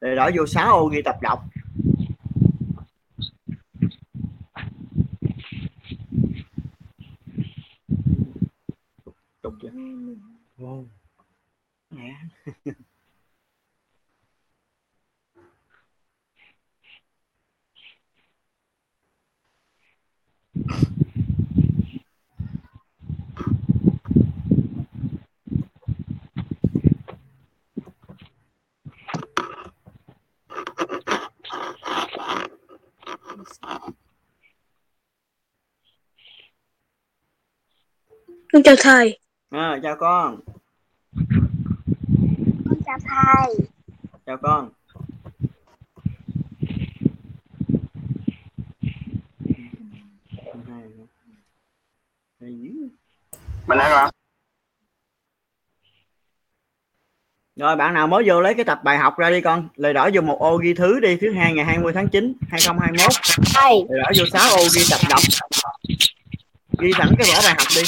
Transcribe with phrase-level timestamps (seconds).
[0.00, 1.44] rồi đỏ vô 6 ô ghi tập đọc
[9.64, 9.70] chưa?
[10.58, 10.86] Wow.
[38.64, 39.18] chào thầy.
[39.50, 40.40] À, chào con.
[42.68, 43.54] Con chào thầy.
[44.26, 44.70] chào con.
[53.66, 54.10] Mình ăn rồi
[57.56, 59.68] rồi bạn nào mới vô lấy cái tập bài học ra đi con.
[59.76, 63.10] Lời đỏ vô một ô ghi thứ đi thứ hai ngày 20 tháng 9 2021
[63.54, 63.84] Thầy.
[63.88, 65.20] lời đỏ vô 6 ô ghi tập đọc.
[66.78, 67.82] Ghi sẵn cái vở bài học đi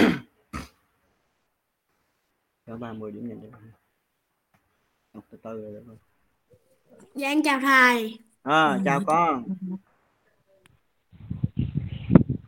[2.66, 3.62] cho 30 điểm nhìn cho bạn.
[5.14, 5.96] Học từ từ rồi được không?
[7.14, 8.18] Dạ em chào thầy.
[8.42, 9.44] à, chào con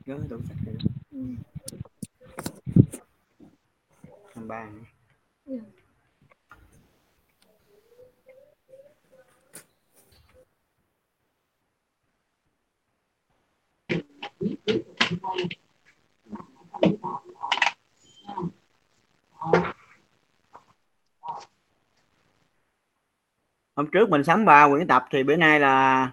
[0.06, 0.76] nhớ đủ sách rồi
[4.34, 4.68] năm ba
[23.74, 26.10] hôm trước mình sắm ba quyển tập thì bữa nay là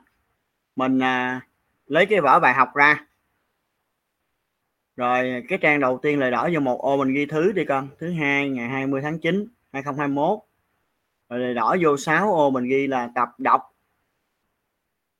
[0.75, 1.41] mình à,
[1.87, 3.05] lấy cái vở bài học ra.
[4.95, 7.87] Rồi cái trang đầu tiên là đỏ vô một ô mình ghi thứ đi con
[7.99, 10.39] thứ hai ngày 20 tháng 9 2021
[11.29, 13.61] rồi đỏ vô 6 ô mình ghi là tập đọc.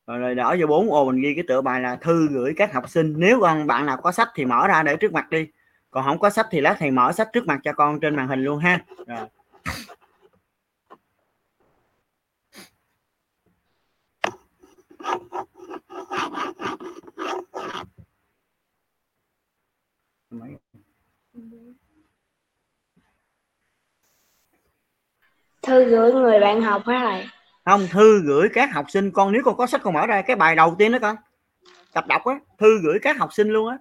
[0.06, 2.88] Rồi đỏ vô 4 ô mình ghi cái tựa bài là thư gửi các học
[2.88, 3.14] sinh.
[3.16, 5.46] Nếu con bạn nào có sách thì mở ra để trước mặt đi
[5.90, 8.28] còn không có sách thì lát thầy mở sách trước mặt cho con trên màn
[8.28, 8.84] hình luôn ha.
[9.06, 9.26] Rồi.
[25.62, 27.26] Thư gửi người bạn học hả thầy?
[27.64, 29.10] không thư gửi các học sinh.
[29.10, 31.16] Con nếu con có sách con mở ra cái bài đầu tiên đó con.
[31.92, 33.78] Tập đọc á thư gửi các học sinh luôn á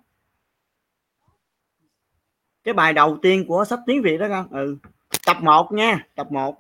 [2.64, 4.48] cái bài đầu tiên của sách tiếng việt đó con.
[4.52, 4.78] Ừ.
[5.26, 6.58] Tập 1 nha, tập 1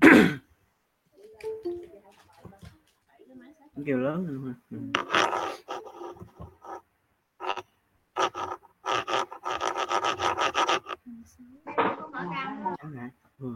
[3.86, 4.54] kêu lớn luôn ha.
[4.70, 4.78] Ừ.
[12.78, 13.08] Cháu nè.
[13.38, 13.54] Ừ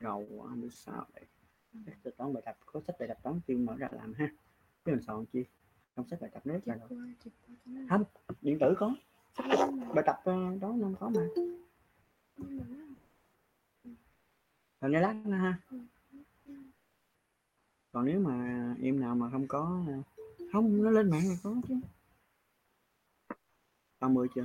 [0.00, 1.24] rồi không biết sao đây
[2.04, 4.28] sách toán bài tập có sách bài tập toán chuyên mở ra làm ha.
[4.84, 5.44] Chứ mình soạn chi?
[5.96, 7.14] Trong sách bài tập nó rất là rồi
[7.88, 8.04] không
[8.40, 8.94] điện tử có.
[9.94, 11.26] Bài tập ờ, đó không có mà.
[14.80, 15.58] Hình lát nữa ha.
[17.92, 20.02] Còn nếu mà em nào mà không có ờ,
[20.52, 21.74] không nó lên mạng là có chứ.
[24.00, 24.44] 30 chưa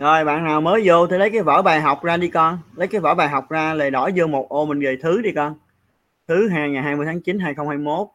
[0.00, 2.58] rồi bạn nào mới vô thì lấy cái vở bài học ra đi con.
[2.74, 5.32] Lấy cái vở bài học ra lời đỏ vô một ô mình về thứ đi
[5.32, 5.54] con.
[6.28, 8.08] Thứ hai ngày 20 tháng 9 2021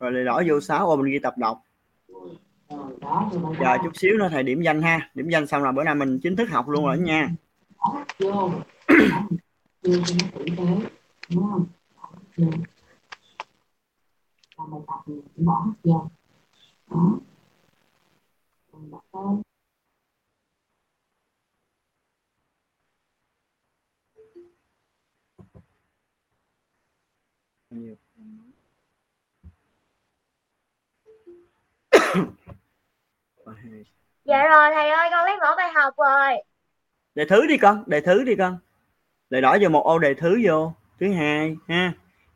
[0.00, 1.62] rồi lời đỏ vô 6 ô mình ghi tập đọc.
[3.60, 5.10] Giờ chút xíu nữa thầy điểm danh ha.
[5.14, 7.28] Điểm danh xong là bữa nay mình chính thức học luôn rồi đó nha.
[8.18, 8.50] Vô
[9.82, 10.64] chưa cho nó tử tế
[11.34, 11.66] đúng không
[12.36, 12.44] chưa
[14.58, 16.08] làm bài tập thì chỉ bỏ hết vô
[16.90, 17.18] đó
[18.72, 19.42] Rồi đặt lên
[27.70, 27.94] Nhiều.
[34.24, 36.42] Dạ rồi thầy ơi con lấy mẫu bài học rồi.
[37.14, 38.58] đề thứ đi con đề thứ đi con
[39.30, 41.92] đề đỏ vô một ô đề thứ vô thứ hai ha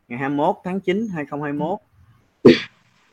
[0.07, 1.79] ngày 21 tháng 9 2021
[2.43, 2.53] Đề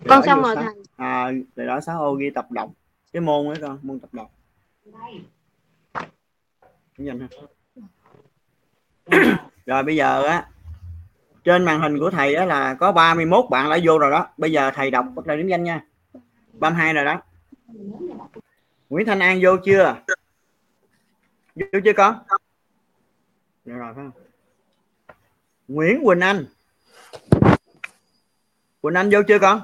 [0.09, 0.65] Con xong rồi thầy.
[0.97, 2.71] à, đề đỏ 6 ô ghi tập đọc
[3.13, 4.31] cái môn đó con môn tập đọc
[6.99, 7.29] ha.
[9.67, 10.49] rồi bây giờ á
[11.45, 14.29] trên màn hình của thầy đó là có 31 bạn đã vô rồi đó.
[14.37, 15.85] Bây giờ thầy đọc bắt đầu điểm danh nha.
[16.53, 17.23] 32 rồi đó.
[18.89, 19.97] Nguyễn Thanh An vô chưa?
[21.55, 22.19] Vô chưa con?
[23.65, 24.23] Rồi, rồi phải không?
[25.69, 26.47] Nguyễn Quỳnh Anh.
[28.81, 29.61] Quỳnh Anh vô chưa con?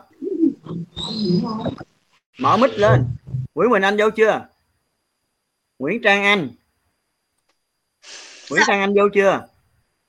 [2.38, 3.04] Mở mic lên.
[3.54, 4.48] Nguyễn Quỳnh Anh vô chưa?
[5.78, 6.48] Nguyễn Trang Anh.
[8.50, 9.46] Nguyễn Trang Anh vô chưa?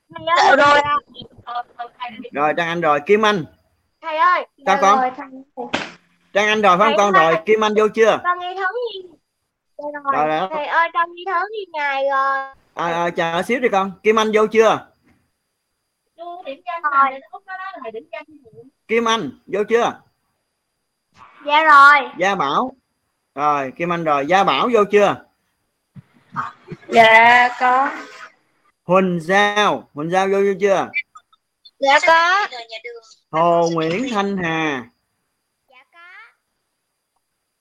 [0.10, 0.80] Dạ rồi.
[2.32, 3.46] Rồi Trang Anh rồi Kim Anh
[4.02, 4.48] Thầy ơi.
[4.66, 5.00] Sao dạ con?
[5.00, 5.28] rồi, thầy.
[6.34, 9.10] Trang Anh rồi phải không con rồi Kim Anh vô chưa Con nghe thấm đi.
[9.78, 10.14] Dạ rồi.
[10.14, 10.50] Rồi, rồi.
[10.52, 12.38] Thầy ơi con đi thấm đi ngày rồi.
[12.74, 14.86] à, à, chờ xíu đi con Kim Anh vô chưa
[16.46, 17.20] Điểm danh rồi.
[18.88, 20.02] Kim Anh vô chưa
[21.46, 22.10] Dạ rồi.
[22.18, 22.76] Gia Bảo
[23.36, 25.16] rồi Kim Anh rồi Gia Bảo vô chưa
[26.88, 27.92] Dạ có.
[28.84, 30.90] Huỳnh Giao Huỳnh Giao vô, vô chưa
[31.80, 32.48] Dạ có.
[33.32, 34.90] Hồ Nguyễn Thanh Hà
[35.70, 36.00] Dạ có.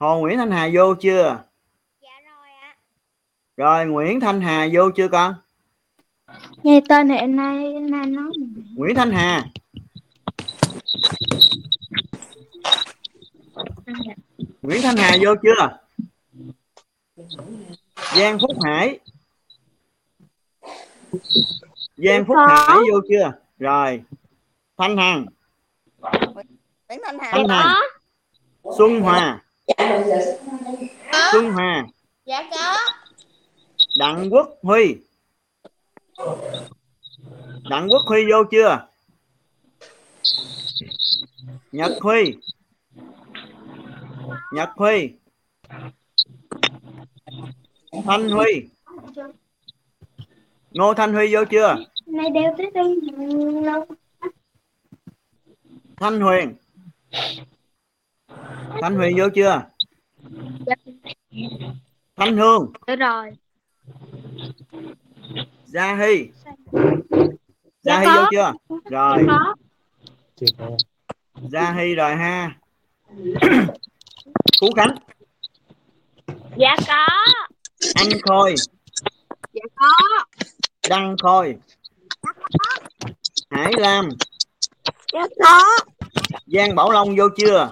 [0.07, 1.45] Hồ Nguyễn Thanh Hà vô chưa
[2.03, 2.77] Dạ rồi ạ.
[3.57, 5.35] rồi Nguyễn Thanh Hà vô chưa con
[6.63, 8.33] Nghe tên thì anh nay nay nói.
[8.77, 9.45] Nguyễn Thanh Hà
[14.63, 15.79] Nguyễn Thanh Hà vô chưa
[18.17, 18.99] Giang Phúc Hải
[21.97, 22.47] Giang Phúc Có.
[22.47, 24.03] Hải vô chưa rồi.
[24.77, 25.27] Thanh Hằng.
[26.89, 27.77] Nguyễn Thanh Hà Thanh Hằng.
[28.79, 29.45] Xuân Hòa.
[31.33, 31.87] Xuân Hòa.
[32.25, 32.77] Dạ có.
[33.99, 34.97] Đặng Quốc Huy.
[37.71, 38.87] Đặng Quốc Huy vô chưa?
[41.73, 42.35] Nhật Huy.
[44.53, 45.13] Nhật Huy.
[48.05, 48.69] Thanh Huy.
[50.71, 51.77] Ngô Thanh Huy vô chưa
[52.09, 52.97] Nay đeo tới đây
[53.63, 53.87] lâu.
[55.97, 56.55] Thanh Huyền.
[58.81, 59.63] Thanh Huyền vô chưa?
[62.17, 62.73] Thanh Hương.
[62.87, 63.31] Dạ rồi.
[65.67, 66.29] Gia Hy.
[66.73, 66.81] Dạ
[67.83, 68.15] Gia Hy có.
[68.23, 68.53] vô chưa?
[68.91, 69.25] Rồi.
[69.29, 69.55] Có.
[71.51, 72.59] Gia Hy rồi ha.
[74.61, 74.95] Phú Khánh.
[76.57, 77.07] Dạ có.
[77.95, 78.55] Anh Khôi.
[79.53, 80.25] Dạ có.
[80.89, 81.57] Đăng Khôi
[83.51, 84.09] Hải Lam
[85.13, 85.65] Dạ có.
[86.47, 87.71] Giang Bảo Long vô chưa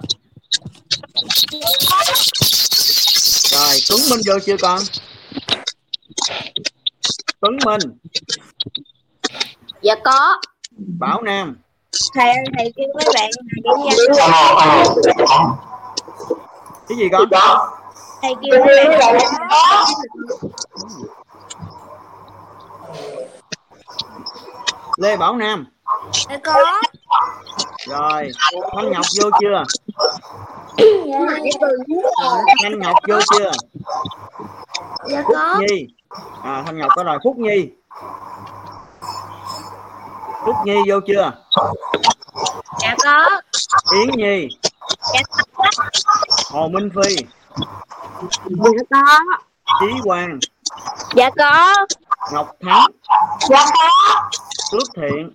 [3.51, 4.79] rồi Tuấn Minh vô chưa con
[7.41, 7.81] Tuấn Minh
[9.83, 10.41] Dạ có.
[10.99, 11.57] Bảo Nam
[12.15, 13.31] Thầy ơi, thầy kêu mấy bạn
[13.97, 14.31] điểm danh.
[16.89, 17.29] cái gì con
[18.23, 19.17] Thầy kêu mấy bạn.
[24.97, 25.67] Lê Bảo Nam
[26.29, 26.55] Dạ có.
[27.87, 28.31] rồi
[28.77, 29.65] Thanh Ngọc vô chưa
[30.79, 31.19] Dạ.
[32.63, 33.51] Thanh Ngọc vô chưa
[35.09, 35.55] Dạ Phúc có.
[35.61, 35.87] Nhi
[36.43, 37.69] à, Thanh Ngọc có rồi Phúc Nhi
[40.45, 41.33] Phúc Nhi vô chưa
[42.81, 43.41] Dạ có.
[43.93, 44.49] Yến Nhi
[45.15, 45.65] Dạ có.
[46.51, 47.17] Hồ Minh Phi
[48.47, 49.19] Dạ có.
[49.81, 50.39] Chí Quang
[51.15, 51.75] Dạ có.
[52.33, 52.87] Ngọc Thắng
[53.49, 54.06] Dạ có.
[54.73, 55.33] Phước Thiện.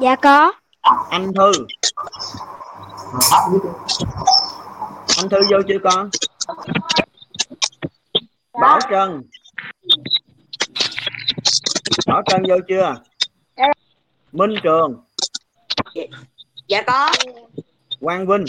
[0.00, 0.52] Dạ có.
[1.10, 1.52] Anh Thư.
[5.16, 6.10] Anh Thư vô chưa con?
[8.60, 9.22] Bảo Trân.
[12.06, 12.94] Bảo Trân vô chưa?
[14.32, 15.04] Minh Trường.
[16.68, 17.12] Dạ có.
[18.00, 18.44] Quang Vinh.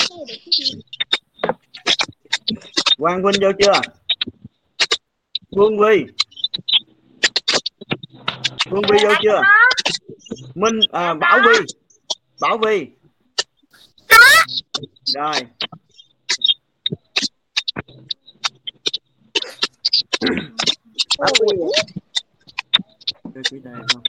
[2.97, 3.81] Quang Vinh vô chưa?
[5.55, 6.05] Phương Vi
[8.69, 9.41] Phương Vi vô chưa?
[10.55, 11.65] Minh à, Bảo Vi
[12.41, 12.87] Bảo Vi.
[15.15, 15.41] Rồi
[21.19, 21.57] Bảo Vi.
[23.33, 24.03] Đưa chỉ đề không?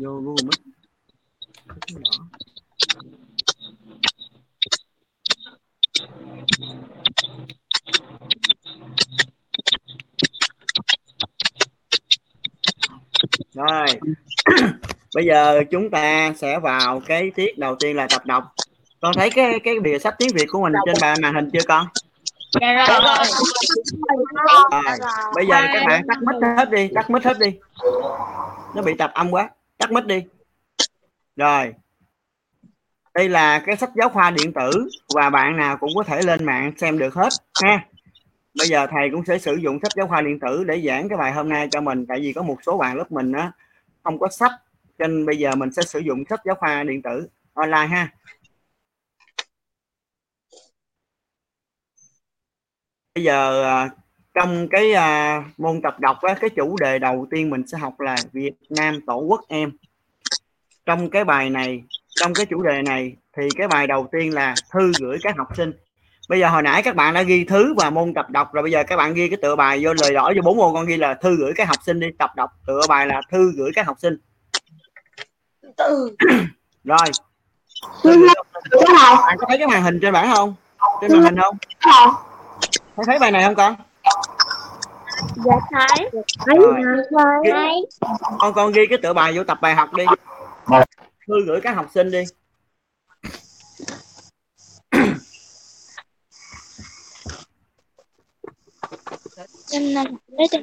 [0.00, 0.60] vô Google Meet
[1.86, 2.28] Cái nhỏ.
[13.54, 13.86] Rồi.
[15.14, 18.44] Bây giờ chúng ta sẽ vào cái tiết đầu tiên là tập đọc.
[19.00, 21.64] Con thấy cái cái bìa sách tiếng việt của mình trên bàn màn hình chưa
[21.68, 21.86] con?
[22.60, 23.26] Dạ rồi.
[24.72, 24.98] rồi
[25.34, 27.58] bây giờ các bạn tắt mic hết đi tắt mic hết đi.
[28.74, 30.22] Nó bị tạp âm quá tắt mic đi.
[31.36, 31.74] Rồi
[33.18, 34.70] đây là cái sách giáo khoa điện tử
[35.14, 37.28] và bạn nào cũng có thể lên mạng xem được hết
[37.62, 37.86] ha.
[38.58, 41.18] Bây giờ thầy cũng sẽ sử dụng sách giáo khoa điện tử để giảng cái
[41.18, 43.52] bài hôm nay cho mình tại vì có một số bạn lớp mình á
[44.04, 44.52] không có sách
[44.98, 48.08] cho nên bây giờ mình sẽ sử dụng sách giáo khoa điện tử online ha.
[53.14, 53.90] Bây giờ à,
[54.34, 58.00] trong cái uh, môn tập đọc á, cái chủ đề đầu tiên mình sẽ học
[58.00, 59.72] là Việt Nam Tổ quốc em.
[60.86, 61.82] Trong cái bài này
[62.20, 65.48] trong cái chủ đề này thì cái bài đầu tiên là thư gửi các học
[65.56, 65.72] sinh.
[66.28, 68.72] Bây giờ hồi nãy các bạn đã ghi thứ và môn tập đọc rồi bây
[68.72, 70.96] giờ các bạn ghi cái tựa bài vô lời đỏ vô bốn môn con ghi
[70.96, 72.50] là thư gửi các học sinh đi tập đọc.
[72.66, 74.16] Tựa bài là thư gửi các học sinh.
[75.76, 76.16] Từ.
[76.84, 76.98] Rồi.
[79.26, 80.54] Bạn có thấy cái màn hình trên bảng không?
[81.00, 81.56] Trên màn hình không?
[82.96, 83.74] Thấy thấy bài này không con?
[85.36, 86.10] Dạ thấy.
[88.38, 90.04] Con con ghi cái tựa bài vô tập bài học đi
[91.28, 92.22] thư gửi các học sinh đi.
[99.72, 100.58] Em năm lấy cho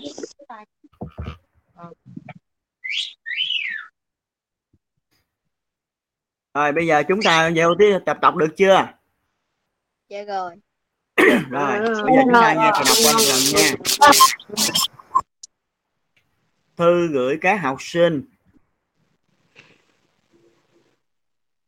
[6.53, 8.87] rồi bây giờ chúng ta vô tiếp tập đọc được chưa?
[10.09, 10.55] Dạ rồi.
[11.49, 13.71] Rồi bây giờ chúng ta nghe thầy đọc qua lần nha.
[16.77, 18.34] Thư gửi các học sinh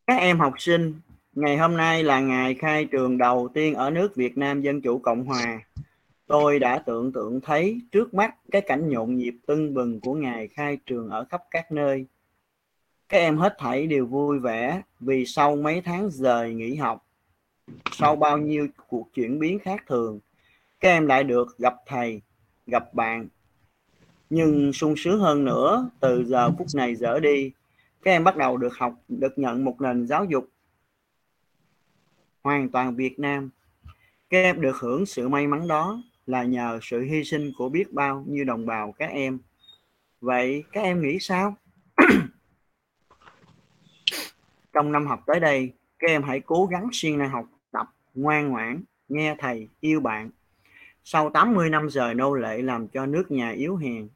[0.08, 0.94] các em học sinh,
[1.36, 5.00] ngày hôm nay là ngày khai trường đầu tiên ở nước Việt Nam Dân Chủ
[5.00, 5.62] Cộng Hòa.
[6.28, 10.48] Tôi đã tưởng tượng thấy trước mắt cái cảnh nhộn nhịp tưng bừng của ngày
[10.48, 12.06] khai trường ở khắp các nơi.
[13.10, 17.06] Các em hết thảy đều vui vẻ vì sau mấy tháng rời nghỉ học,
[17.92, 20.20] sau bao nhiêu cuộc chuyển biến khác thường,
[20.80, 22.22] các em lại được gặp thầy,
[22.68, 23.28] gặp bạn.
[24.30, 27.52] Nhưng sung sướng hơn nữa, từ giờ phút này trở đi
[28.08, 30.50] các em bắt đầu được học, được nhận một nền giáo dục
[32.44, 33.50] hoàn toàn Việt Nam.
[34.30, 37.94] Các em được hưởng sự may mắn đó là nhờ sự hy sinh của biết
[37.94, 39.40] bao nhiêu đồng bào các em.
[40.22, 41.56] Vậy các em nghĩ sao?
[44.74, 48.50] Trong năm học tới đây, các em hãy cố gắng siêng năng học tập, ngoan
[48.50, 50.30] ngoãn, nghe thầy, yêu bạn.
[51.04, 54.10] Sau 80 năm rời nô lệ làm cho nước nhà yếu hèn,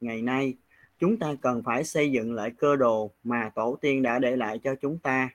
[0.00, 0.54] ngày nay
[1.02, 4.60] chúng ta cần phải xây dựng lại cơ đồ mà tổ tiên đã để lại
[4.64, 5.30] cho chúng ta.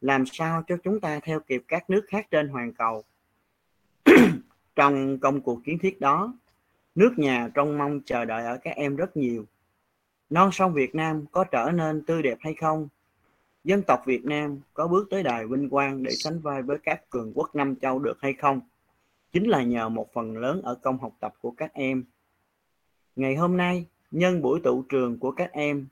[0.00, 3.04] Làm sao cho chúng ta theo kịp các nước khác trên hoàn cầu?
[4.74, 6.34] Trong công cuộc kiến thiết đó,
[6.94, 9.44] nước nhà trông mong chờ đợi ở các em rất nhiều.
[10.30, 12.88] Non sông Việt Nam có trở nên tươi đẹp hay không?
[13.64, 17.10] Dân tộc Việt Nam có bước tới đài vinh quang để sánh vai với các
[17.10, 18.60] cường quốc Nam Châu được hay không?
[19.32, 22.04] Chính là nhờ một phần lớn ở công học tập của các em.
[23.16, 25.86] Ngày hôm nay nhân buổi tụ trường của các em.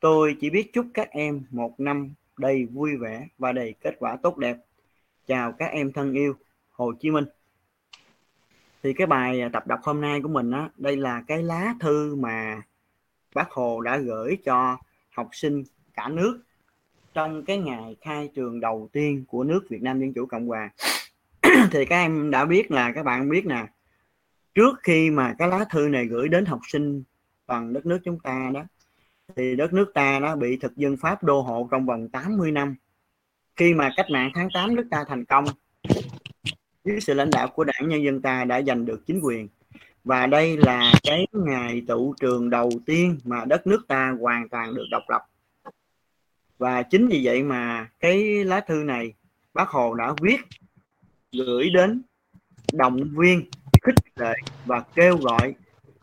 [0.00, 4.16] Tôi chỉ biết chúc các em một năm đầy vui vẻ và đầy kết quả
[4.22, 4.56] tốt đẹp.
[5.26, 6.34] Chào các em thân yêu,
[6.70, 7.24] Hồ Chí Minh.
[8.82, 12.14] Thì cái bài tập đọc hôm nay của mình á, đây là cái lá thư
[12.14, 12.62] mà
[13.34, 14.76] bác Hồ đã gửi cho
[15.10, 16.40] học sinh cả nước
[17.14, 20.70] trong cái ngày khai trường đầu tiên của nước Việt Nam Dân Chủ Cộng Hòa.
[21.70, 23.66] Thì các em đã biết là, các bạn biết nè,
[24.54, 27.02] trước khi mà cái lá thư này gửi đến học sinh
[27.46, 28.62] bằng đất nước chúng ta đó.
[29.36, 32.74] Thì đất nước ta đã bị thực dân Pháp đô hộ trong vòng 80 năm.
[33.56, 35.44] Khi mà cách mạng tháng 8 nước ta thành công,
[36.84, 39.48] dưới sự lãnh đạo của đảng nhân dân ta đã giành được chính quyền.
[40.04, 44.74] Và đây là cái ngày tụ trường đầu tiên mà đất nước ta hoàn toàn
[44.74, 45.22] được độc lập.
[46.58, 49.12] Và chính vì vậy mà cái lá thư này
[49.54, 50.40] bác hồ đã viết,
[51.32, 52.02] gửi đến
[52.72, 53.44] động viên,
[53.82, 54.34] khích lệ
[54.66, 55.54] và kêu gọi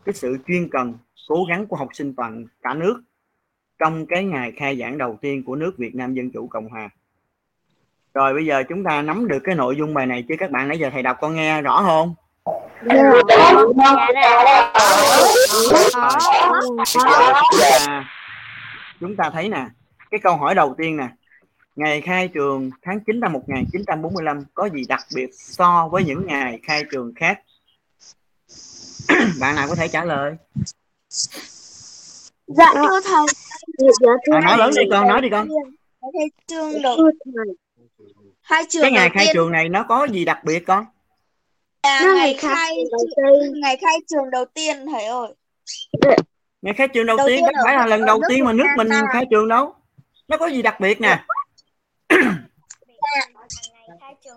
[0.05, 0.93] cái sự chuyên cần
[1.27, 3.01] cố gắng của học sinh toàn cả nước
[3.79, 6.89] trong cái ngày khai giảng đầu tiên của nước Việt Nam Dân Chủ Cộng Hòa.
[8.13, 10.67] Rồi bây giờ chúng ta nắm được cái nội dung bài này chứ các bạn
[10.67, 12.15] nãy giờ thầy đọc con nghe rõ không?
[16.85, 17.03] chúng
[17.61, 18.05] ta,
[18.99, 19.65] chúng ta thấy nè,
[20.11, 21.07] cái câu hỏi đầu tiên nè.
[21.75, 26.59] Ngày khai trường tháng 9 năm 1945 có gì đặc biệt so với những ngày
[26.63, 27.39] khai trường khác?
[29.39, 30.35] Bạn nào có thể trả lời?
[32.47, 33.25] Dạ thưa thầy
[34.31, 35.47] À, nói lớn đi con, nói đi con.
[36.01, 36.97] khai trường đầu
[38.41, 40.85] hai trường Cái ngày khai tiên trường này nó có gì đặc biệt con?
[41.83, 43.61] Nó ngày khai khai đầu tiên.
[43.61, 45.33] ngày khai trường đầu tiên thầy ơi
[46.61, 48.67] Ngày khai trường đầu, Đầu tiên tiên không phải là lần đầu tiên mà nước
[48.77, 49.75] mình khai trường đâu.
[50.27, 51.25] Nó có gì đặc biệt nè.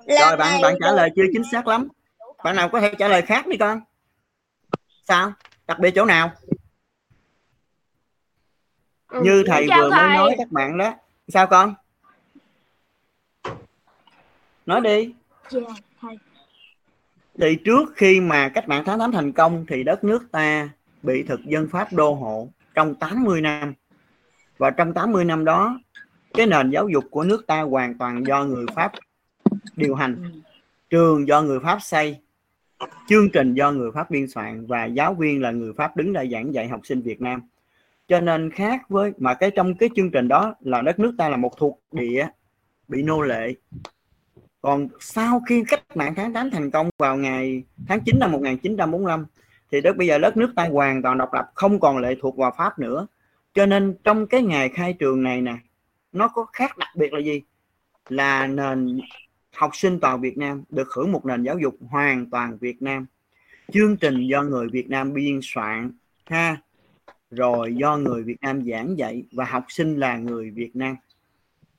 [0.07, 1.89] Rồi bạn bạn trả lời chưa chính xác lắm.
[2.45, 3.81] Bạn nào có thể trả lời khác đi con.
[5.09, 5.33] Sao?
[5.67, 6.31] Đặc biệt chỗ nào?
[9.23, 10.17] Như thầy vừa mới thầy.
[10.17, 10.95] nói các bạn đó.
[11.29, 11.75] Sao con?
[14.67, 15.15] nói đi
[15.51, 15.61] Dạ,
[16.01, 16.19] thầy.
[17.39, 20.69] thì trước khi mà cách mạng tháng 8 thành công thì đất nước ta
[21.03, 23.75] bị thực dân Pháp đô hộ trong 80 năm
[24.59, 25.81] và trong 80 năm đó
[26.35, 28.93] cái nền giáo dục của nước ta hoàn toàn do người Pháp
[29.77, 30.41] điều hành
[30.91, 32.21] trường do người Pháp xây
[33.09, 36.25] chương trình do người Pháp biên soạn và giáo viên là người Pháp đứng ra
[36.33, 37.43] giảng dạy học sinh Việt Nam
[38.09, 41.29] cho nên khác với, mà cái trong cái chương trình đó là đất nước ta
[41.29, 42.27] là một thuộc địa
[42.89, 43.55] bị nô lệ.
[44.63, 49.27] Còn sau khi cách mạng tháng 8 thành công vào ngày tháng 9 năm 1945
[49.73, 52.37] thì đất, bây giờ đất nước ta hoàn toàn độc lập, không còn lệ thuộc
[52.37, 53.07] vào Pháp nữa.
[53.55, 55.57] Cho nên trong cái ngày khai trường này nè,
[56.13, 57.43] nó có khác đặc biệt là gì?
[58.09, 59.01] Là nền
[59.57, 63.07] học sinh toàn Việt Nam được hưởng một nền giáo dục hoàn toàn Việt Nam.
[63.73, 65.93] Chương trình do người Việt Nam biên soạn
[66.27, 66.57] ha
[67.31, 70.97] rồi do người Việt Nam giảng dạy và học sinh là người Việt Nam.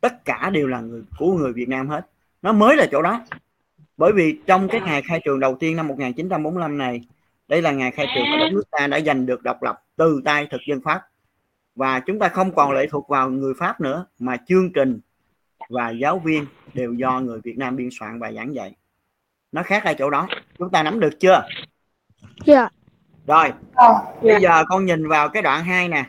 [0.01, 2.07] Tất cả đều là người của người Việt Nam hết.
[2.41, 3.21] Nó mới là chỗ đó.
[3.97, 7.01] Bởi vì trong cái ngày khai trường đầu tiên năm 1945 này,
[7.47, 10.21] đây là ngày khai trường mà đất nước ta đã giành được độc lập từ
[10.25, 11.01] tay thực dân Pháp.
[11.75, 14.99] Và chúng ta không còn lệ thuộc vào người Pháp nữa, mà chương trình
[15.69, 18.75] và giáo viên đều do người Việt Nam biên soạn và giảng dạy.
[19.51, 20.27] Nó khác ở chỗ đó.
[20.57, 21.47] Chúng ta nắm được chưa?
[22.45, 22.69] Dạ
[23.27, 23.51] rồi
[24.21, 26.05] bây giờ con nhìn vào cái đoạn 2 nè.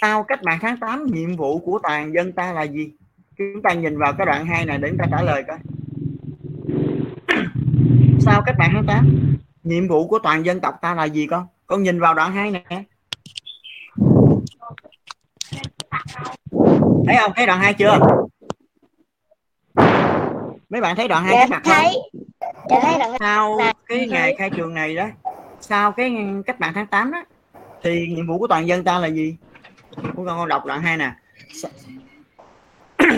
[0.00, 2.92] Sau cách mạng tháng 8 nhiệm vụ của toàn dân ta là gì?
[3.38, 5.58] Chúng ta nhìn vào cái đoạn 2 này để chúng ta trả lời coi.
[8.20, 11.46] Sau cách mạng tháng 8 nhiệm vụ của toàn dân tộc ta là gì con?
[11.66, 12.62] Con nhìn vào đoạn 2 nè.
[17.06, 17.32] Thấy không?
[17.36, 17.98] Thấy đoạn 2 chưa?
[20.70, 21.96] Mấy bạn thấy đoạn 2 Dạ thấy.
[22.70, 23.16] Dạ thấy rồi.
[23.20, 25.06] sau Dạ, cái ngày khai trường này đó
[25.62, 26.16] sau cái
[26.46, 27.24] cách mạng tháng 8 đó,
[27.82, 29.36] thì nhiệm vụ của toàn dân ta là gì?
[30.16, 31.12] Của con đọc đoạn 2 nè.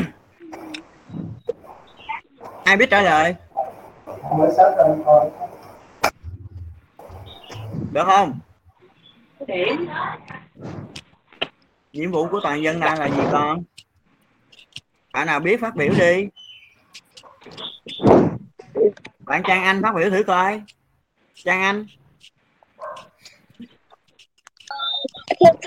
[2.65, 3.35] Ai biết trả lời?
[7.93, 8.39] Được không?
[11.93, 13.63] Nhiệm vụ của toàn dân ta là gì con?
[15.13, 16.29] Bạn nào biết phát biểu đi.
[19.19, 20.63] Bạn Trang Anh phát biểu thử coi.
[21.35, 21.87] Trang Anh
[25.41, 25.64] Thưa thầy là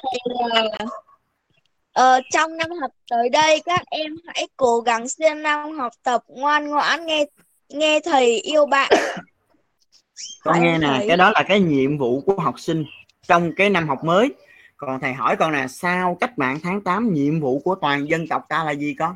[1.94, 6.24] ờ, trong năm học tới đây các em hãy cố gắng siêng năng học tập
[6.28, 7.26] ngoan ngoãn nghe
[7.70, 8.92] nghe thầy yêu bạn.
[10.44, 11.08] con nghe nè thấy.
[11.08, 12.86] cái đó là cái nhiệm vụ của học sinh
[13.28, 14.34] trong cái năm học mới
[14.78, 18.28] còn thầy hỏi con nè sau cách mạng tháng 8 nhiệm vụ của toàn dân
[18.28, 19.16] tộc ta là gì con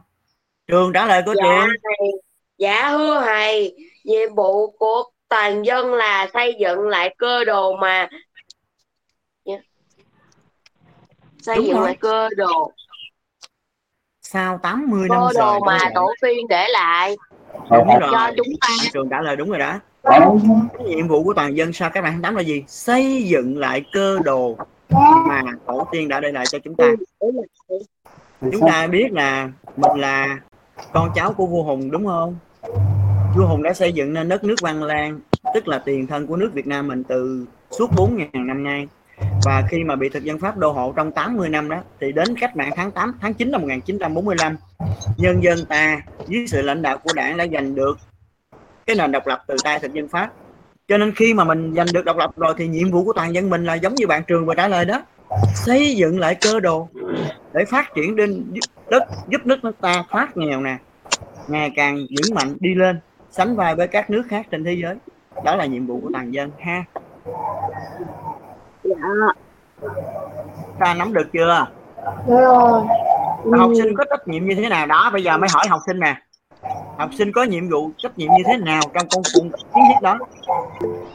[0.68, 2.12] trường trả lời của dạ trường thầy
[2.58, 8.10] dạ hứa thầy nhiệm vụ của toàn dân là xây dựng lại cơ đồ mà
[9.46, 9.56] Dạ.
[11.42, 11.86] Xây Đúng dựng rồi.
[11.86, 12.72] lại cơ đồ
[14.22, 17.16] sau 80 năm cơ đồ trời mà tổ tiên để lại.
[17.54, 19.80] Đúng cho rồi chúng ta Bạn trường trả lời đúng rồi đó.
[20.04, 22.64] Cái nhiệm vụ của toàn dân sau cách mạng tháng 8 là gì?
[22.68, 24.58] Xây dựng lại cơ đồ
[25.28, 26.86] mà tổ tiên đã để lại cho chúng ta.
[28.42, 30.40] Chúng ta biết là mình là
[30.94, 32.36] con cháu của vua Hùng đúng không?
[33.36, 35.20] Vua Hùng đã xây dựng nên đất nước Văn Lang
[35.54, 38.88] tức là tiền thân của nước Việt Nam mình từ suốt 4.000 năm nay
[39.46, 42.36] và khi mà bị thực dân Pháp đô hộ trong 80 năm đó, thì đến
[42.40, 44.58] cách mạng tháng 8 tháng 9 năm 1945
[45.18, 47.98] nhân dân ta dưới sự lãnh đạo của đảng đã giành được
[48.86, 50.30] cái nền độc lập từ tay thực dân Pháp.
[50.88, 53.34] Cho nên khi mà mình giành được độc lập rồi thì nhiệm vụ của toàn
[53.34, 55.06] dân mình là giống như bạn trường vừa trả lời đó,
[55.56, 56.88] xây dựng lại cơ đồ
[57.54, 58.54] để phát triển đến
[58.90, 60.78] đất, giúp nước nước ta thoát nghèo nè,
[61.48, 63.00] ngày càng vững mạnh, đi lên,
[63.32, 64.96] sánh vai với các nước khác trên thế giới.
[65.46, 66.84] Đó là nhiệm vụ của toàn dân ha
[70.80, 71.68] ta nắm được chưa?
[73.58, 74.88] Học sinh có trách nhiệm như thế nào?
[74.88, 76.16] Đó bây giờ mới hỏi học sinh nè.
[76.98, 80.02] Học sinh có nhiệm vụ trách nhiệm như thế nào trong công cuộc chiến dịch
[80.02, 80.18] đó?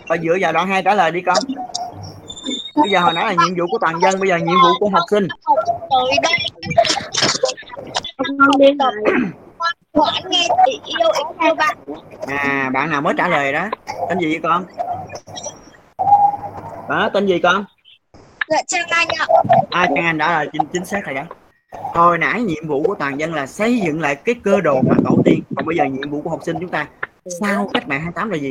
[0.09, 1.37] Và dựa vào đoạn hai trả lời đi con.
[2.77, 4.89] Bây giờ hồi nãy là nhiệm vụ của toàn dân bây giờ nhiệm vụ của
[4.89, 5.29] học sinh.
[12.29, 13.69] À bạn nào mới trả lời đó?
[14.09, 14.65] Tên gì vậy con
[16.89, 17.65] đó tên gì con?
[18.49, 19.27] Dạ Trang Anh ạ.
[19.71, 21.23] à Trang Anh đã là chính, chính xác rồi đó.
[21.95, 24.95] Hồi nãy nhiệm vụ của toàn dân là xây dựng lại cái cơ đồ mà
[25.05, 25.41] tổ tiên.
[25.57, 26.87] Còn bây giờ nhiệm vụ của học sinh chúng ta
[27.41, 28.51] sau cách mạng 28 là gì?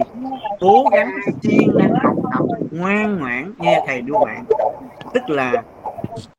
[0.59, 1.11] Cố gắng
[1.43, 4.45] siêng năng học tập ngoan ngoãn nghe thầy đưa bạn.
[5.13, 5.63] Tức là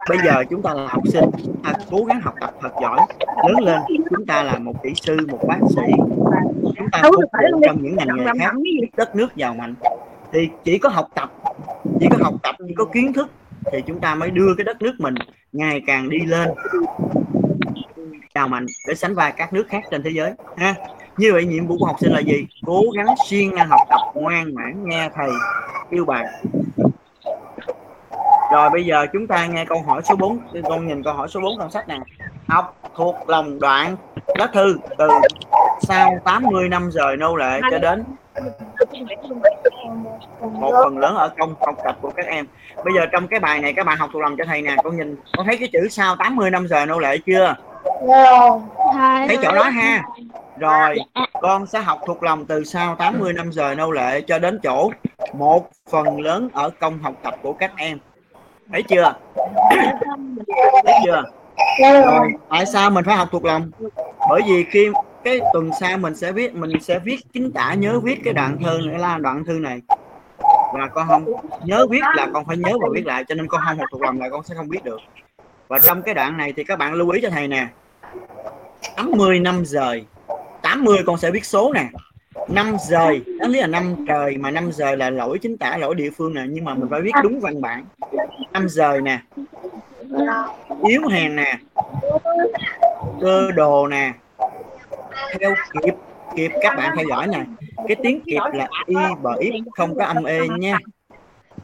[0.09, 1.24] bây giờ chúng ta là học sinh
[1.64, 3.00] ta cố gắng học tập thật giỏi.
[3.48, 3.80] Lớn lên
[4.11, 5.92] chúng ta là một kỹ sư một bác sĩ.
[6.62, 7.14] Chúng ta phục
[7.52, 8.52] vụ trong những ngành nghề khác.
[8.96, 9.74] đất nước giàu mạnh.
[10.32, 11.30] Thì chỉ có học tập
[12.01, 13.31] chỉ có học tập, chỉ có kiến thức
[13.72, 15.14] thì chúng ta mới đưa cái đất nước mình
[15.53, 16.49] ngày càng đi lên.
[18.35, 20.75] Giàu mạnh để sánh vai các nước khác trên thế giới, ha.
[21.16, 22.46] Như vậy nhiệm vụ của học sinh là gì?
[22.66, 25.31] Cố gắng siêng năng học tập, ngoan ngoãn nghe thầy,
[25.90, 26.25] yêu bài.
[28.53, 31.40] Rồi bây giờ chúng ta nghe câu hỏi số 4 con nhìn câu hỏi số
[31.40, 31.99] 4 trong sách nè
[32.49, 33.96] học thuộc lòng đoạn
[34.38, 35.09] lá thư từ
[35.81, 38.05] sau 80 năm rời nô lệ cho đến
[40.40, 42.46] một phần lớn ở công học tập của các em.
[42.85, 44.96] Bây giờ trong cái bài này, các bạn học thuộc lòng cho thầy nè, con
[44.96, 47.55] nhìn, con thấy cái chữ sau 80 năm giờ nô lệ chưa?
[49.29, 50.03] Thấy chỗ đó ha.
[50.59, 50.99] Rồi,
[51.40, 54.90] con sẽ học thuộc lòng từ sau 80 năm giờ nô lệ cho đến chỗ
[55.33, 57.99] một phần lớn ở công học tập của các em.
[58.72, 59.14] Thấy chưa?
[60.85, 61.22] Thấy chưa?
[61.83, 63.70] Rồi, tại sao mình phải học thuộc lòng?
[64.29, 64.88] Bởi vì khi
[65.26, 68.58] cái tuần sau mình sẽ viết, mình sẽ viết, chính tả nhớ viết cái đoạn
[68.64, 69.80] thư nữa là đoạn thư này.
[70.74, 71.24] Và con không
[71.64, 74.02] nhớ viết là con phải nhớ và viết lại, cho nên con không học thuộc
[74.02, 75.00] lòng là con sẽ không biết được.
[75.68, 77.66] Và trong cái đoạn này thì các bạn lưu ý cho thầy nè.
[78.96, 80.04] 80 năm rời.
[80.62, 81.88] 80 con sẽ viết số nè.
[82.48, 85.94] Năm rời, đáng lý là năm trời mà năm rời là lỗi chính tả, lỗi
[85.94, 87.84] địa phương nè, nhưng mà mình phải viết đúng văn bản.
[88.52, 89.18] Năm rời nè.
[90.88, 91.58] Yếu hèn nè.
[93.20, 94.12] Cơ đồ nè
[95.40, 95.94] theo kịp
[96.37, 97.44] kịp các bạn theo dõi nè.
[97.88, 100.79] Cái tiếng kịp là y bởi không có âm e nha.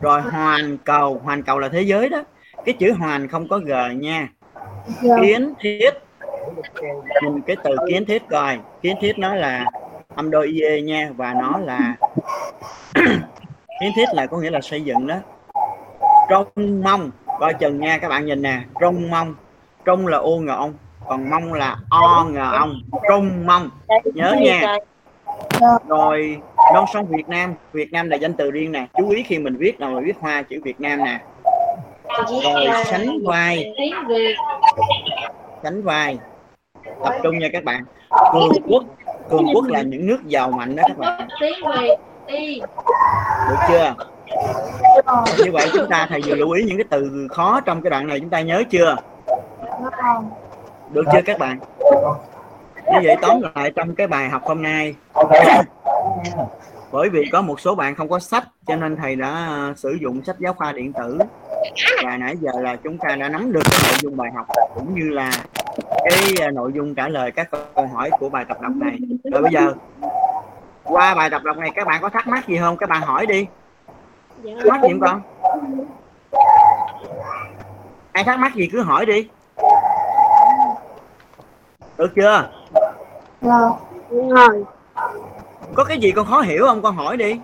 [0.01, 2.23] Rồi hoàn cầu hoàn cầu là thế giới đó.
[2.65, 4.29] Cái chữ hoàn không có g nha.
[5.21, 5.91] Kiến thiết.
[7.23, 8.59] Nhìn cái từ kiến thiết rồi.
[8.83, 9.65] Kiến thiết nó là
[10.15, 11.95] âm đôi y nha và nó là
[13.81, 15.17] kiến thiết là có nghĩa là xây dựng đó.
[16.31, 16.47] Trong
[16.85, 17.11] mong
[17.41, 18.61] coi chừng nha, các bạn nhìn nè.
[18.81, 19.35] Trong mong
[19.85, 20.75] trong là ô ngọn
[21.09, 22.75] còn mong là o ngờ ông
[23.09, 23.71] trông mong.
[24.15, 24.77] Nhớ nha.
[25.89, 26.39] rồi
[26.75, 27.55] non sông Việt Nam.
[27.73, 28.87] Việt Nam là danh từ riêng nè.
[28.99, 31.21] Chú ý khi mình viết nào mình viết hoa chữ Việt Nam nè.
[32.31, 33.75] Rồi sánh vai.
[35.63, 36.19] Sánh vai.
[37.05, 37.85] Tập trung nha các bạn.
[38.33, 38.85] Cường quốc.
[39.31, 41.29] Cường quốc là những nước giàu mạnh đó các bạn.
[43.49, 43.95] Được chưa?
[45.45, 48.07] Như vậy chúng ta thầy vừa lưu ý những cái từ khó trong cái đoạn
[48.07, 48.97] này chúng ta nhớ chưa
[50.93, 51.59] được chưa các bạn?
[52.93, 54.95] Như vậy tóm lại trong cái bài học hôm nay,
[56.93, 59.99] bởi vì có một số bạn không có sách, cho nên thầy đã à, sử
[60.01, 61.19] dụng sách giáo khoa điện tử.
[62.05, 64.95] Và nãy giờ là chúng ta đã nắm được cái nội dung bài học, cũng
[64.95, 65.31] như là
[66.05, 68.99] cái à, nội dung trả lời các câu hỏi của bài tập đọc này.
[69.33, 69.75] Rồi bây giờ,
[70.85, 72.77] qua bài tập đọc này, các bạn có thắc mắc gì không?
[72.77, 73.47] Các bạn hỏi đi.
[74.45, 75.23] Thắc mắc gì không con?
[78.13, 79.29] Ai thắc mắc gì cứ hỏi đi
[82.03, 82.49] được chưa?
[84.11, 84.65] Rồi.
[85.75, 86.83] Có cái gì con khó hiểu không?
[86.83, 87.41] Con hỏi đi.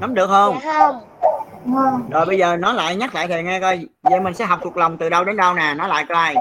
[0.00, 0.58] Nắm được không?
[2.10, 3.86] Rồi bây giờ nói lại nhắc lại thầy nghe coi.
[4.02, 5.74] Vậy mình sẽ học thuộc lòng từ đâu đến đâu nè.
[5.74, 6.34] Nói lại coi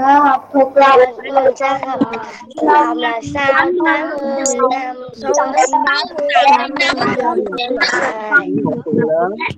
[0.00, 2.00] học thuộc lòng người sẽ học
[2.96, 4.10] là sao tám mươi năm
[5.36, 5.54] trong
[8.64, 8.80] một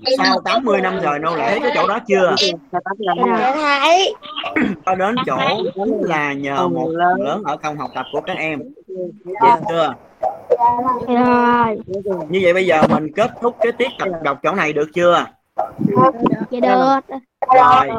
[0.07, 2.35] từ sau 80 năm rồi, nô lễ thấy cái chỗ đó chưa?
[3.55, 4.15] Thấy
[4.87, 5.39] cho đến chỗ
[6.01, 8.59] là nhờ một phần lớn ở công học tập của các em.
[9.25, 9.95] Được chưa?
[11.09, 11.79] Rồi
[12.29, 15.25] như vậy bây giờ mình kết thúc cái tiết tập đọc chỗ này được chưa?
[16.51, 17.17] Dạ được.
[17.55, 17.91] Rồi.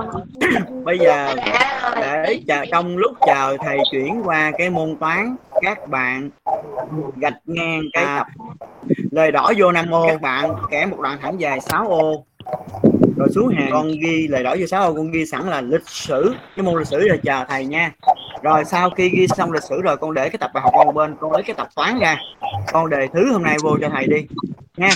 [0.83, 1.35] Bây giờ
[1.95, 6.29] để chờ, trong lúc chờ thầy chuyển qua cái môn toán, các bạn
[7.15, 8.27] gạch ngang cái tập.
[9.11, 12.25] Lời đỏ vô 5 ô các bạn kẻ một đoạn thẳng dài 6 ô.
[13.17, 13.69] Rồi xuống hàng.
[13.71, 16.35] Con ghi lời đỏ vô 6 ô, con ghi sẵn là lịch sử.
[16.55, 17.91] Cái môn lịch sử là chờ thầy nha.
[18.41, 20.85] Rồi sau khi ghi xong lịch sử rồi, con để cái tập bài học qua
[20.85, 21.15] một bên.
[21.19, 22.17] Con lấy cái tập toán ra.
[22.71, 24.25] Con đề thứ hôm nay vô cho thầy đi.
[24.77, 24.89] Nha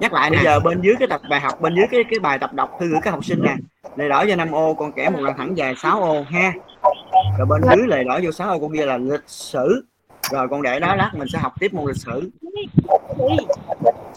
[0.00, 2.38] nhắc lại bây giờ bên dưới cái tập bài học bên dưới cái cái bài
[2.38, 3.54] tập đọc thư gửi các học sinh nè.
[3.96, 6.52] Lời đỏ cho 5 ô con kẻ một lần thẳng dài 6 ô ha.
[7.38, 9.84] Rồi bên dưới lời đỏ vô 6 ô con ghi là lịch sử.
[10.30, 12.30] Rồi con để đó lát mình sẽ học tiếp môn lịch sử.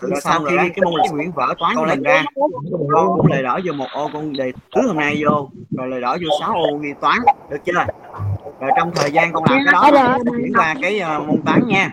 [0.01, 2.23] Rồi sau khi cái môn lịch sử nguyễn vở toán con làm ra
[2.93, 5.49] con cũng lời đỏ vô một ô con đề thứ hôm nay vô.
[5.71, 7.17] Rồi lời đỏ vô 6 ô ghi toán
[7.49, 7.85] được chưa?
[8.59, 11.91] Rồi trong thời gian con làm cái đó chuyển qua cái uh, môn toán nha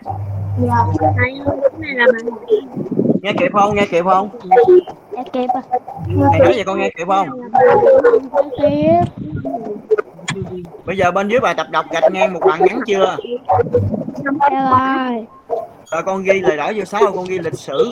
[3.23, 4.29] nghe kịp không nghe kịp không
[5.13, 5.63] Dạ kịp à.
[6.31, 7.29] thầy nói vậy con nghe kịp không
[8.59, 9.05] Kịp.
[10.87, 13.17] bây giờ bên dưới bài tập đọc gạch ngang một đoạn ngắn chưa
[14.51, 14.71] Dạ
[15.09, 15.27] rồi.
[15.93, 17.91] rồi con ghi lời đỏ vô sáu con ghi lịch sử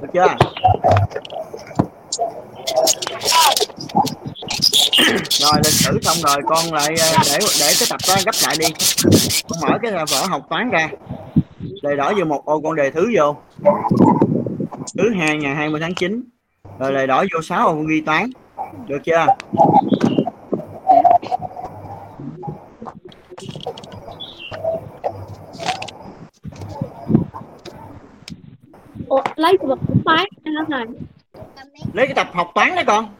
[0.00, 0.26] được chưa
[5.30, 8.56] rồi lịch sử xong rồi con lại ờ, để để cái tập đó gấp lại
[8.58, 8.66] đi.
[9.48, 10.88] Con mở cái ờ, vở học toán ra.
[11.82, 13.36] Đề đỏ vô một ô con đề thứ vô.
[14.98, 16.22] Thứ hai ngày 20 tháng 9
[16.78, 18.30] rồi đề đỏ vô 6 ô con ghi toán.
[18.86, 19.26] Được chưa?
[29.08, 30.86] Ủa, lấy từ bậc toán nó này
[31.92, 33.14] lấy cái tập học toán đấy con.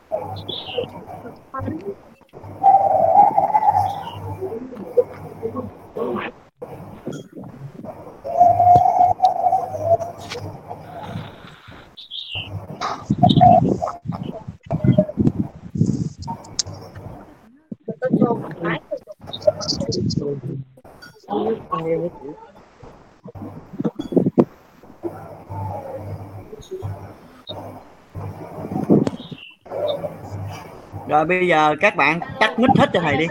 [31.19, 33.27] Rồi, bây giờ các bạn tắt mic hết cho thầy đi.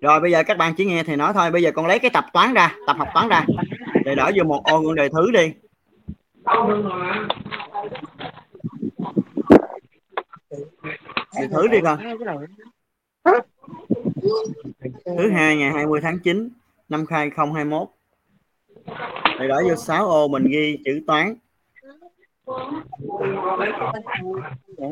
[0.00, 1.50] Rồi, bây giờ các bạn chỉ nghe thầy nói thôi.
[1.50, 3.46] Bây giờ con lấy cái tập toán ra, tập học toán ra.
[4.04, 5.52] Để đỡ vô một ô con đề thứ đi.
[11.40, 11.98] Đề thứ đi con.
[15.04, 16.48] Thứ hai ngày 20 tháng 9
[16.88, 17.88] năm 2021
[19.38, 21.34] thầy đỡ vô 6 ô mình ghi chữ toán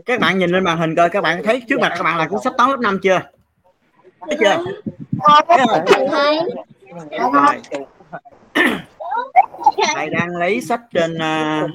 [0.07, 2.29] các bạn nhìn lên màn hình coi các bạn thấy trước mặt các bạn là
[2.29, 3.21] cuốn sách toán lớp 5 chưa
[4.21, 4.65] thấy chưa?
[6.11, 6.41] Thấy.
[7.11, 7.61] rồi
[9.95, 11.71] thầy đang lấy sách trên uh,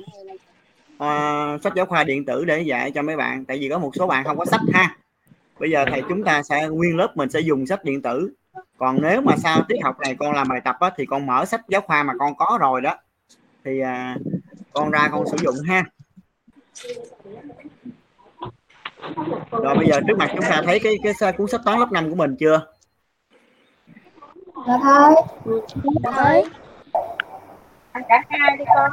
[0.96, 3.92] uh, sách giáo khoa điện tử để dạy cho mấy bạn tại vì có một
[3.96, 4.98] số bạn không có sách ha
[5.60, 8.32] bây giờ thầy chúng ta sẽ nguyên lớp mình sẽ dùng sách điện tử
[8.78, 11.46] còn nếu mà sau tiết học này con làm bài tập á, thì con mở
[11.46, 12.96] sách giáo khoa mà con có rồi đó.
[13.66, 14.18] Thì à,
[14.74, 15.84] con ra con sử dụng ha.
[19.52, 22.10] Rồi bây giờ trước mặt chúng ta thấy cái cái cuốn sách toán lớp 5
[22.10, 22.68] của mình chưa?
[24.68, 25.16] Dạ thôi.
[26.04, 26.44] thấy
[28.10, 28.92] Cả hai đi con.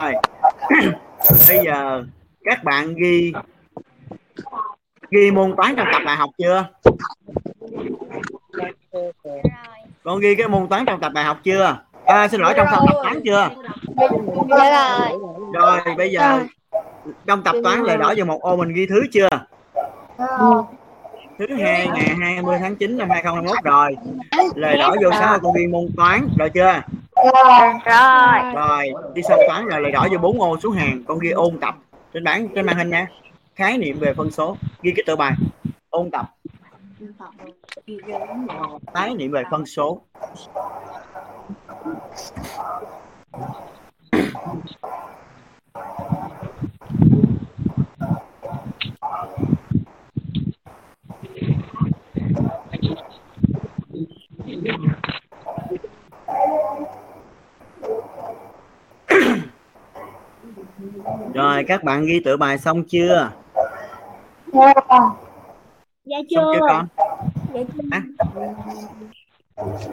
[0.00, 0.14] rồi.
[1.48, 2.04] Bây giờ
[2.44, 3.32] các bạn ghi
[5.14, 6.66] ghi môn toán trong tập bài học chưa?
[10.02, 11.78] Con ghi cái môn toán trong tập bài học chưa?
[12.04, 13.50] À, xin lỗi trong tập tập toán chưa?
[14.58, 15.18] Dạ rồi.
[15.52, 16.40] rồi bây giờ
[17.26, 19.28] trong tập toán lời đỏ vào một ô mình ghi thứ chưa?
[21.38, 23.96] Thứ hai ngày 20 tháng 9 năm 2021 rồi.
[24.54, 26.80] Lời đỏ vô sáu con ghi môn toán rồi chưa?
[27.84, 28.52] Rồi.
[28.54, 31.58] rồi đi xong toán rồi lời đỏ vô bốn ô xuống hàng con ghi ôn
[31.60, 31.74] tập
[32.14, 33.06] trên bảng trên màn hình nha
[33.54, 34.56] khái niệm về phân số.
[34.82, 35.34] Ghi cái tờ bài.
[35.90, 36.26] Ôn tập.
[38.94, 40.00] Khái niệm về phân số.
[61.34, 63.30] Rồi, các bạn ghi tựa bài xong chưa?
[64.54, 65.16] Dạ xong
[66.30, 66.60] chưa chưa.
[66.60, 66.86] con.
[67.54, 67.82] Dạ chưa.
[67.90, 68.02] À.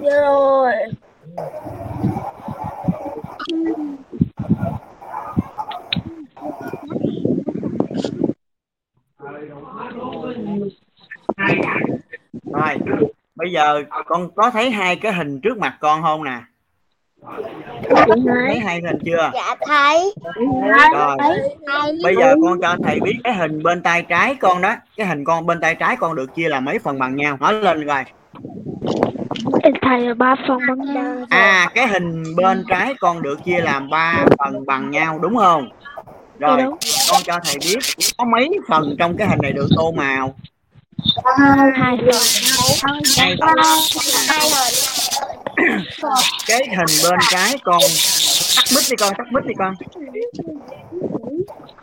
[0.02, 0.74] chưa rồi.
[12.46, 12.78] Rồi
[13.36, 16.42] bây giờ con có thấy hai cái hình trước mặt con không nè
[17.96, 19.32] thấy hai hình chưa?
[19.34, 20.14] Dạ thấy.
[21.68, 24.76] rồi bây giờ con cho thầy biết cái hình bên tay trái con đó.
[24.98, 27.38] Cái hình con bên tay trái con được chia là mấy phần bằng nhau?
[27.40, 28.04] Nói lên rồi
[29.82, 31.26] thầy là ba phần bằng nhau.
[31.30, 35.70] À cái hình bên trái con được chia làm ba phần bằng nhau đúng không?
[36.40, 36.78] Rồi Dạ đúng.
[37.12, 37.80] con cho thầy biết
[38.18, 40.36] có mấy phần trong cái hình này được tô màu?
[41.76, 42.22] Hai phần.
[43.18, 43.58] Hai phần
[46.48, 47.82] cái hình bên trái con.
[48.56, 49.74] Tắt mic đi con tắt mic đi con.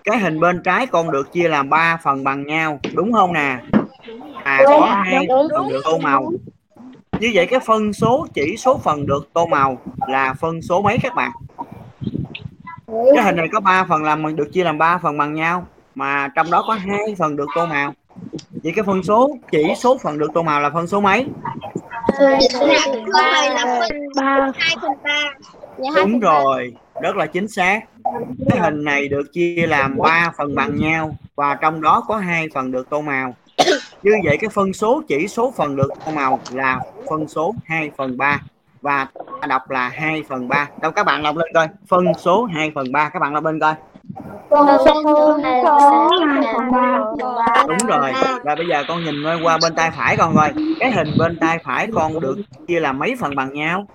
[0.04, 3.58] Cái hình bên trái con được chia làm 3 phần bằng nhau đúng không nè?
[4.44, 6.32] À có hai phần được tô màu.
[7.20, 9.78] Như vậy cái phân số chỉ số phần được tô màu
[10.08, 11.30] là phân số mấy các bạn?
[13.14, 16.28] Cái hình này có 3 phần làm được chia làm 3 phần bằng nhau mà
[16.28, 17.94] trong đó có hai phần được tô màu.
[18.62, 21.26] Vậy cái phân số chỉ số phần được tô màu là phân số mấy
[22.18, 25.34] Thầy là phân ba hai phần ba.
[25.78, 26.28] Dạ hai đúng phần ba.
[26.28, 27.80] rồi rất là chính xác.
[28.50, 32.48] Cái hình này được chia làm 3 phần bằng nhau và trong đó có hai
[32.54, 33.34] phần được tô màu.
[34.02, 37.90] Như vậy cái phân số chỉ số phần được tô màu là phân số 2
[37.96, 38.40] phần 3
[38.80, 39.06] và
[39.40, 41.68] ta đọc là 2 phần 3 đâu các bạn đọc lên coi.
[41.88, 43.74] Phân số 2 phần 3 các bạn đọc lên coi
[44.50, 45.62] Phân số hai
[46.54, 47.00] phần ba.
[47.68, 48.12] đúng rồi.
[48.44, 50.52] và bây giờ con nhìn qua bên tay phải con coi.
[50.80, 53.86] Cái hình bên tay phải con được chia làm mấy phần bằng nhau?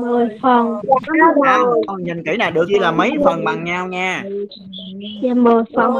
[0.00, 0.80] 10 phần.
[1.44, 4.22] À, con nhìn kỹ nè được chia là mấy phần bằng nhau nha.
[5.22, 5.94] Và 10 phần.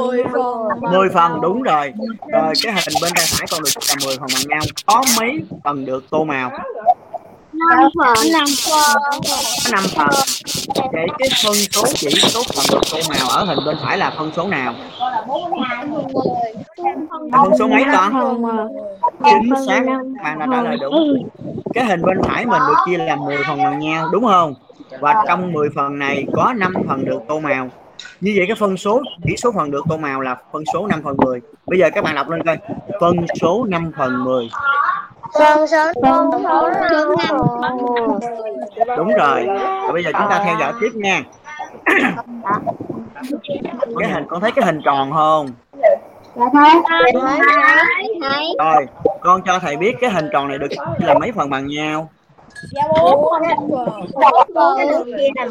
[0.91, 1.41] 10 phần.
[1.41, 1.93] Đúng rồi.
[2.31, 4.61] Rồi cái hình bên tay phải con được chia là 10 phần bằng nhau.
[4.85, 6.51] Có mấy phần được tô màu
[7.69, 10.09] 5 phần 5 phần có 5 phần
[10.93, 14.13] vậy cái phân số chỉ số phần được tô màu ở hình bên phải là
[14.17, 14.73] phân số nào?
[17.31, 18.41] Là phân số mấy con?
[19.23, 19.83] Chính xác.
[20.23, 21.29] Bạn đã trả lời đúng.
[21.73, 24.53] Cái hình bên phải mình được chia làm 10 phần bằng nhau đúng không?
[24.99, 27.69] Và trong 10 phần này có 5 phần được tô màu.
[28.21, 31.01] Như vậy cái phân số chỉ số phần được tô màu là phân số 5
[31.03, 32.57] phần 10 bây giờ các bạn đọc lên coi.
[32.99, 34.49] Phân số 5 phần 10
[35.33, 35.91] Số số
[38.97, 39.45] đúng rồi.
[39.85, 41.23] Và bây giờ chúng ta theo dõi tiếp nha.
[43.99, 45.47] Cái hình con thấy cái hình tròn không?
[48.59, 48.85] Rồi
[49.21, 52.09] con cho thầy biết cái hình tròn này được chia là mấy phần bằng nhau?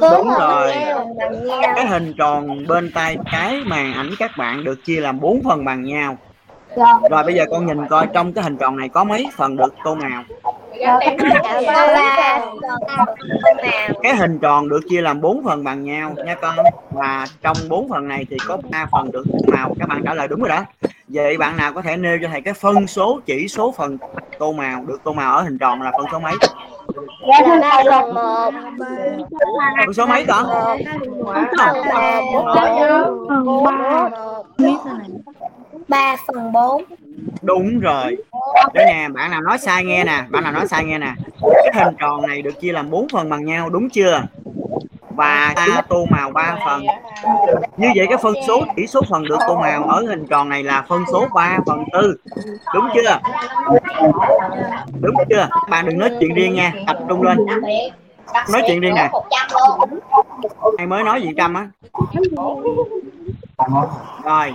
[0.01, 0.73] Đúng rồi.
[1.75, 5.65] cái hình tròn bên tay trái màn ảnh các bạn được chia làm 4 phần
[5.65, 6.17] bằng nhau
[7.11, 9.75] rồi bây giờ con nhìn coi trong cái hình tròn này có mấy phần được
[9.85, 10.23] tô màu.
[14.03, 16.57] Cái hình tròn được chia làm 4 phần bằng nhau nha con.
[16.91, 19.75] Và trong 4 phần này thì có 3 phần được tô màu.
[19.79, 20.65] Các bạn trả lời đúng rồi đó.
[21.09, 23.99] Vậy bạn nào có thể nêu cho thầy cái phân số, chỉ số phần
[24.39, 26.35] tô màu, được tô màu ở hình tròn là phân số mấy?
[29.87, 30.47] Phân số mấy con
[31.59, 32.21] phần 3
[35.89, 36.17] ba.
[36.27, 36.85] phần bốn.
[37.43, 38.17] Đúng rồi.
[38.75, 41.13] Đây nè bạn nào nói sai nghe nè bạn nào nói sai nghe nè.
[41.43, 44.23] Cái hình tròn này được chia làm 4 phần bằng nhau đúng chưa
[45.21, 46.83] và chúng tô màu 3 phần.
[47.77, 50.63] như vậy cái phân số chỉ số phần được tô màu ở hình tròn này
[50.63, 52.17] là phân số 3 phần tư.
[52.75, 53.19] Đúng chưa?
[55.01, 55.49] Đúng chưa?
[55.71, 57.39] Bạn đừng nói chuyện riêng nha tập trung lên.
[58.53, 59.11] Nói chuyện riêng nè.
[60.79, 61.69] Ai mới nói chuyện trăm á?
[64.25, 64.55] Rồi.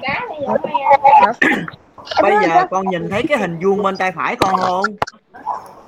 [2.22, 4.86] Bây giờ con nhìn thấy cái hình vuông bên tay phải con không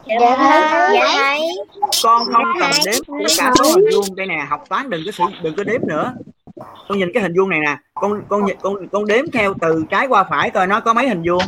[0.06, 1.42] dạ thấy dạ thấy
[2.04, 5.12] con không cần đếm tất cả số hình vuông đây nè học toán đừng có
[5.12, 6.14] sử đừng có đếm nữa.
[6.88, 9.86] Con nhìn cái hình vuông này nè con con nhìn con con đếm theo từ
[9.90, 11.44] trái qua phải coi nó có mấy hình vuông.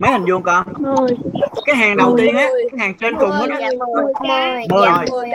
[0.00, 0.66] Mấy hình vuông con?
[0.78, 0.96] 10
[1.66, 4.04] cái hàng đầu tiên á cái hàng trên cùng dạ mười.
[4.68, 4.88] Mười.
[5.10, 5.30] mười.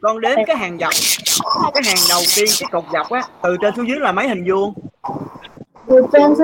[0.00, 0.92] Con đếm cái hàng dọc
[1.74, 4.44] cái hàng đầu tiên cái cột dọc á từ trên xuống dưới là mấy hình
[4.48, 4.74] vuông
[5.86, 6.34] mười luôn.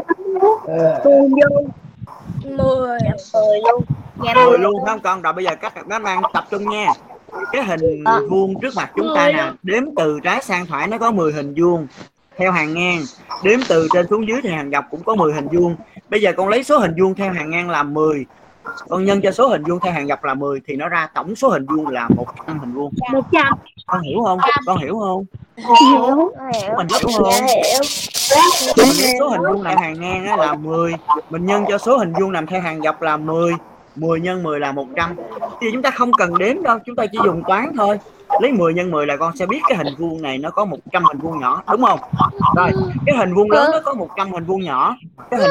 [4.25, 5.01] Dạ mười luôn phải không?
[5.03, 6.87] Con rồi bây giờ các các bạn tập trung nha.
[7.53, 11.11] Cái hình vuông trước mặt chúng ta nè đếm từ trái sang phải nó có
[11.11, 11.87] 10 hình vuông.
[12.37, 13.01] Theo hàng ngang
[13.42, 15.77] đếm từ trên xuống dưới thì hàng dọc cũng có 10 hình vuông.
[16.11, 18.27] Bây giờ con lấy số hình vuông theo hàng ngang là 10
[18.88, 21.37] con nhân cho số hình vuông theo hàng dọc là 10 thì nó ra tổng
[21.37, 22.92] số hình vuông là 100 hình vuông.
[23.12, 23.46] 100
[23.87, 24.38] con hiểu không?
[24.66, 25.24] Con hiểu không?
[25.57, 26.33] Hiểu.
[26.76, 27.37] Mình hiểu không?
[28.76, 30.94] mình lấy số hình vuông nằm hàng ngang á là 10
[31.31, 33.52] mình nhân cho số hình vuông nằm theo hàng dọc là 10
[33.96, 35.16] 10 nhân 10 là 100
[35.61, 37.98] thì chúng ta không cần đếm đâu, chúng ta chỉ dùng toán thôi.
[38.40, 41.04] Lấy 10 nhân 10 là con sẽ biết cái hình vuông này nó có 100
[41.04, 42.00] hình vuông nhỏ, đúng không?
[42.56, 42.70] Rồi,
[43.06, 44.96] cái hình vuông lớn nó có 100 hình vuông nhỏ.
[45.30, 45.50] Cái hình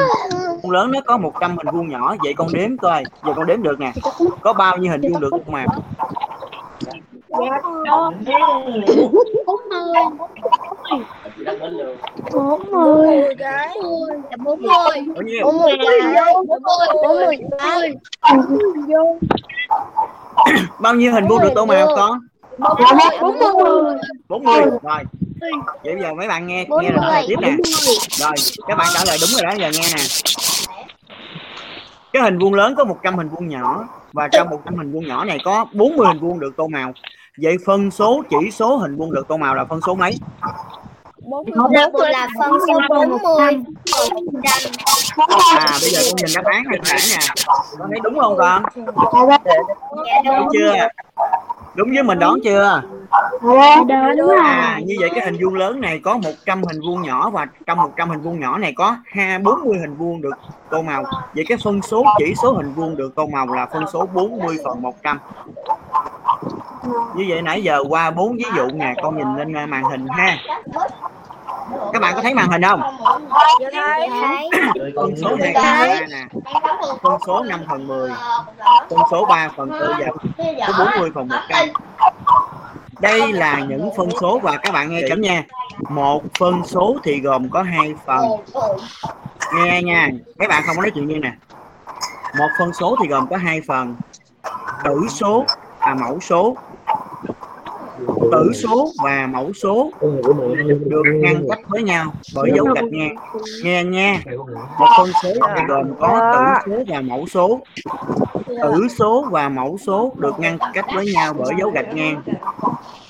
[0.62, 2.16] vuông lớn nó có 100 hình vuông nhỏ.
[2.24, 3.92] Vậy con đếm coi, giờ con đếm được nè.
[4.40, 5.66] Có bao nhiêu hình vuông được mà
[7.36, 7.98] không mà
[12.34, 13.36] bốn mươi
[14.42, 14.76] bốn mươi
[15.14, 15.76] bao nhiêu bốn mươi
[17.02, 17.94] bốn mươi cái
[20.78, 22.18] bao nhiêu hình vuông được tô màu con
[23.20, 23.96] bốn mươi
[24.28, 25.02] 40 rồi.
[25.84, 27.56] Vậy bây giờ mấy bạn nghe nghe là thầy tiếp nè.
[28.10, 28.32] Rồi
[28.66, 30.02] các bạn trả lời đúng rồi đó giờ nghe nè.
[32.12, 35.24] Cái hình vuông lớn có 100 hình vuông nhỏ và trong 100 hình vuông nhỏ
[35.24, 36.92] này có 40 hình vuông được tô màu
[37.42, 40.18] vậy phân số chỉ số hình vuông được tô màu là phân số mấy?
[41.22, 41.44] Bốn
[41.92, 43.64] mươi là phân số bốn mươi.
[45.56, 47.18] À bây giờ con nhìn đáp án này phải nè.
[47.78, 48.62] Con thấy đúng không con
[49.28, 50.88] dạ đúng chưa?
[51.74, 52.82] đúng với mình đoán chưa?
[54.42, 57.78] À như vậy cái hình vuông lớn này có 100 hình vuông nhỏ và trong
[57.78, 60.34] 100 hình vuông nhỏ này có hai 40 hình vuông được
[60.70, 61.04] tô màu.
[61.34, 64.56] Vậy cái phân số chỉ số hình vuông được tô màu là phân số 40
[64.64, 65.18] phần 100
[67.14, 70.36] như vậy nãy giờ qua bốn ví dụ nè con nhìn lên màn hình ha.
[71.92, 72.82] Các bạn có thấy màn hình không?
[73.72, 74.08] Thấy.
[74.96, 76.26] Phân số 2 phần 3 nè.
[77.02, 78.10] Phân số 5 phần 10
[78.90, 79.80] phân số 3 phần 4
[80.38, 81.68] và số 40 phần 100
[83.00, 85.44] đây là những phân số và các bạn nghe chấm nha.
[85.88, 88.24] Một phân số thì gồm có hai phần.
[89.54, 90.08] Nghe nha.
[90.38, 91.32] Các bạn không có nói chuyện như nè.
[92.38, 93.96] Một phân số thì gồm có hai phần.
[94.84, 95.44] Tử số
[95.80, 96.56] và mẫu số
[98.32, 99.90] tử số và mẫu số
[100.86, 103.14] được ngăn cách với nhau bởi dấu gạch ngang
[103.62, 104.20] nghe nha
[104.78, 106.32] một phân số thì gồm có
[106.66, 107.60] tử số và mẫu số.
[108.46, 112.22] Tử số và mẫu số được ngăn cách với nhau bởi dấu gạch ngang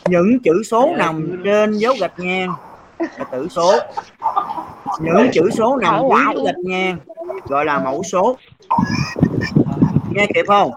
[0.09, 2.51] những chữ số nằm trên dấu gạch ngang
[2.99, 3.73] là tử số.
[5.01, 6.99] Những chữ số nằm dưới dấu gạch ngang
[7.49, 8.37] gọi là mẫu số.
[10.11, 10.71] Nghe kịp không?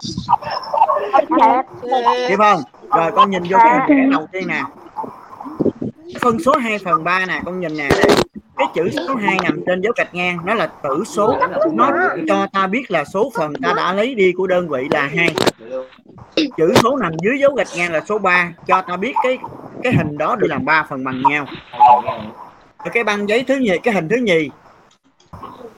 [2.28, 2.62] Kịp không
[2.96, 4.62] rồi con nhìn vô cái hình vẽ đầu tiên nè.
[6.20, 7.88] Phân số 2 phần 3 nè con nhìn nè.
[8.56, 11.38] Cái chữ số 2 nằm trên dấu gạch ngang nó là tử số.
[11.72, 11.90] Nó
[12.28, 15.34] cho ta biết là số phần ta đã lấy đi của đơn vị là hai.
[16.56, 19.38] Chữ số nằm dưới dấu gạch ngang là số 3 cho ta biết cái
[19.82, 21.46] cái hình đó đi làm ba phần bằng nhau.
[22.92, 24.50] Cái băng giấy thứ nhì cái hình thứ nhì.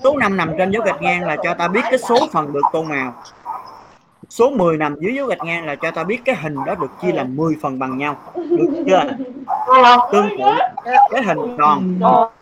[0.05, 2.63] Số 5 nằm trên dấu gạch ngang là cho ta biết cái số phần được
[2.73, 3.15] tô màu
[4.33, 6.91] số 10 nằm dưới dấu gạch ngang là cho ta biết cái hình đó được
[7.03, 8.17] chia làm 10 phần bằng nhau.
[8.35, 9.03] Được chưa?
[10.13, 10.45] Tương tự.
[11.11, 11.99] Cái hình tròn.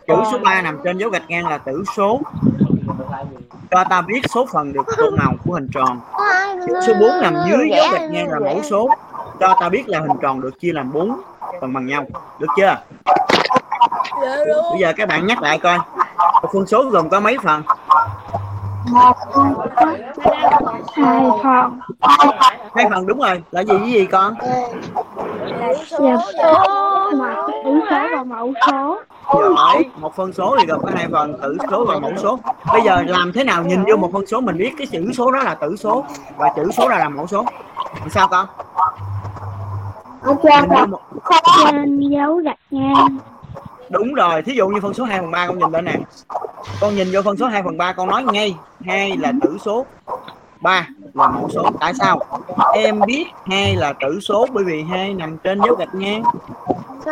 [0.07, 2.21] Chữ số 3 nằm trên dấu gạch ngang là tử số.
[3.71, 5.99] Cho ta biết số phần được tô màu của hình tròn.
[6.67, 8.89] Chữ số 4 nằm dưới dấu gạch ngang là mẫu số.
[9.39, 11.21] Cho ta biết là hình tròn được chia làm 4
[11.61, 12.05] phần bằng nhau.
[12.39, 12.75] Được chưa?
[14.71, 15.77] Bây giờ các bạn nhắc lại coi.
[16.53, 17.63] Phân số gồm có mấy phần?
[18.85, 19.13] Hai
[21.43, 21.79] phần
[22.75, 23.43] hai phần đúng rồi.
[23.51, 24.33] Là gì với gì con?
[25.45, 26.09] Là số
[27.15, 28.99] mà tử số và mẫu số.
[29.55, 32.39] Giỏi một phân số thì gồm có hai phần tử số và mẫu số.
[32.73, 35.31] Bây giờ làm thế nào nhìn vô một phân số mình biết cái chữ số
[35.31, 36.05] đó là tử số
[36.37, 37.45] và chữ số đó là mẫu số?
[37.99, 38.47] Làm sao con?
[40.25, 41.01] Nhìn vô một...
[41.65, 43.17] trên dấu gạch ngang
[43.91, 45.95] đúng rồi thí dụ như phân số 2 phần 3 con nhìn lên nè.
[46.81, 49.85] Con nhìn vô phân số 2 phần 3 con nói ngay hai là tử số
[50.61, 51.69] 3 là mẫu số.
[51.79, 52.19] Tại sao?
[52.73, 56.23] Em biết hai là tử số bởi vì hai nằm trên dấu gạch ngang.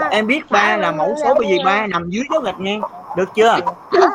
[0.10, 2.82] Em biết ba là mẫu số bởi vì ba nằm dưới dấu gạch ngang.
[3.18, 3.56] Được chưa?
[3.92, 4.10] Được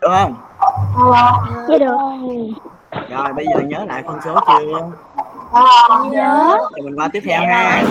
[0.00, 0.34] được không?
[1.68, 4.90] Được rồi bây giờ nhớ lại phân số chưa?
[6.10, 6.56] Nhớ.
[6.58, 7.82] Rồi mình qua tiếp theo ha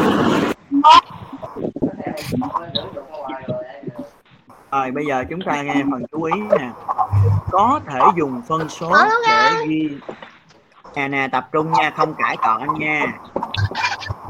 [4.72, 6.70] rồi bây giờ chúng ta nghe phần chú ý nè.
[7.52, 8.92] Có thể dùng phân số
[9.28, 9.98] để ghi.
[10.96, 13.06] Nè nè tập trung nha không cãi cọ nha.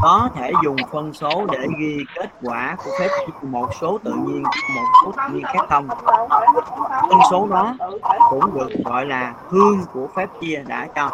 [0.02, 3.08] Có thể dùng phân số để ghi kết quả của phép
[3.42, 5.88] một số tự nhiên một số tự nhiên khác không?
[7.10, 7.76] Phân số đó
[8.30, 11.10] cũng được gọi là hương của phép chia đã cho.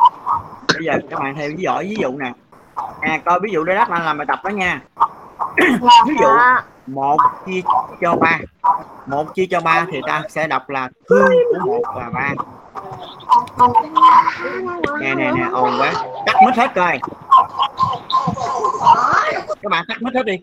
[0.74, 2.34] Bây giờ các bạn theo dụ ví dụ nè.
[3.02, 4.82] À coi ví dụ để đáp anh làm bài tập đó nha.
[6.06, 6.28] Ví dụ
[6.88, 7.62] một chia
[8.02, 8.40] cho ba.
[9.06, 12.34] Một chia cho ba thì ta sẽ đọc là thương của một và ba.
[15.00, 15.94] Nè nè nè, ồn quá.
[16.26, 17.00] Tắt mất hết coi
[19.64, 20.38] các bạn tắt mất hết đi.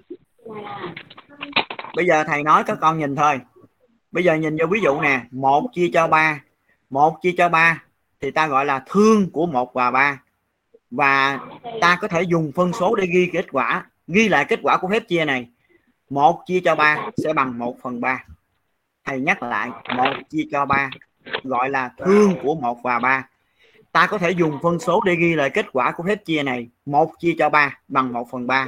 [1.97, 3.41] Bây giờ thầy nói các con nhìn thôi.
[4.13, 5.21] Bây giờ nhìn vô ví dụ nè.
[5.31, 6.41] Một chia cho ba.
[6.91, 7.83] Một chia cho ba
[8.21, 10.23] thì ta gọi là thương của một và ba.
[10.91, 11.39] Và
[11.81, 14.89] ta có thể dùng phân số để ghi kết quả, ghi lại kết quả của
[14.89, 15.49] phép chia này.
[16.11, 18.25] 1 chia cho 3 sẽ bằng 1 phần 3
[19.05, 20.91] thầy nhắc lại 1 chia cho 3
[21.43, 23.29] gọi là thương của 1 và 3
[23.93, 26.69] ta có thể dùng phân số để ghi lại kết quả của phép chia này.
[26.87, 28.67] 1 chia cho 3 bằng 1 phần 3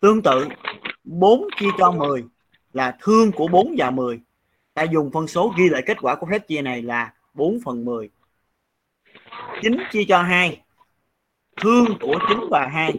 [0.00, 0.48] tương tự
[1.04, 2.24] 4 chia cho 10
[2.72, 4.20] là thương của 4 và 10
[4.74, 7.84] ta dùng phân số ghi lại kết quả của phép chia này là 4 phần
[7.84, 8.10] 10
[9.62, 10.62] 9 chia cho 2
[11.62, 12.94] thương của 9 và 2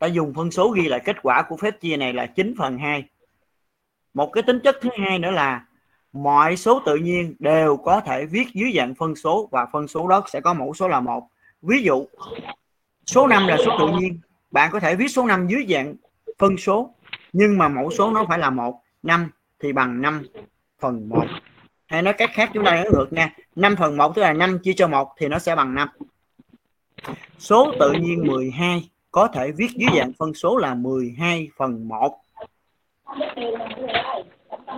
[0.00, 2.78] ta dùng phân số ghi lại kết quả của phép chia này là 9 phần
[2.78, 3.04] 2
[4.14, 5.64] một cái tính chất thứ hai nữa là
[6.12, 10.08] mọi số tự nhiên đều có thể viết dưới dạng phân số và phân số
[10.08, 11.28] đó sẽ có mẫu số là một.
[11.62, 12.06] Ví dụ,
[13.06, 14.20] số 5 là số tự nhiên.
[14.50, 15.94] Bạn có thể viết số 5 dưới dạng
[16.38, 16.94] phân số,
[17.32, 18.82] nhưng mà mẫu số nó phải là một.
[19.02, 19.30] 5
[19.60, 20.22] thì bằng 5
[20.80, 21.24] phần 1
[21.86, 23.34] hay nói cách khác chúng ta nói ngược nha.
[23.56, 25.88] 5 phần 1 tức là 5 chia cho 1 thì nó sẽ bằng 5
[27.38, 32.20] số tự nhiên 12 có thể viết dưới dạng phân số là 12 phần 1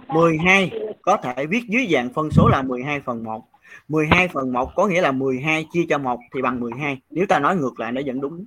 [0.08, 0.70] 12
[1.02, 3.44] có thể viết dưới dạng phân số là 12 phần 1
[3.88, 7.38] 12 phần 1 có nghĩa là 12 chia cho 1 thì bằng 12 nếu ta
[7.38, 8.44] nói ngược lại nó vẫn đúng.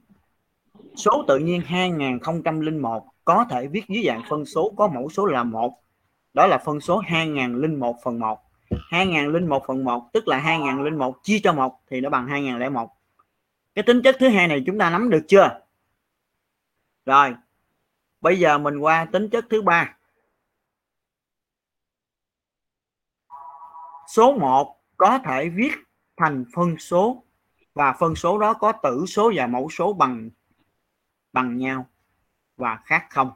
[0.95, 5.43] Số tự nhiên 2001 có thể viết dưới dạng phân số, có mẫu số là
[5.43, 5.73] 1
[6.33, 8.39] đó là phân số 2001 phần 1
[8.89, 12.89] 2001 phần 1 tức là 2001 chia cho 1 thì nó bằng 2001
[13.75, 15.64] cái tính chất thứ hai này chúng ta nắm được chưa?
[17.05, 17.35] Rồi,
[18.21, 19.97] bây giờ mình qua tính chất thứ ba.
[24.07, 25.71] Số 1 có thể viết
[26.17, 27.23] thành phân số
[27.73, 30.29] và phân số đó có tử số và mẫu số bằng
[31.33, 31.85] bằng nhau
[32.57, 33.31] và khác không.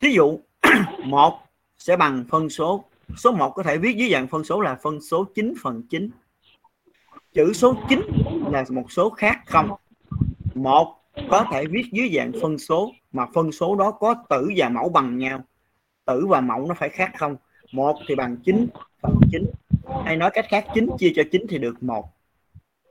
[0.00, 0.40] Thí dụ,
[1.04, 1.42] một
[1.78, 2.84] sẽ bằng phân số
[3.16, 6.10] số 1 có thể viết dưới dạng phân số là phân số 9 phần 9
[7.32, 8.00] chữ số 9
[8.50, 9.76] là một số khác không.
[10.54, 10.99] Một
[11.30, 14.88] có thể viết dưới dạng phân số, mà phân số đó có tử và mẫu
[14.88, 15.44] bằng nhau.
[16.04, 17.36] Tử và mẫu nó phải khác không?
[17.72, 18.66] Một thì bằng 9
[19.02, 19.44] phần 9
[20.04, 22.08] hay nói cách khác 9 chia cho 9 thì được một.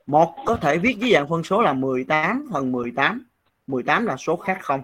[0.08, 3.26] Một có thể viết dưới dạng phân số là 18 phần 18
[3.68, 4.82] 18 là số khác không?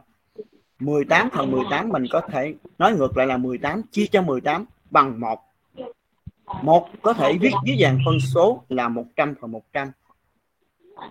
[0.79, 5.19] 18 phần 18 mình có thể nói ngược lại là 18 chia cho 18 bằng
[5.19, 5.39] 1
[6.61, 9.91] một có thể viết dưới dạng phân số là 100 phần 100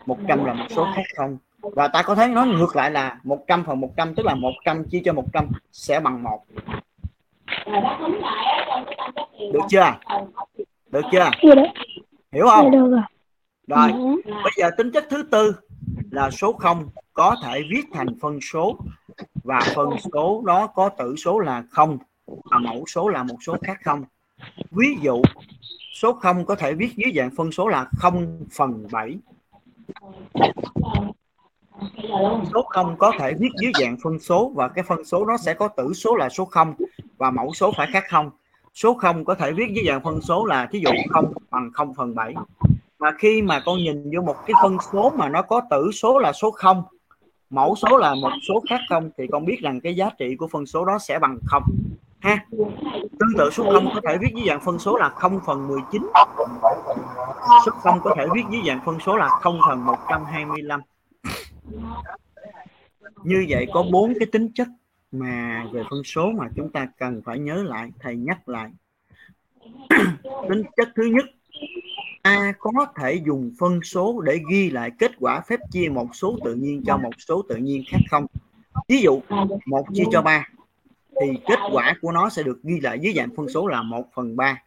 [0.06, 1.38] 100 là một số khác không?
[1.72, 5.02] Và ta có thể nói ngược lại là 100 phần 100 tức là 100 chia
[5.04, 6.44] cho 100 sẽ bằng 1
[9.52, 9.94] được chưa?
[10.90, 11.30] Được chưa?
[12.32, 12.70] Hiểu không?
[13.66, 13.92] Rồi.
[13.92, 14.20] Ừ.
[14.26, 15.56] bây giờ tính chất thứ tư
[16.10, 18.78] là số 0 có thể viết thành phân số.
[19.44, 23.56] Và phân số đó có tử số là 0 và mẫu số là một số
[23.62, 24.04] khác không.
[24.70, 25.22] Ví dụ
[25.94, 29.18] số 0 có thể viết dưới dạng phân số là 0 phần 7
[32.54, 35.54] số 0 có thể viết dưới dạng phân số và cái phân số nó sẽ
[35.54, 36.74] có tử số là số 0
[37.16, 38.30] và mẫu số phải khác không.
[38.74, 41.94] Số 0 có thể viết dưới dạng phân số là thí dụ 0 bằng 0
[41.94, 42.34] phần 7
[42.98, 46.18] và khi mà con nhìn vô một cái phân số mà nó có tử số
[46.18, 46.82] là số 0
[47.50, 50.48] mẫu số là một số khác không thì con biết rằng cái giá trị của
[50.48, 51.62] phân số đó sẽ bằng 0
[52.20, 52.46] ha?
[52.90, 56.10] Tương tự số 0 có thể viết dưới dạng phân số là 0 phần 19
[57.66, 60.80] số 0 có thể viết dưới dạng phân số là 0 phần 125
[63.24, 64.68] như vậy có bốn cái tính chất
[65.12, 68.70] mà về phân số mà chúng ta cần phải nhớ lại, thầy nhắc lại.
[70.48, 71.24] Tính chất thứ nhất,
[72.22, 76.38] A có thể dùng phân số để ghi lại kết quả phép chia một số
[76.44, 78.26] tự nhiên cho một số tự nhiên khác không.
[78.88, 79.20] Ví dụ,
[79.66, 80.48] một chia cho ba,
[81.20, 84.08] thì kết quả của nó sẽ được ghi lại dưới dạng phân số là 1
[84.14, 84.62] phần 3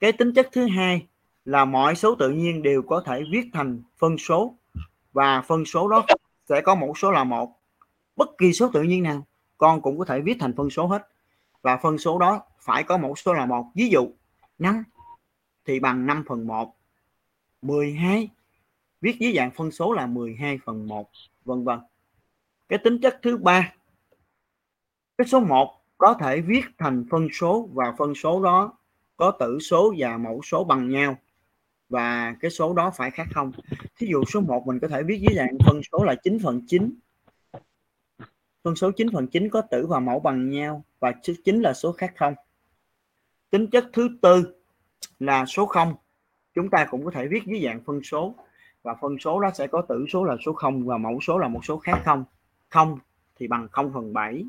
[0.00, 1.06] cái tính chất thứ hai
[1.44, 4.54] là mọi số tự nhiên đều có thể viết thành phân số
[5.16, 6.06] và phân số đó
[6.48, 7.60] sẽ có mẫu số là một.
[8.16, 9.26] Bất kỳ số tự nhiên nào,
[9.58, 11.08] con cũng có thể viết thành phân số hết.
[11.62, 13.66] Và phân số đó phải có mẫu số là một.
[13.74, 14.08] Ví dụ
[14.58, 14.84] 5
[15.64, 16.76] thì bằng 5 phần 1
[17.62, 18.30] 12
[19.00, 21.10] viết dưới dạng phân số là 12 phần 1
[21.44, 21.78] vân vân.
[22.68, 23.72] Cái tính chất thứ ba,
[25.18, 28.72] cái số 1 có thể viết thành phân số và phân số đó
[29.16, 31.16] có tử số và mẫu số bằng nhau
[31.88, 33.52] và cái số đó phải khác không?
[33.96, 36.62] Thí dụ số 1 mình có thể viết dưới dạng phân số là 9 phần
[36.66, 36.90] 9
[38.64, 41.74] phân số 9 phần 9 có tử và mẫu bằng nhau và số 9 là
[41.74, 42.34] số khác không?
[43.50, 44.54] Tính chất thứ tư
[45.18, 45.94] là số 0
[46.54, 48.34] chúng ta cũng có thể viết dưới dạng phân số.
[48.82, 51.48] Và phân số đó sẽ có tử số là số 0 và mẫu số là
[51.48, 52.24] một số khác không?
[52.68, 52.98] 0
[53.36, 54.44] thì bằng 0 phần 7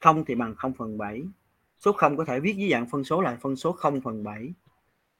[0.00, 1.22] 0 thì bằng 0 phần 7
[1.78, 4.52] số 0 có thể viết dưới dạng phân số là phân số 0 phần 7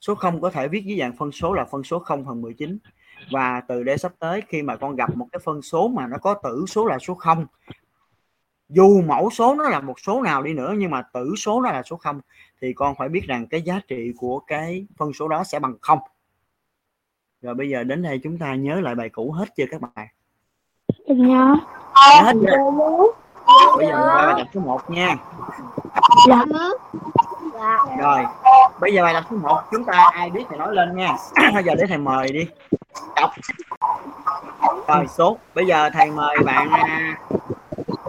[0.00, 2.78] số 0 có thể viết dưới dạng phân số là phân số 0 phần 19
[3.30, 6.18] và từ đây sắp tới khi mà con gặp một cái phân số mà nó
[6.18, 7.46] có tử số là số 0
[8.68, 11.70] dù mẫu số nó là một số nào đi nữa nhưng mà tử số nó
[11.70, 12.20] là số 0
[12.60, 15.74] thì con phải biết rằng cái giá trị của cái phân số đó sẽ bằng
[15.80, 15.98] 0
[17.42, 20.08] rồi bây giờ đến đây chúng ta nhớ lại bài cũ hết chưa các bạn?
[21.06, 21.56] Nhớ.
[22.22, 22.56] hết chưa?
[23.76, 25.16] Bây giờ qua bài tập số 1 nha.
[26.28, 26.44] Dạ
[27.98, 28.26] rồi,
[28.80, 31.16] bây giờ bài tập số 1 chúng ta ai biết thì nói lên nha.
[31.54, 32.46] Bây giờ để thầy mời đi.
[33.16, 33.30] Đọc.
[34.88, 35.36] Rồi, số.
[35.54, 37.16] Bây giờ thầy mời bạn à,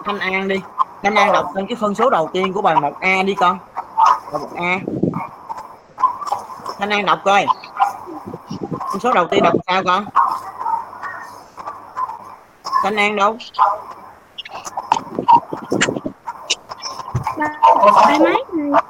[0.06, 0.62] Thanh An đi.
[1.04, 3.58] Thanh An đọc lên cái phân số đầu tiên của bài 1A đi con.
[4.34, 4.80] Bài 1A
[6.80, 7.46] Thanh An đọc coi.
[8.92, 10.06] Phân số đầu tiên đọc sao con?
[12.84, 13.38] Thanh An đâu?
[17.96, 18.82] Hai mấy này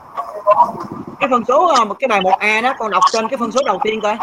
[1.20, 3.62] cái phân số ờ, một cái bài 1A đó con đọc trên cái phân số
[3.66, 4.18] đầu tiên coi.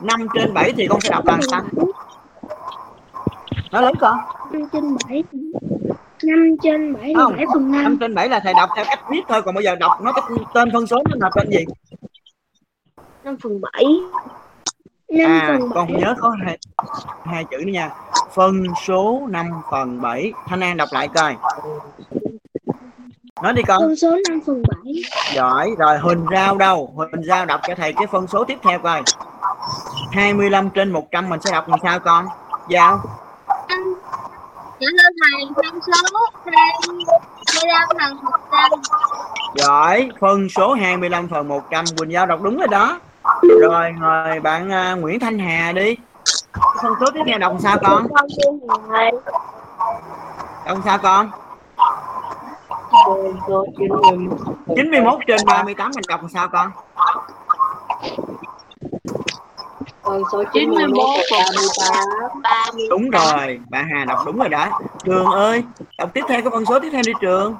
[0.00, 1.62] 5 trên 7 thì con sẽ đọc là sao?
[3.72, 4.18] Nó lớn con.
[4.52, 5.24] 5 trên 7
[6.22, 7.36] 5 trên 7 là Không.
[7.36, 9.64] 7 phần 5 5 trên 7 là thầy đọc theo cách viết thôi còn bây
[9.64, 10.24] giờ đọc nó cái
[10.54, 11.64] tên phân số nó là tên gì?
[13.24, 13.84] 5 phần 7
[15.08, 16.58] 5 à phần con 7 nhớ có hai
[17.24, 17.90] hai chữ nữa nha.
[18.34, 21.36] Phân số 5 phần 7 Thanh An đọc lại coi
[23.42, 23.80] nói đi con.
[23.80, 24.94] Phân số 5 phần 7
[25.34, 25.70] giỏi.
[25.78, 26.92] Rồi Huỳnh Giao đâu?
[26.94, 29.02] Huỳnh Giao đọc cho thầy cái phân số tiếp theo coi.
[30.12, 32.26] 25 trên 100 mình sẽ đọc làm sao con?
[32.68, 33.00] Giao.
[34.80, 38.70] Dạ thưa thầy, phân số 25 bằng 100
[39.56, 40.10] giỏi.
[40.20, 43.00] Phân số 25 phần 100 Quỳnh Giao đọc đúng rồi đó.
[43.60, 45.96] Rồi mời bạn à, Nguyễn Thanh Hà đi.
[46.82, 48.06] Phân số tiếp theo đọc sao con?
[50.66, 51.30] Đọc sao con
[53.08, 53.66] 91
[54.76, 56.70] 91 trên 38 mình đọc sao con?
[60.02, 64.80] Phân số 91 38 30 đúng rồi bạn Hà đọc đúng rồi đó.
[65.04, 65.64] Trường ơi
[65.98, 67.56] đọc tiếp theo cái phân số tiếp theo đi Trường.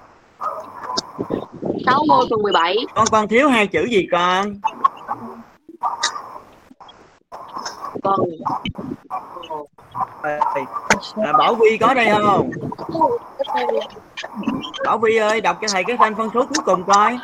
[1.86, 4.60] 60 phần 17 con con thiếu hai chữ gì con?
[8.02, 8.20] Con
[10.22, 12.50] à, Bảo Vi có đây không?
[14.84, 17.18] Bảo Vi ơi đọc cho thầy cái tên phân số cuối cùng coi.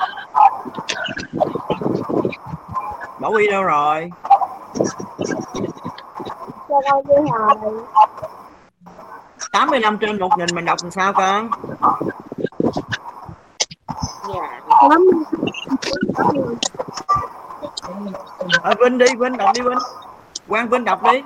[3.20, 4.10] Bảo Vi đâu rồi?
[6.68, 7.02] Như hai
[9.52, 11.50] 85 trên 1000 mình đọc làm sao con?
[14.28, 14.60] Dạ.
[18.62, 19.78] À, Vinh đi Vinh đọc đi Vinh.
[20.48, 21.22] Quang Vinh đọc đi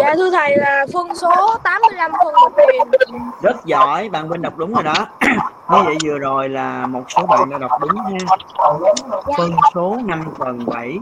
[0.00, 4.74] Dạ thưa thầy là phân số 85 phần 1000 rất giỏi bạn Vinh đọc đúng
[4.74, 4.94] rồi đó.
[5.70, 8.36] Như vậy vừa rồi là một số bạn đã đọc đúng ha.
[9.36, 10.98] Phân số 5 phần 7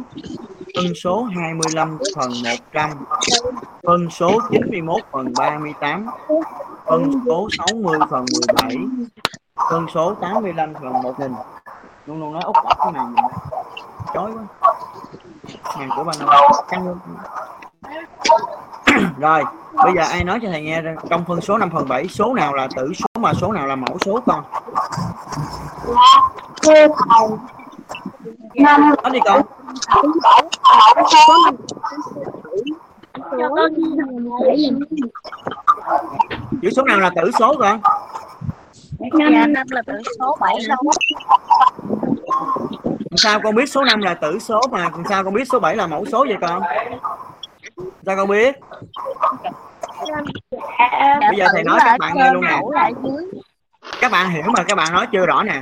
[0.77, 2.91] phân số 25 phần 100
[3.87, 6.07] phân số 91 phần 38
[6.87, 8.25] phân số 60 phần
[8.57, 8.77] 17
[9.71, 11.33] phân số 85 phần 1000
[12.07, 13.05] luôn luôn nói út ốc cái này.
[14.15, 14.75] chói quá.
[15.79, 16.99] Màn của bạn nào căng luôn
[19.19, 19.45] rồi,
[19.85, 22.55] bây giờ ai nói cho thầy nghe trong phân số 5 phần 7 số nào
[22.55, 24.45] là tử số mà số nào là mẫu số con?
[26.63, 27.29] Thưa thầy
[28.55, 29.43] năm nói đi con.
[33.39, 33.75] Cho con
[36.63, 37.81] chữ số nào là tử số con?
[39.13, 40.75] Năm năm là tử số bảy số
[43.17, 45.87] sao con biết số 5 là tử số mà sao con biết số 7 là
[45.87, 46.63] mẫu số vậy con?
[48.07, 48.57] Sao con biết?
[51.21, 52.61] Bây giờ thầy nói các bạn nghe luôn nè.
[54.01, 55.61] các bạn hiểu mà các bạn nói chưa rõ nè.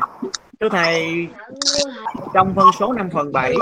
[0.60, 1.26] Thưa thầy
[2.34, 3.54] trong phân số 5 phần 7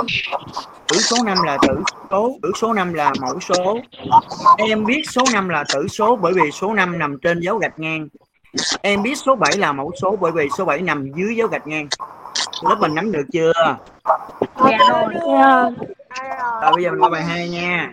[0.88, 3.78] tử số 5 là tử số tử số 5 là mẫu số.
[4.59, 7.78] Em biết số 5 là tử số bởi vì số 5 nằm trên dấu gạch
[7.78, 8.09] ngang.
[8.82, 11.66] Em biết số 7 là mẫu số bởi vì số 7 nằm dưới dấu gạch
[11.66, 11.88] ngang.
[12.62, 13.52] Lớp mình nắm được chưa?
[14.56, 15.14] Dạ rồi.
[16.62, 17.92] Rồi bây giờ mình qua bài 2 nha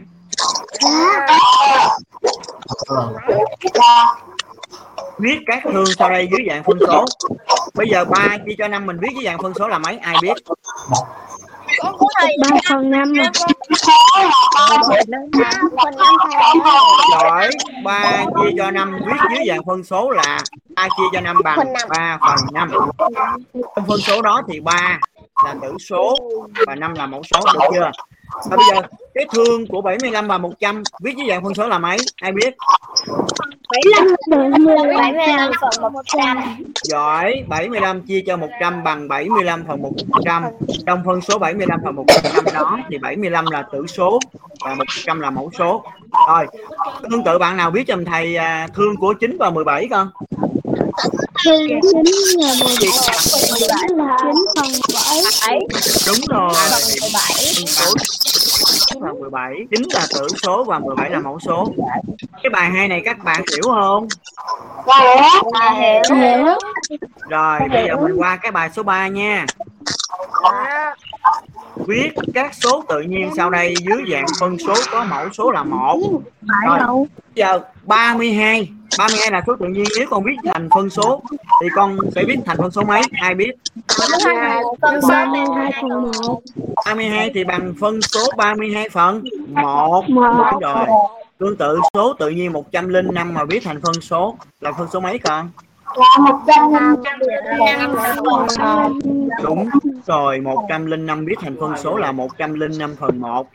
[5.20, 7.06] viết các thương sau đây dưới dạng phân số.
[7.74, 9.98] Bây giờ 3 chia cho 5 mình viết dưới dạng phân số là mấy?
[9.98, 10.34] Ai biết?
[12.42, 13.14] Ba phần năm.
[17.12, 17.50] Giỏi
[17.84, 20.40] 3 chia cho 5 viết dưới dạng phân số là
[20.76, 22.72] 3 chia cho 5 bằng 3 phần 5
[23.76, 25.00] trong phân số đó thì 3
[25.46, 26.16] là tử số
[26.68, 27.92] và 5 là mẫu số được chưa?
[28.50, 28.82] Và bây giờ
[29.16, 31.98] cái thương của 75 và 100 viết dưới dạng phân số là mấy?
[32.22, 32.56] Ai biết?
[33.70, 33.82] bảy
[34.60, 36.38] mươi bảy mươi lăm phần một trăm.
[36.84, 37.44] Giỏi.
[37.48, 40.44] 75 chia cho 100 bằng 75 phần 100
[40.86, 44.20] trong phân số 75 phần 100 đó thì 75 là tử số
[44.66, 45.84] và 100 là mẫu số.
[46.28, 46.48] Rồi
[47.12, 50.10] tương tự bạn nào biết cho thầy à, thương của 9 và 17 con?
[51.44, 51.80] Chín
[52.38, 52.92] là một chín
[54.56, 55.60] phần bảy.
[56.08, 56.54] Đúng rồi.
[57.66, 57.94] phân
[58.90, 61.68] số và 17 9 là tử số và 17 là mẫu số.
[62.44, 64.08] Cái bài hai này các bạn hiểu không?
[66.16, 66.46] Hiểu.
[67.30, 69.46] Rồi bây giờ mình qua cái bài số 3 nha
[71.88, 75.64] viết các số tự nhiên sau đây dưới dạng phân số có mẫu số là
[75.64, 76.00] một.
[76.68, 77.06] Rồi
[77.36, 79.84] giờ 32 32 là số tự nhiên.
[79.98, 81.22] Nếu con viết thành phân số
[81.62, 83.02] thì con sẽ viết thành phân số mấy?
[83.22, 83.52] Ai biết?
[84.82, 86.42] con số ba mươi hai phần một.
[86.86, 90.50] 32 thì bằng phân số 32 phần 1 một.
[90.52, 90.86] Đúng rồi.
[91.38, 95.20] Tương tự số tự nhiên 105 mà viết thành phân số là phân số mấy
[95.20, 95.50] con
[96.20, 96.96] một trăm năm
[99.44, 99.70] đúng
[100.08, 103.48] rồi 105 biết thành phân số là 105 phần 1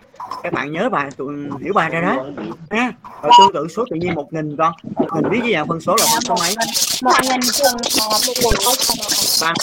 [0.42, 2.24] các bạn nhớ bài, tụi hiểu bài ra đó.
[2.70, 4.72] Ha, rồi tương tự số tự nhiên 1000 con.
[4.96, 6.54] 1000 biết với dạng phân số là phân số mấy?
[7.02, 8.74] Một nghìn phần một
[9.40, 9.54] bằng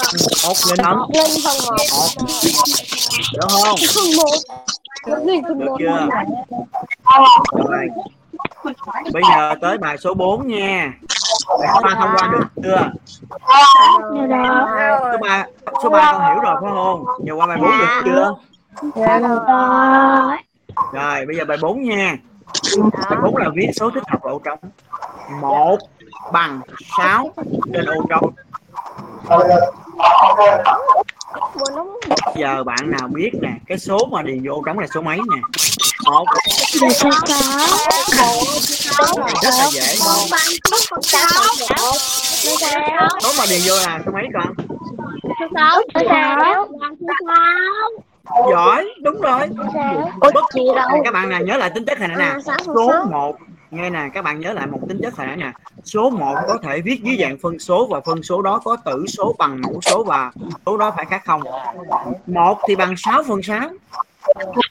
[0.44, 1.76] 1000 không một nghìn phần một
[3.34, 3.76] được không?
[5.60, 6.08] Được chưa?
[7.68, 7.88] Rồi.
[9.14, 10.94] Bây giờ tới bài số 4 nha.
[11.48, 12.92] Số 3 thông qua được chưa?
[14.30, 14.66] Dạ
[15.12, 15.46] số 3
[15.84, 17.06] số 3 con hiểu rồi phải không?
[17.24, 18.36] Giờ qua bài 4 được chưa?
[18.96, 19.20] Dạ.
[19.20, 20.38] Rồi.
[20.94, 22.18] Rồi bây giờ bài 4 nha.
[23.10, 24.60] Bài 4 là viết số thích hợp ô trống.
[25.42, 25.78] Một
[26.32, 26.62] bằng
[26.98, 27.30] 6
[27.74, 28.34] trên ô trống
[32.36, 35.42] giờ bạn nào biết nè cái số mà điền vô trống là số mấy nè?
[36.06, 36.26] Một.
[36.82, 38.40] Dạ số sáu.
[39.44, 39.96] Rất là dễ.
[43.24, 44.54] Số mà điền vô là số mấy con?
[45.56, 46.68] Sáu số sáu
[48.52, 49.48] giỏi đúng rồi
[50.20, 50.90] bất đâu?
[51.04, 53.38] các bạn nào nhớ lại tính chất hồi nãy nè số 1
[53.72, 55.52] nghe nè các bạn nhớ lại một tính chất hồi nãy nè.
[55.84, 59.06] Số 1 có thể viết dưới dạng phân số và phân số đó có tử
[59.08, 60.32] số bằng mẫu số và
[60.66, 61.42] số đó phải khác không?
[62.28, 63.60] Một thì bằng 6 phần 6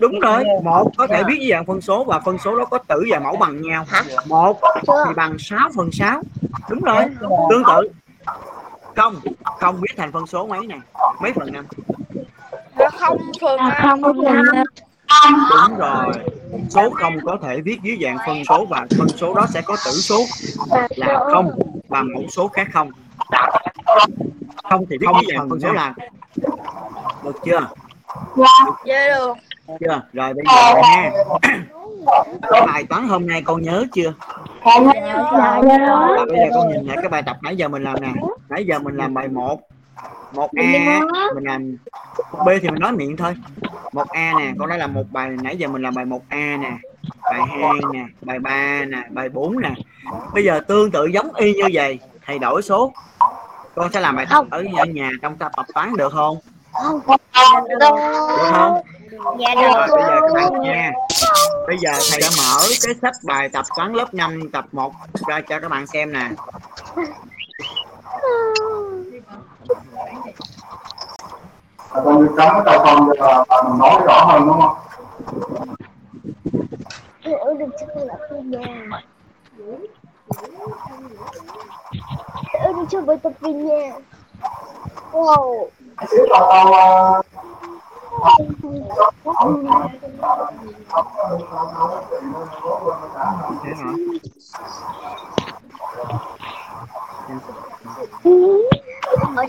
[0.01, 2.78] đúng rồi một có thể viết dưới dạng phân số và phân số đó có
[2.78, 3.86] tử và mẫu bằng nhau.
[4.26, 4.61] Một
[5.07, 6.22] thì bằng 6 phần 6
[6.70, 7.05] đúng rồi
[7.51, 7.90] tương tự.
[8.97, 9.14] Không
[9.61, 10.78] không viết thành phân số mấy nè
[11.20, 11.66] mấy phần năm?
[12.92, 14.44] Không phần là không phần năm
[15.50, 16.12] đúng rồi.
[16.70, 19.76] số không có thể viết dưới dạng phân số và phân số đó sẽ có
[19.84, 20.18] tử số
[20.96, 21.50] là không
[21.88, 22.90] và mẫu số khác không.
[24.70, 25.94] Không thì viết dưới dạng phân số là
[27.24, 27.68] được chưa?
[28.36, 28.46] Dạ
[29.68, 30.02] được chưa?
[30.12, 31.11] Rồi bây giờ nha.
[32.50, 34.12] Cái bài toán hôm nay con nhớ chưa?
[34.64, 34.80] Dạ
[36.16, 38.12] Và bây giờ con nhìn lại cái bài tập nãy giờ mình làm nè.
[38.48, 39.61] Nãy giờ mình làm bài 1
[40.32, 41.00] một a
[41.34, 41.76] mình làm
[42.32, 43.34] b thì mình nói miệng thôi.
[43.92, 46.56] Một a nè con đã làm một bài nãy giờ mình làm bài 1 a
[46.56, 46.72] nè
[47.22, 49.70] bài 2 nè bài 3 nè bài 4 nè.
[50.34, 52.92] Bây giờ tương tự giống y như vậy thầy đổi số.
[53.74, 56.38] Con sẽ làm bài tập ở ở nhà trong tập tập toán được không?
[57.68, 57.78] Được
[58.52, 58.80] không?
[59.38, 60.92] Dạ rồi bây giờ các bạn nha
[61.66, 64.92] bây giờ thầy đã mở cái sách bài tập toán lớp 5 tập 1
[65.28, 66.30] ra cho các bạn xem nè
[72.04, 74.76] con đi cắm cái tàu phòng là là mình nói rõ hơn đúng không?
[77.40, 78.86] ở được chắc là không nhà.
[82.52, 83.92] Ở được chưa bài tập về nhà.
[85.12, 85.66] Wow.
[85.96, 87.22] Cái tàu tàu ờ,
[99.07, 99.44] thế hả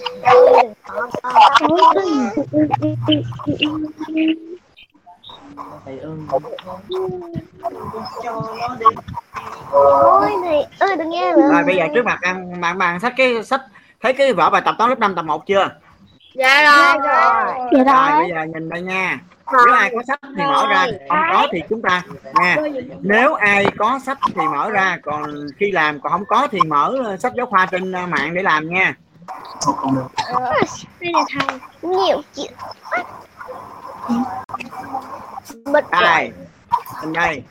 [9.71, 13.13] ôi này ơi đừng nghe nữa rồi bây giờ trước mặt bạn bạn bạn sách
[13.17, 13.61] cái sách
[14.01, 15.69] thấy cái vở bài tập toán lớp 5 tập 1 chưa?
[16.33, 17.01] Dạ rồi.
[17.03, 19.19] dạ rồi đó bây giờ nhìn đây nha.
[19.53, 20.85] Nếu ai có sách thì mở ra.
[21.09, 22.03] Không có thì chúng ta
[22.33, 22.55] nha
[23.01, 24.97] nếu ai có sách thì mở ra.
[25.03, 28.43] Còn khi làm còn không có thì mở sách giáo khoa trên uh, mạng để
[28.43, 28.95] làm nha
[30.99, 32.51] đây là thằng nhiều chuyện
[35.65, 36.31] bật đây.
[37.01, 37.43] Bên đây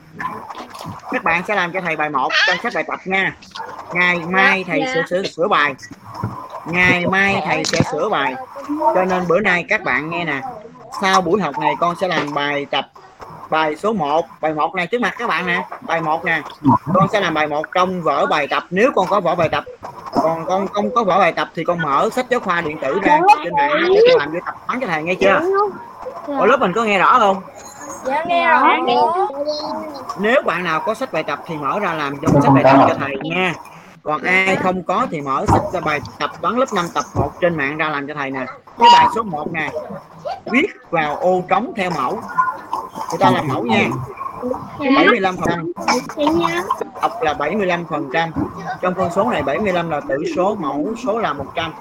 [1.10, 3.36] các bạn sẽ làm cho thầy bài 1 trong sách bài tập nha.
[3.92, 5.74] Ngày mai thầy sẽ sửa, sửa bài.
[6.66, 8.34] Ngày mai thầy sẽ sửa bài.
[8.94, 10.40] Cho nên bữa nay các bạn nghe nè.
[11.00, 12.90] Sau buổi học này con sẽ làm bài tập
[13.51, 15.64] bài số 1 bài 1 này trước mặt các bạn nè.
[15.80, 16.42] Bài 1 nè.
[16.94, 18.64] Con sẽ làm bài 1 trong vở bài tập.
[18.70, 19.64] Nếu con có vở bài tập
[20.22, 23.01] còn con không có vở bài tập thì con mở sách giáo khoa điện tử
[23.03, 25.40] ra trên mạng để con làm bài tập toán cho thầy nghe chưa?
[26.26, 27.42] ở lớp mình có nghe rõ không?
[28.05, 28.61] Dạ nghe rồi
[30.18, 32.86] nếu bạn nào có sách bài tập thì mở ra làm trong sách bài tập
[32.88, 33.55] cho thầy nha
[34.07, 37.32] còn ai không có thì mở sách ra bài tập toán lớp 5 tập 1
[37.40, 38.46] trên mạng ra làm cho thầy nè.
[38.78, 39.70] Cái bài số 1 nè.
[40.52, 42.20] Viết vào ô trống theo mẫu.
[43.11, 43.88] Người ta làm mẫu nha.
[44.96, 45.72] 75 phần
[47.00, 48.30] học là 75 phần trăm.
[48.80, 51.72] Trong phân số này 75 là tử số, mẫu số là 100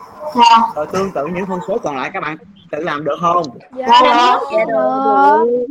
[0.75, 2.37] rồi tương tự những phân số còn lại các bạn,
[2.71, 3.45] tự làm được không?
[3.71, 4.01] Dạ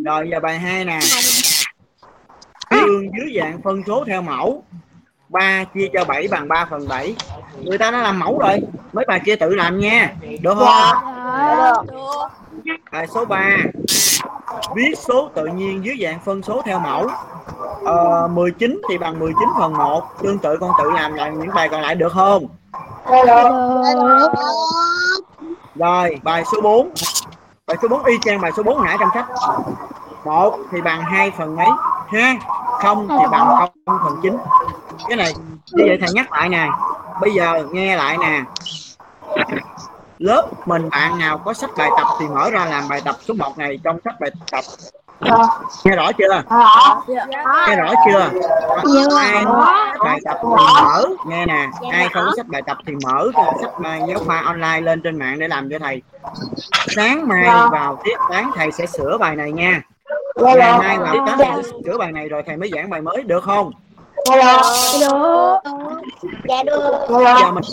[0.05, 0.99] rồi, giờ bài 2 nè.
[2.71, 4.63] Tương dưới dạng phân số theo mẫu.
[5.35, 7.15] 3 chia cho 7 bằng 3 phần 7
[7.63, 8.61] người ta đã làm mẫu rồi
[8.93, 10.97] mấy bài kia tự làm nha được không?
[12.93, 13.57] Bài số 3
[14.75, 17.07] viết số tự nhiên dưới dạng phân số theo mẫu.
[17.85, 21.69] Ờ, 19 thì bằng 19 phần 1 tương tự con tự làm lại những bài
[21.69, 22.47] còn lại được không?
[25.75, 26.91] Rồi bài số 4
[27.67, 29.27] bài số 4 y chang bài số 4 nãy trong sách.
[30.25, 31.69] Một thì bằng 2 phần mấy.
[32.09, 32.37] Ha
[32.83, 34.37] không thì bằng 0 phần 9
[35.09, 35.33] cái này
[35.73, 36.69] như vậy thầy nhắc lại nè.
[37.21, 38.43] Bây giờ nghe lại nè.
[40.19, 43.35] Lớp mình bạn nào có sách bài tập thì mở ra làm bài tập số
[43.35, 44.65] 1 này trong sách bài tập.
[45.85, 46.43] Nghe rõ chưa?
[47.69, 48.31] Nghe rõ chưa?
[49.19, 49.45] Ai
[50.05, 51.07] bài tập thì mở.
[51.27, 51.69] Nghe nè.
[51.93, 53.71] Ai không có sách bài tập thì mở cái sách
[54.09, 56.03] giáo khoa online lên trên mạng để làm cho thầy.
[56.97, 59.81] Sáng mai vào tiết toán thầy sẽ sửa bài này nha.
[60.37, 63.71] Ngày mai vào sẽ sửa bài này rồi thầy mới giảng bài mới được không
[64.31, 64.61] được
[66.49, 67.07] dạ được.
[67.09, 67.65] Giờ mình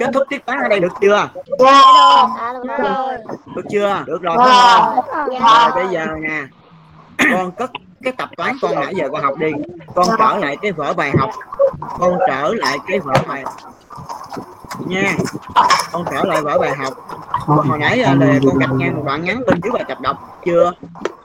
[0.00, 1.28] kết thúc tiết toán ở đây được chưa?
[1.58, 1.82] Dạ.
[2.64, 2.76] Được.
[2.78, 3.14] Rồi
[3.56, 4.02] được chưa?
[4.06, 4.36] Được rồi.
[5.26, 6.42] Rồi bây giờ nè.
[7.32, 7.70] Con cất
[8.02, 9.52] cái tập toán con nãy giờ con học đi.
[9.94, 11.30] Con trở lại cái vở bài học.
[11.98, 13.44] Con trở lại cái vở bài
[14.86, 15.14] nha.
[15.92, 16.92] Con trở lại vở bài học.
[17.30, 18.14] Hồi nãy là
[18.46, 20.72] con gạch ngang một đoạn ngắn bên dưới bài tập đọc chưa?
[21.02, 21.19] dạ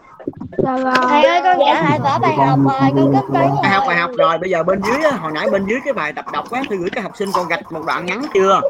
[1.07, 3.97] thầy ơi con trả lại vở bài học rồi con cất toán bài học bài
[3.97, 6.51] học rồi bây giờ bên dưới á, hồi nãy bên dưới cái bài tập đọc
[6.51, 8.61] á tôi gửi các học sinh con gạch một đoạn ngắn chưa?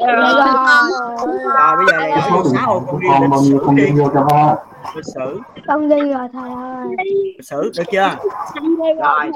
[0.00, 0.06] Dạ.
[0.06, 0.32] Rồi
[1.58, 4.22] rồi bây giờ là cô sáu ô con ghi lịch sử con đi vô cho
[4.22, 4.54] ba
[4.94, 5.40] lịch sử.
[5.66, 6.86] Con ghi rồi thầy ơi.
[7.36, 8.10] Lịch sử được chưa?
[9.02, 9.30] Rồi.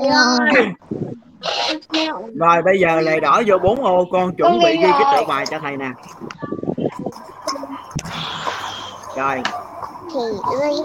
[1.93, 2.09] Dạ.
[2.35, 5.47] rồi bây giờ lại đỏ vô bốn ô con chuẩn bị ghi cái tựa bài
[5.47, 5.91] cho thầy nè.
[9.17, 9.43] Rồi
[10.15, 10.21] thì
[10.61, 10.77] ơi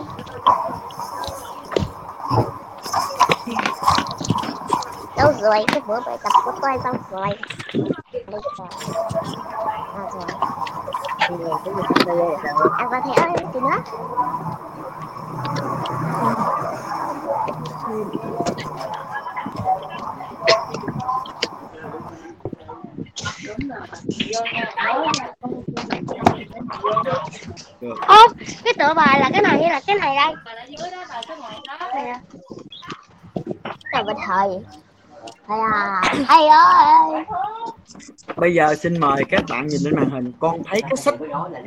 [5.17, 5.65] đâu rồi?
[5.67, 7.27] Cái bữa bài tập của tôi xong rồi.
[8.13, 8.41] Đây
[9.95, 10.03] à
[12.43, 12.69] rồi?
[12.77, 13.77] À và thầy ơi, gì nữa?
[28.07, 28.17] Ơ,
[28.63, 30.33] cái tựa bài là cái này hay là cái này đây?
[31.93, 32.19] Này à.
[33.93, 34.47] Này bên thầy.
[35.47, 37.25] Thầy à, thầy ơi.
[38.35, 41.15] bây giờ xin mời các bạn nhìn lên màn hình con thấy cái sách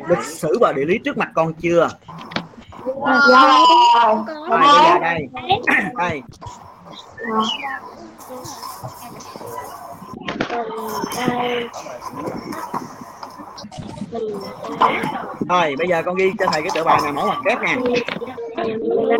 [0.09, 1.88] lịch sử và địa lý trước mặt con chưa
[3.05, 3.59] dạ
[4.03, 4.16] rồi
[4.48, 5.28] bây giờ đây
[5.96, 6.22] đây
[15.49, 17.77] rồi bây giờ con ghi cho thầy cái tựa bài này mẫu mặt kép nè.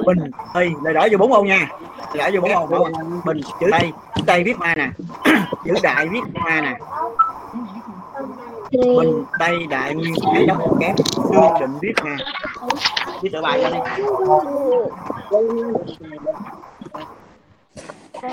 [0.07, 0.19] Bình
[0.55, 1.69] thì lời đỏ vô bốn ô nha.
[2.15, 2.89] Lời đỏ vô bốn ô
[3.25, 4.91] bình, chữ tay chữ tây viết hoa nè.
[5.65, 6.79] Chữ đại viết hoa nè.
[8.73, 10.97] Bình, tây, đại nguyên cái đóng một kép.
[11.33, 12.17] Tương định viết nè
[13.23, 13.79] viết tựa bài cho đi
[18.21, 18.29] chưa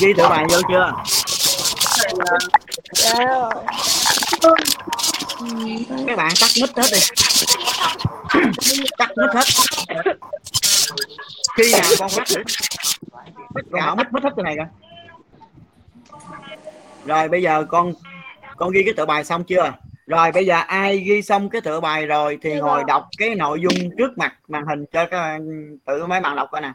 [0.00, 0.92] ghi tựa bài vô chưa?
[6.06, 7.00] Các bạn tắt nít hết đi.
[8.98, 9.44] Tắt nít hết
[11.58, 12.42] khi nào con bắt thử
[13.70, 14.66] con mở mic mic hết cái này coi.
[17.06, 17.92] Rồi bây giờ con
[18.56, 19.72] con ghi cái tựa bài xong chưa?
[20.06, 23.60] Rồi bây giờ ai ghi xong cái tựa bài rồi thì ngồi đọc cái nội
[23.60, 25.40] dung trước mặt màn hình cho các
[25.86, 26.72] tự mấy bạn đọc coi nè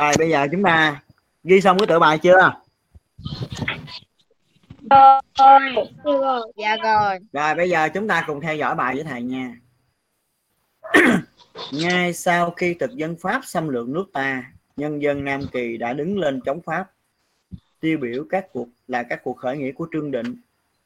[0.00, 1.00] rồi bây giờ chúng ta
[1.44, 2.52] ghi xong cái tựa bài chưa?
[6.56, 7.18] Dạ rồi.
[7.32, 9.56] rồi, bây giờ chúng ta cùng theo dõi bài với thầy nha.
[11.72, 15.92] Ngay sau khi thực dân pháp xâm lược nước ta, nhân dân nam kỳ đã
[15.92, 16.90] đứng lên chống pháp.
[17.80, 20.36] Tiêu biểu các cuộc, là các cuộc khởi nghĩa của trương định,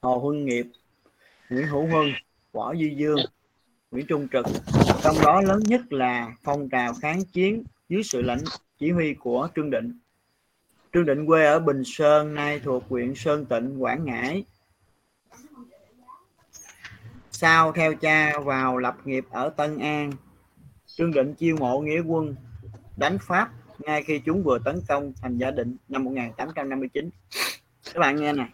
[0.02, 0.66] hồ huân nghiệp,
[1.50, 2.12] nguyễn hữu huân,
[2.52, 3.18] võ duy dương,
[3.90, 4.46] nguyễn trung trực.
[5.02, 8.40] Trong đó lớn nhất là phong trào kháng chiến dưới sự lãnh
[8.78, 9.98] chỉ huy của trương định
[10.94, 14.44] trương định quê ở bình sơn nay thuộc huyện sơn tịnh quảng ngãi
[17.30, 20.12] sau theo cha vào lập nghiệp ở Tân An.
[20.86, 22.34] Trương Định chiêu mộ nghĩa quân
[22.96, 27.10] đánh Pháp ngay khi chúng vừa tấn công thành Gia Định năm 1859.
[27.94, 28.46] Các bạn nghe nè.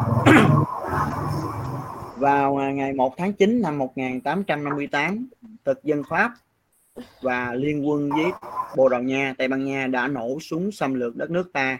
[2.16, 5.28] Vào ngày 1 tháng 9 năm 1858,
[5.64, 6.32] thực dân Pháp
[7.20, 8.32] và liên quân với
[8.76, 11.78] Bồ Đào Nha, Tây Ban Nha đã nổ súng xâm lược đất nước ta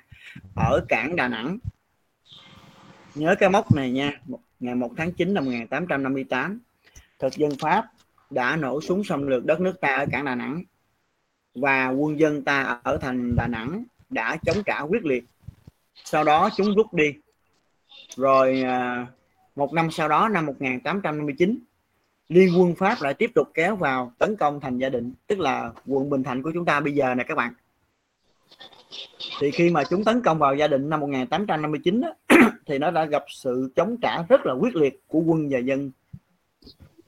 [0.57, 1.59] ở cảng Đà Nẵng.
[3.15, 4.21] Nhớ cái mốc này nha,
[4.61, 6.61] ngày 1 tháng 9 năm 1858
[7.19, 7.85] thực dân Pháp
[8.31, 10.63] đã nổ súng xâm lược đất nước ta ở cảng Đà Nẵng
[11.55, 15.25] và quân dân ta ở thành Đà Nẵng đã chống trả quyết liệt.
[16.05, 17.15] Sau đó chúng rút đi.
[18.17, 19.07] Rồi à,
[19.57, 21.59] một năm sau đó năm 1859
[22.31, 25.71] liên quân pháp lại tiếp tục kéo vào tấn công thành gia định tức là
[25.87, 27.53] quận bình thạnh của chúng ta bây giờ nè các bạn.
[29.41, 32.15] Thì khi mà chúng tấn công vào gia định năm 1859 đó,
[32.67, 35.91] thì nó đã gặp sự chống trả rất là quyết liệt của quân và dân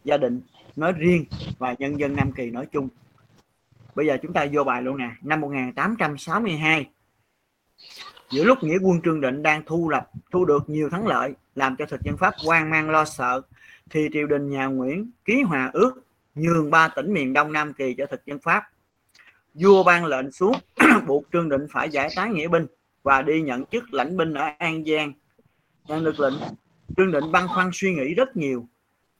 [0.04, 0.40] gia định
[0.76, 1.24] nói riêng
[1.58, 2.88] và nhân dân Nam Kỳ nói chung.
[3.94, 5.10] Bây giờ chúng ta vô bài luôn nè.
[5.22, 6.86] Năm 1862
[8.30, 11.76] giữa lúc nghĩa quân Trương Định đang thu lập thu được nhiều thắng lợi làm
[11.76, 13.42] cho thực dân Pháp hoang mang lo sợ
[13.90, 15.92] thì triều đình, nhà Nguyễn, ký hòa ước,
[16.34, 18.64] nhường ba tỉnh miền Đông Nam Kỳ cho thực dân Pháp.
[19.54, 20.56] Vua ban lệnh xuống,
[21.06, 22.66] buộc Trương Định phải giải tán nghĩa binh
[23.02, 25.12] và đi nhận chức lãnh binh ở An Giang.
[25.88, 26.34] Nhận được lệnh,
[26.96, 28.66] Trương Định băn khoăn suy nghĩ rất nhiều.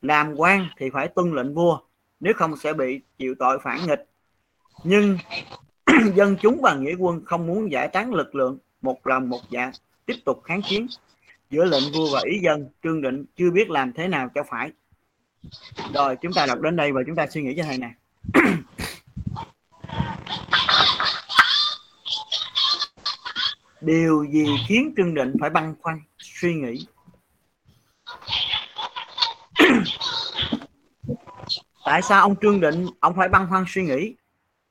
[0.03, 1.79] Làm quan thì phải tuân lệnh vua,
[2.21, 4.07] nếu không sẽ bị chịu tội phản nghịch.
[4.85, 5.19] Nhưng
[6.15, 9.73] dân chúng và nghĩa quân không muốn giải tán lực lượng một lòng một dạ
[10.07, 10.87] tiếp tục kháng chiến
[11.53, 14.71] giữa lệnh vua và ý dân trương định chưa biết làm thế nào cho phải.
[15.95, 17.91] Rồi chúng ta đọc đến đây và chúng ta suy nghĩ cho thầy nè.
[23.81, 26.87] Điều gì khiến trương định phải băn khoăn suy nghĩ?
[31.85, 34.15] Tại sao ông trương định ông phải băn khoăn suy nghĩ?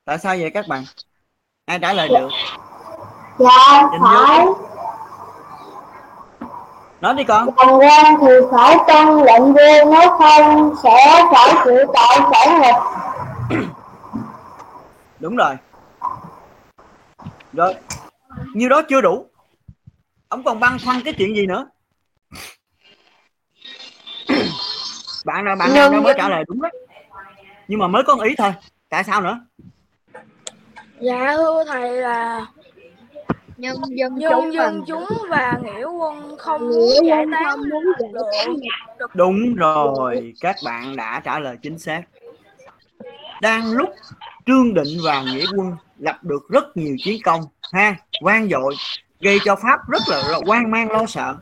[0.04, 0.84] Tại sao vậy các bạn?
[1.64, 2.28] Ai trả lời được?
[3.38, 4.46] Dạ phải
[7.02, 7.48] nói đi con.
[7.56, 10.74] Làm quan thì phải tuân lệnh vua nếu không?
[10.82, 12.80] Sẽ phải chịu tội phản nghịch
[15.20, 15.54] đúng rồi.
[17.52, 17.74] Rồi.
[18.54, 19.26] Như đó chưa đủ.
[20.28, 21.66] Ông còn băn khoăn cái chuyện gì nữa?
[25.24, 26.72] Bạn nào bạn nào mới trả lời đúng đấy
[27.68, 28.52] nhưng mà mới có ý thôi.
[28.88, 29.40] Tại sao nữa?
[31.00, 32.46] Dạ thưa thầy là
[33.62, 38.56] nhân dân nhân dân chúng và nghĩa quân không muốn giải tán lượng
[39.14, 42.02] đúng rồi các bạn đã trả lời chính xác.
[43.42, 43.88] Đang lúc
[44.46, 47.40] trương định và nghĩa quân lập được rất nhiều chiến công
[47.72, 48.74] ha quan dội
[49.20, 51.36] gây cho pháp rất là, là hoang mang lo sợ.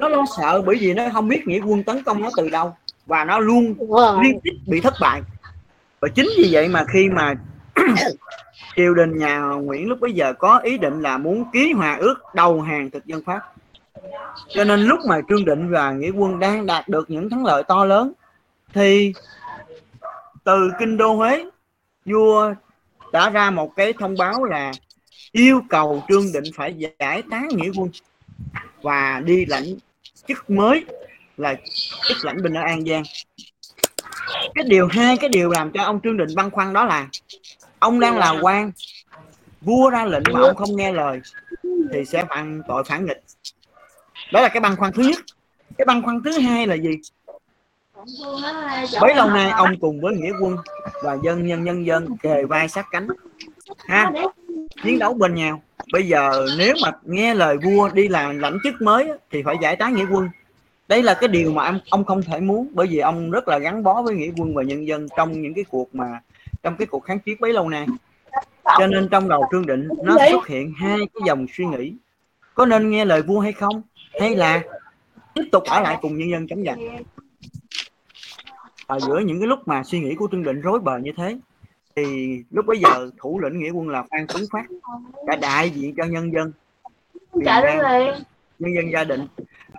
[0.00, 2.76] Nó lo sợ bởi vì nó không biết nghĩa quân tấn công nó từ đâu
[3.06, 3.74] và nó luôn
[4.22, 5.22] liên tiếp bị thất bại.
[6.00, 7.34] Và chính vì vậy mà khi mà
[8.76, 12.14] triều đình nhà Nguyễn lúc bấy giờ có ý định là muốn ký hòa ước
[12.34, 13.40] đầu hàng thực dân Pháp.
[14.48, 17.62] Cho nên lúc mà Trương Định và Nghĩa quân đang đạt được những thắng lợi
[17.68, 18.12] to lớn,
[18.74, 19.12] thì
[20.44, 21.44] từ kinh đô Huế,
[22.04, 22.54] vua
[23.12, 24.72] đã ra một cái thông báo là
[25.32, 27.90] yêu cầu Trương Định phải giải tán Nghĩa quân
[28.82, 29.64] và đi lãnh
[30.28, 30.84] chức mới
[31.36, 31.54] là
[32.08, 33.02] chức lãnh binh ở An Giang.
[34.54, 37.08] Cái điều, hai cái điều làm cho ông Trương Định băn khoăn đó là
[37.80, 38.72] ông đang là quan.
[39.60, 41.20] Vua ra lệnh mà ông không nghe lời
[41.92, 43.22] thì sẽ phạm tội phản nghịch.
[44.32, 45.18] Đó là cái băn khoăn thứ nhất.
[45.78, 46.90] Cái băn khoăn thứ hai là gì?
[49.00, 50.56] Bấy lâu nay ông cùng với nghĩa quân
[51.02, 53.08] và dân nhân nhân dân kề vai sát cánh.
[53.78, 54.12] Ha?
[54.84, 55.62] Chiến đấu bên nhau.
[55.92, 59.76] Bây giờ nếu mà nghe lời vua đi làm lãnh chức mới thì phải giải
[59.76, 60.28] tán nghĩa quân.
[60.88, 63.58] Đây là cái điều mà ông ông không thể muốn bởi vì ông rất là
[63.58, 66.20] gắn bó với nghĩa quân và nhân dân trong những cái cuộc mà
[66.62, 67.86] trong cái cuộc kháng chiến bấy lâu nay.
[68.78, 71.94] Cho nên trong đầu trương định nó xuất hiện hai cái dòng suy nghĩ.
[72.54, 73.82] Có nên nghe lời vua hay không?
[74.20, 74.62] Hay là
[75.34, 76.78] tiếp tục ở lại cùng nhân dân chống giặc?
[78.86, 81.38] Và giữa những cái lúc mà suy nghĩ của trương định rối bời như thế
[81.96, 84.64] thì lúc bấy giờ thủ lĩnh nghĩa quân là phan tuấn phát
[85.26, 86.52] đã đại diện cho nhân dân.
[87.34, 87.64] Nam,
[88.58, 89.26] nhân dân gia định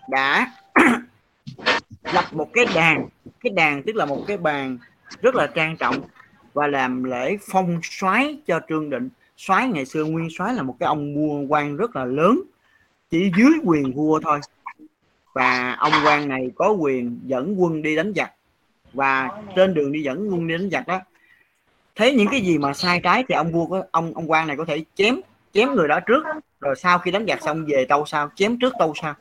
[0.09, 0.51] đã
[2.13, 3.07] lập một cái đàn.
[3.39, 4.77] Cái đàn tức là một cái bàn
[5.21, 5.95] rất là trang trọng
[6.53, 9.09] và làm lễ phong soái cho trương định.
[9.37, 12.41] Soái ngày xưa nguyên soái là một cái ông vua quan rất là lớn,
[13.09, 14.39] chỉ dưới quyền vua thôi.
[15.33, 18.31] Và ông quan này có quyền dẫn quân đi đánh giặc.
[18.93, 20.99] Và trên đường đi dẫn quân đi đánh giặc đó,
[21.95, 24.57] thấy những cái gì mà sai trái thì ông vua có, ông ông quan này
[24.57, 25.21] có thể chém
[25.53, 26.23] chém người đó trước.
[26.59, 29.15] Rồi sau khi đánh giặc xong về tâu sau, chém trước tâu sau.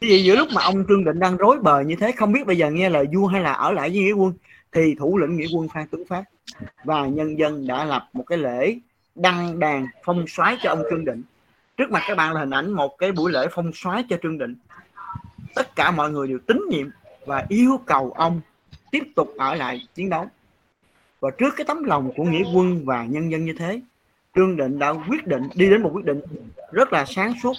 [0.00, 2.46] Như vậy giữa lúc mà ông Trương Định đang rối bời như thế, không biết
[2.46, 4.32] bây giờ nghe lời vua hay là ở lại với nghĩa quân,
[4.72, 6.24] thì thủ lĩnh nghĩa quân Phan Tuấn Phát
[6.84, 8.78] và nhân dân đã lập một cái lễ
[9.14, 11.22] đăng đàn phong soái cho ông Trương Định.
[11.76, 14.38] Trước mặt các bạn là hình ảnh một cái buổi lễ phong soái cho Trương
[14.38, 14.54] Định.
[15.54, 16.86] Tất cả mọi người đều tín nhiệm
[17.26, 18.40] và yêu cầu ông
[18.90, 20.26] tiếp tục ở lại chiến đấu.
[21.20, 23.80] Và trước cái tấm lòng của nghĩa quân và nhân dân như thế,
[24.34, 26.20] Trương Định đã quyết định đi đến một quyết định
[26.72, 27.52] rất là sáng suốt.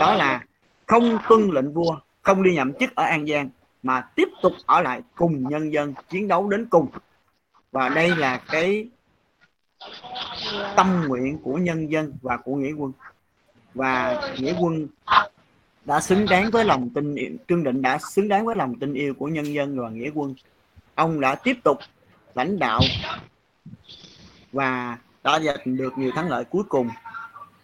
[0.00, 0.44] Đó là
[0.86, 3.48] không tuân lệnh vua, không đi nhậm chức ở An Giang,
[3.82, 6.86] mà tiếp tục ở lại cùng nhân dân chiến đấu đến cùng
[7.74, 8.88] và đây là cái
[10.76, 12.92] tâm nguyện của nhân dân và của nghĩa quân.
[13.74, 14.86] Và nghĩa quân
[15.84, 18.94] đã xứng đáng với lòng tin yêu, Trương Định đã xứng đáng với lòng tin
[18.94, 20.34] yêu của nhân dân và nghĩa quân.
[20.94, 21.78] Ông đã tiếp tục
[22.34, 22.80] lãnh đạo
[24.52, 26.88] và đã giành được nhiều thắng lợi cuối cùng.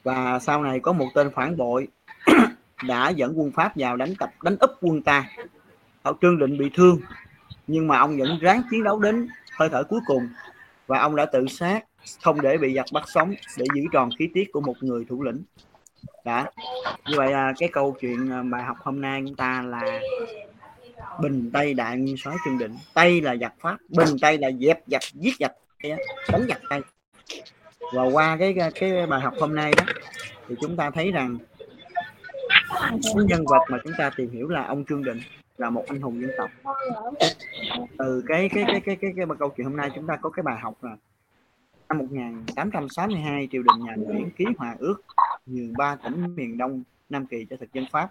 [0.03, 1.89] Và sau này có một tên phản bội
[2.83, 5.31] đã dẫn quân Pháp vào đánh tập đánh úp quân ta.
[6.03, 7.01] Ông Trương Định bị thương
[7.67, 9.29] nhưng mà ông vẫn ráng chiến đấu đến
[9.61, 10.29] hơi thở cuối cùng
[10.87, 11.85] và ông đã tự sát,
[12.23, 15.23] không để bị giặc bắt sống để giữ tròn khí tiết của một người thủ
[15.23, 15.43] lĩnh.
[16.25, 16.51] Đã.
[17.07, 20.01] Như vậy là cái câu chuyện à, bài học hôm nay chúng ta là
[21.21, 22.77] bình tây đại nguyên soái trương định.
[22.95, 25.53] Tây là giặc pháp, bình tây là dẹp giặc, giết giặc
[26.33, 26.81] đánh giặc tây.
[27.95, 29.85] Và qua cái cái bài học hôm nay đó,
[30.49, 31.39] thì chúng ta thấy rằng
[33.15, 35.21] nhân vật mà chúng ta tìm hiểu là ông trương định
[35.61, 36.51] là một anh hùng dân tộc.
[37.99, 40.31] Từ cái cái cái cái cái cái, cái câu chuyện hôm nay chúng ta có
[40.31, 40.97] cái bài học là
[41.89, 45.03] năm 1862 triều đình nhà Nguyễn ký hòa ước
[45.47, 48.11] nhường ba tỉnh miền Đông Nam Kỳ cho thực dân Pháp.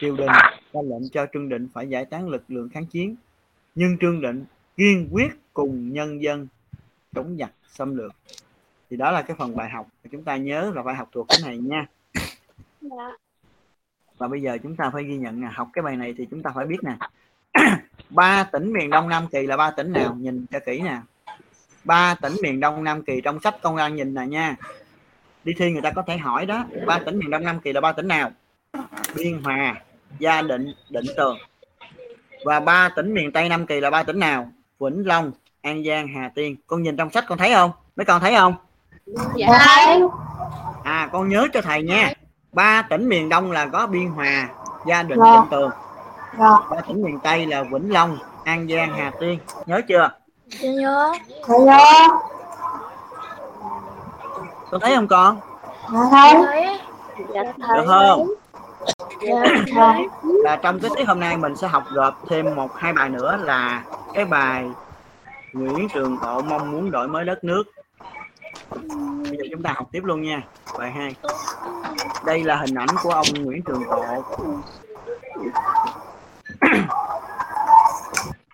[0.00, 0.26] Triều đình
[0.72, 3.16] ra lệnh cho Trương Định phải giải tán lực lượng kháng chiến
[3.74, 4.44] nhưng Trương Định
[4.76, 6.46] kiên quyết cùng nhân dân
[7.14, 8.12] chống giặc xâm lược.
[8.90, 11.26] Thì đó là cái phần bài học mà chúng ta nhớ là phải học thuộc
[11.28, 11.86] cái này nha
[14.22, 16.42] và bây giờ chúng ta phải ghi nhận nè học cái bài này thì chúng
[16.42, 16.96] ta phải biết nè.
[18.10, 20.16] Ba tỉnh miền Đông Nam Kỳ là ba tỉnh nào?
[20.18, 21.00] Nhìn cho kỹ nè.
[21.84, 24.56] Ba tỉnh miền Đông Nam Kỳ trong sách công an nhìn nè nha.
[25.44, 27.80] Đi thi người ta có thể hỏi đó ba tỉnh miền Đông Nam Kỳ là
[27.80, 28.30] ba tỉnh nào?
[29.16, 29.74] Biên Hòa
[30.18, 31.38] Gia Định Định Tường.
[32.44, 34.52] Và ba tỉnh miền Tây Nam Kỳ là ba tỉnh nào?
[34.80, 36.56] Vĩnh Long An Giang Hà Tiên.
[36.66, 37.70] Con nhìn trong sách con thấy không?
[37.96, 38.54] Mấy con thấy không?
[39.36, 39.46] Dạ.
[39.48, 40.00] Thấy
[40.84, 42.12] à con nhớ cho thầy nha
[42.52, 44.48] ba tỉnh miền Đông là có Biên Hòa
[44.86, 45.44] Gia Định Dạ.
[45.50, 45.70] Tường.
[46.38, 49.38] Rồi ba tỉnh miền Tây là Vĩnh Long An Giang Hà Tiên.
[49.66, 50.10] Nhớ chưa?
[50.46, 51.12] Dạ nhớ.
[51.46, 51.78] thầy nhớ.
[54.70, 55.40] Con thấy không con?
[55.92, 56.34] Dạ thấy.
[56.46, 56.78] Thấy.
[57.34, 57.42] Dạ
[57.76, 58.28] được không?
[59.20, 63.08] Dạ là trong cái tiết hôm nay mình sẽ học gộp thêm một hai bài
[63.08, 63.82] nữa là
[64.14, 64.70] cái bài
[65.52, 67.62] Nguyễn Trường Tộ mong muốn đổi mới đất nước
[69.22, 70.42] bây giờ chúng ta học tiếp luôn nha.
[70.78, 71.14] Bài hai.
[72.26, 74.24] Đây là hình ảnh của ông Nguyễn Trường Tộ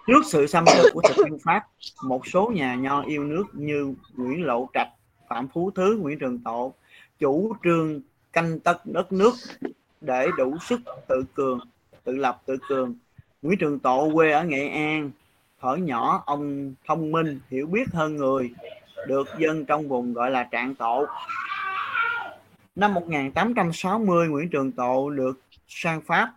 [0.06, 1.66] trước sự xâm lược của thực dân Pháp,
[2.02, 4.88] một số nhà nho yêu nước như Nguyễn Lộ Trạch,
[5.28, 6.72] Phạm Phú Thứ, Nguyễn Trường Tộ
[7.18, 8.00] chủ trương
[8.32, 9.34] canh tất đất nước
[10.00, 11.60] để đủ sức tự cường,
[12.04, 12.94] tự lập, tự cường.
[13.42, 15.10] Nguyễn Trường Tộ quê ở Nghệ An,
[15.60, 18.50] thở nhỏ, ông thông minh, hiểu biết hơn người
[19.06, 21.06] được dân trong vùng gọi là trạng tộ.
[22.76, 26.32] Năm 1860 Nguyễn Trường Tộ được sang Pháp.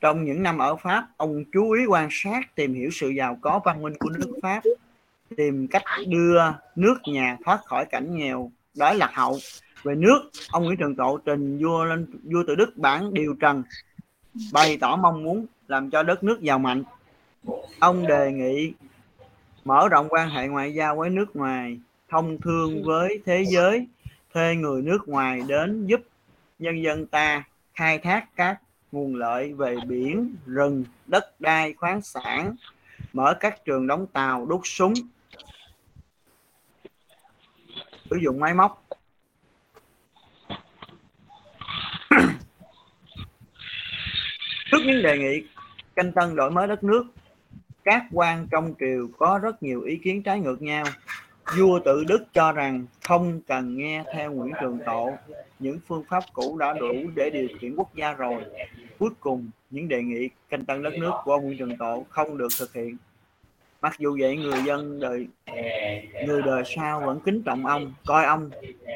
[0.00, 3.60] Trong những năm ở Pháp, ông chú ý quan sát, tìm hiểu sự giàu có
[3.64, 4.62] văn minh của nước Pháp,
[5.36, 6.40] tìm cách đưa
[6.76, 9.38] nước nhà thoát khỏi cảnh nghèo đói lạc hậu.
[9.82, 13.62] Về nước, ông Nguyễn Trường Tộ trình vua lên, vua tự Đức bản điều trần,
[14.52, 16.82] bày tỏ mong muốn làm cho đất nước giàu mạnh.
[17.80, 18.72] Ông đề nghị
[19.64, 21.80] mở rộng quan hệ ngoại giao với nước ngoài
[22.10, 23.86] thông thương với thế giới,
[24.34, 26.00] thuê người nước ngoài đến giúp
[26.58, 27.42] nhân dân ta
[27.74, 28.60] khai thác các
[28.92, 32.56] nguồn lợi về biển, rừng, đất đai, khoáng sản,
[33.12, 34.94] mở các trường đóng tàu, đốt súng,
[38.10, 38.86] sử dụng máy móc.
[44.70, 45.42] Trước những đề nghị,
[45.96, 47.06] canh tân đổi mới đất nước,
[47.84, 50.84] các quan trong triều có rất nhiều ý kiến trái ngược nhau
[51.56, 55.10] vua tự đức cho rằng không cần nghe theo nguyễn trường tộ.
[55.58, 58.44] Những phương pháp cũ đã đủ để điều khiển quốc gia rồi.
[58.98, 62.38] Cuối cùng, những đề nghị canh tân đất nước của ông nguyễn trường tộ không
[62.38, 62.96] được thực hiện.
[63.82, 65.26] Mặc dù vậy, người dân đời,
[66.26, 68.50] người đời sau vẫn kính trọng ông, coi ông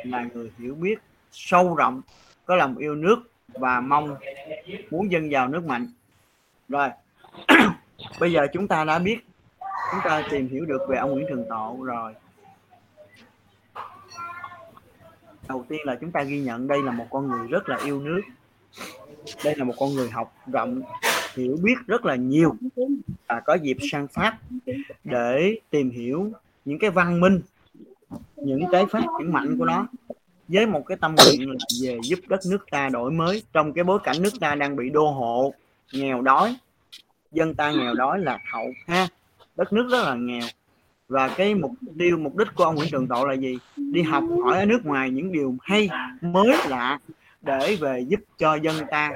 [0.04, 0.98] là người hiểu biết,
[1.32, 2.02] sâu rộng,
[2.44, 3.16] có lòng yêu nước
[3.48, 4.16] và mong
[4.90, 5.88] muốn dân giàu nước mạnh.
[6.68, 6.88] Rồi,
[8.20, 9.18] bây giờ chúng ta đã biết,
[9.92, 12.14] chúng ta tìm hiểu được về ông Nguyễn Trường Tộ rồi.
[15.48, 18.00] Đầu tiên là chúng ta ghi nhận đây là một con người rất là yêu
[18.00, 18.20] nước.
[19.44, 20.82] Đây là một con người học rộng,
[21.34, 22.56] hiểu biết rất là nhiều.
[23.28, 24.38] Và có dịp sang Pháp
[25.04, 26.32] để tìm hiểu
[26.64, 27.40] những cái văn minh,
[28.36, 29.86] những cái phát triển mạnh của nó
[30.48, 33.84] với một cái tâm nguyện là về giúp đất nước ta đổi mới trong cái
[33.84, 35.54] bối cảnh nước ta đang bị đô hộ,
[35.92, 36.56] nghèo đói.
[37.32, 39.08] Dân ta nghèo đói là hậu ha.
[39.56, 40.48] Đất nước rất là nghèo
[41.14, 43.58] và cái mục tiêu, mục đích của ông Nguyễn Trường Tộ là gì?
[43.76, 45.88] Đi học hỏi ở nước ngoài những điều hay,
[46.20, 46.98] mới lạ
[47.42, 49.12] để về giúp cho dân ta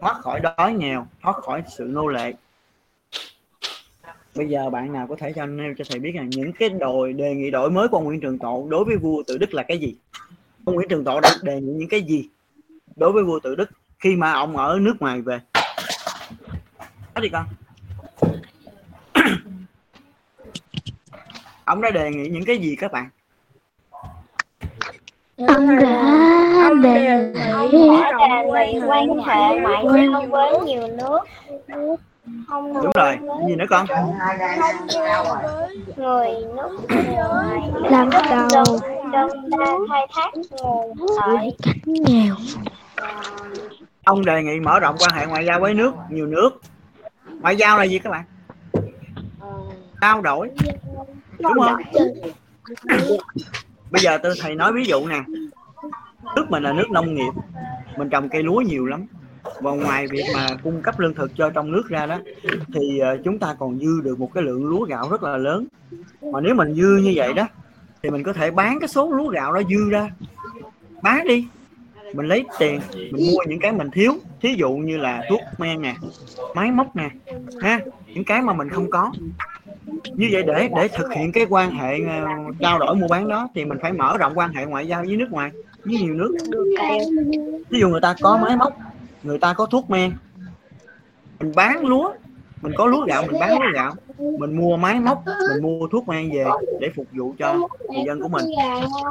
[0.00, 2.34] thoát khỏi đói nghèo, thoát khỏi sự nô lệ.
[4.34, 7.12] Bây giờ bạn nào có thể cho nêu cho thầy biết là những cái đồi,
[7.12, 9.62] đề nghị đổi mới của ông Nguyễn Trường Tộ đối với vua tự Đức là
[9.62, 9.94] cái gì?
[10.64, 12.28] Ông Nguyễn Trường Tộ đã đề nghị những cái gì
[12.96, 15.40] đối với vua tự Đức khi mà ông ở nước ngoài về?
[17.14, 17.46] Đó đi con
[21.68, 23.08] ông đã đề nghị những cái gì các bạn?
[25.48, 30.22] Ông đã đề Ông nghị mở đề rộng quan nghị hệ quan hệ ngoại giao
[30.30, 31.18] với nhiều nước.
[32.48, 33.18] không đúng rồi
[33.48, 33.86] gì nữa con?
[35.96, 37.60] người nước ngoài.
[37.90, 38.64] Làm đầu
[39.12, 41.56] dân ta khai thác nguồn lợi.
[41.86, 42.34] nghèo.
[44.04, 46.50] Ông đề nghị mở rộng quan hệ ngoại giao với nước nhiều nước.
[47.40, 48.24] Ngoại giao là gì các bạn?
[50.00, 50.50] Trao đổi
[51.38, 51.82] đúng không?
[53.90, 55.22] bây giờ tôi thầy nói ví dụ nè.
[56.36, 57.32] Nước mình là nước nông nghiệp.
[57.98, 59.06] Mình trồng cây lúa nhiều lắm.
[59.60, 62.18] Và ngoài việc mà cung cấp lương thực cho trong nước ra đó
[62.74, 65.66] thì ờ, chúng ta còn dư được một cái lượng lúa gạo rất là lớn.
[66.22, 67.46] Mà nếu mình dư như vậy đó
[68.02, 70.10] thì mình có thể bán cái số lúa gạo đó dư ra.
[71.02, 71.46] Bán đi.
[72.14, 74.12] Mình lấy tiền mình mua những cái mình thiếu.
[74.40, 75.94] Thí dụ như là thuốc men nè
[76.54, 77.10] máy móc nè
[77.60, 79.12] ha những cái mà mình không có
[80.16, 82.26] như vậy để để thực hiện cái quan hệ ờ,
[82.60, 85.16] trao đổi mua bán đó thì mình phải mở rộng quan hệ ngoại giao với
[85.16, 85.50] nước ngoài,
[85.84, 86.36] với nhiều nước.
[87.70, 88.72] Ví dụ người ta có máy móc,
[89.22, 90.12] người ta có thuốc men,
[91.40, 92.12] mình bán lúa,
[92.62, 93.94] mình có lúa gạo, mình bán lúa gạo,
[94.38, 96.44] mình mua máy móc, mình mua thuốc men về
[96.80, 98.44] để phục vụ cho người dân của mình.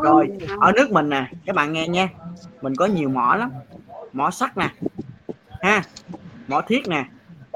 [0.03, 0.28] Rồi,
[0.60, 2.10] ở nước mình nè, các bạn nghe nha,
[2.61, 3.52] mình có nhiều mỏ lắm,
[4.14, 4.69] mỏ sắt nè,
[5.61, 5.84] ha,
[6.48, 7.06] mỏ thiết nè,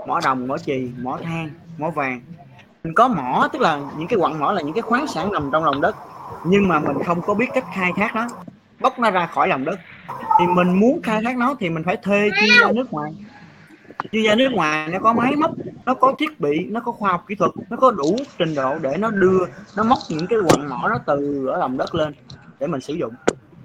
[0.08, 2.22] mỏ đồng, mỏ chì, mỏ than, mỏ vàng
[2.84, 5.50] mình có mỏ, tức là những cái quặng mỏ là những cái khoáng sản nằm
[5.52, 5.96] trong lòng đất.
[6.46, 8.28] Nhưng mà mình không có biết cách khai thác nó,
[8.80, 9.80] bóc nó ra khỏi lòng đất.
[10.40, 13.14] Thì mình muốn khai thác nó thì mình phải thuê chuyên gia nước ngoài.
[14.12, 15.52] Chuyên gia nước ngoài nó có máy móc,
[15.86, 18.80] nó có thiết bị, nó có khoa học kỹ thuật, nó có đủ trình độ
[18.80, 19.46] để nó đưa,
[19.78, 22.14] nó móc những cái quặng mỏ đó từ ở lòng đất lên
[22.60, 23.14] để mình sử dụng.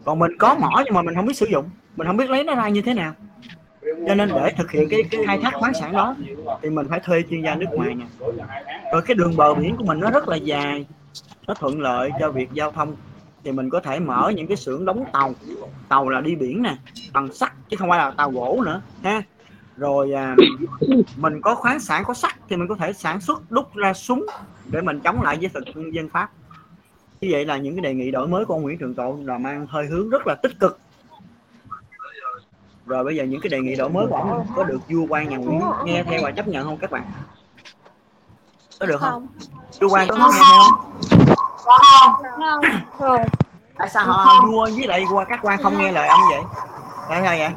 [0.05, 2.45] Còn mình có mỏ nhưng mà mình không biết sử dụng, mình không biết lấy
[2.45, 3.13] nó ra như thế nào
[4.07, 6.17] cho nên để thực hiện cái, cái khai thác khoáng sản đó
[6.63, 8.05] thì mình phải thuê chuyên gia nước ngoài nè
[8.93, 10.87] rồi cái đường bờ biển của mình nó rất là dài
[11.47, 12.97] nó thuận lợi cho việc giao thông.
[13.45, 15.35] Thì mình có thể mở những cái xưởng đóng tàu.
[15.89, 16.77] Tàu là đi biển nè
[17.13, 19.23] bằng sắt chứ không phải là tàu gỗ nữa ha.
[19.77, 20.37] Rồi à,
[21.17, 24.27] mình có khoáng sản có sắt thì mình có thể sản xuất đúc ra súng
[24.71, 26.31] để mình chống lại với thực dân pháp.
[27.21, 29.39] Như vậy là những cái đề nghị đổi mới của ông Nguyễn Trường Tộ là
[29.39, 30.79] mang hơi hướng rất là tích cực
[32.87, 35.29] rồi bây giờ những cái đề nghị đổi mới của ông có được vua quan
[35.29, 37.03] nhà Nguyễn nghe theo và chấp nhận không các bạn?
[38.81, 39.27] Có được không?
[39.81, 40.45] Vua quan có nghe theo
[42.99, 43.27] không?
[43.79, 46.43] Tại sao họ vua với lại qua các quan không nghe lời ông vậy?
[47.09, 47.51] Tại sao vậy?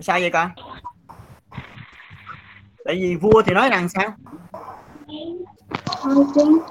[0.00, 0.50] Sao vậy con?
[2.84, 4.14] Tại vì vua thì nói rằng sao?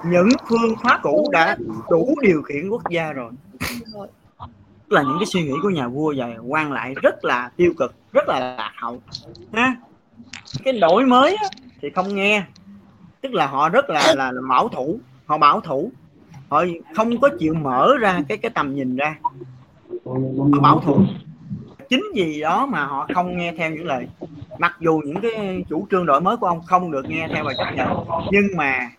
[0.03, 1.55] Những phương pháp cũ đã
[1.89, 3.31] đủ điều khiển quốc gia rồi
[4.91, 7.73] Tức là những cái suy nghĩ của nhà vua và quan lại rất là tiêu
[7.77, 9.01] cực rất là lạc hậu
[9.53, 9.76] ha?
[10.63, 11.45] Cái đổi mới á,
[11.81, 12.43] thì không nghe.
[13.22, 15.91] Tức là họ rất là là, là bảo thủ họ bảo thủ.
[16.49, 16.63] Họ
[16.95, 19.15] không có chịu mở ra cái cái tầm nhìn ra.
[20.05, 21.03] Họ bảo thủ.
[21.89, 24.07] Chính vì đó mà họ không nghe theo những lời.
[24.59, 27.53] Mặc dù những cái chủ trương đổi mới của ông không được nghe theo và
[27.53, 28.91] chấp nhận nhưng mà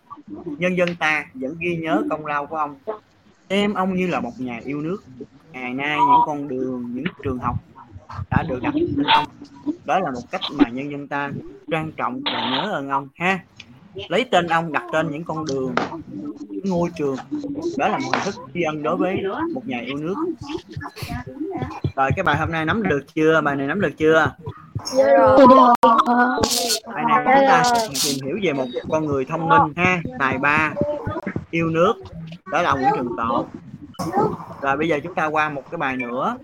[0.44, 2.76] nhân dân ta vẫn ghi nhớ công lao của ông.
[3.48, 4.98] Em ông như là một nhà yêu nước
[5.52, 7.56] ngày nay những con đường những trường học
[8.30, 9.26] đã được đặt tên ông
[9.84, 11.30] đó là một cách mà nhân dân ta
[11.70, 13.38] trang trọng và nhớ ơn ông ha.
[14.08, 15.74] Lấy tên ông đặt tên những con đường
[16.48, 17.16] những ngôi trường.
[17.78, 19.16] Đó là một hình thức tri ân đối với
[19.54, 20.14] một nhà yêu nước.
[21.96, 23.40] Rồi cái bài hôm nay nắm được chưa?
[23.40, 24.32] Bài này nắm được chưa?
[26.94, 30.02] Bài này chúng ta sẽ tìm hiểu về một con người thông minh ha.
[30.18, 30.72] Tài ba
[31.50, 31.94] yêu nước.
[32.52, 33.44] Đó là Nguyễn Trường Tộ
[34.62, 36.36] rồi, bây giờ chúng ta qua một cái bài nữa.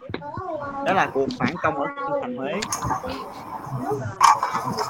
[0.86, 2.52] Đó là cuộc phản công ở kinh thành Huế.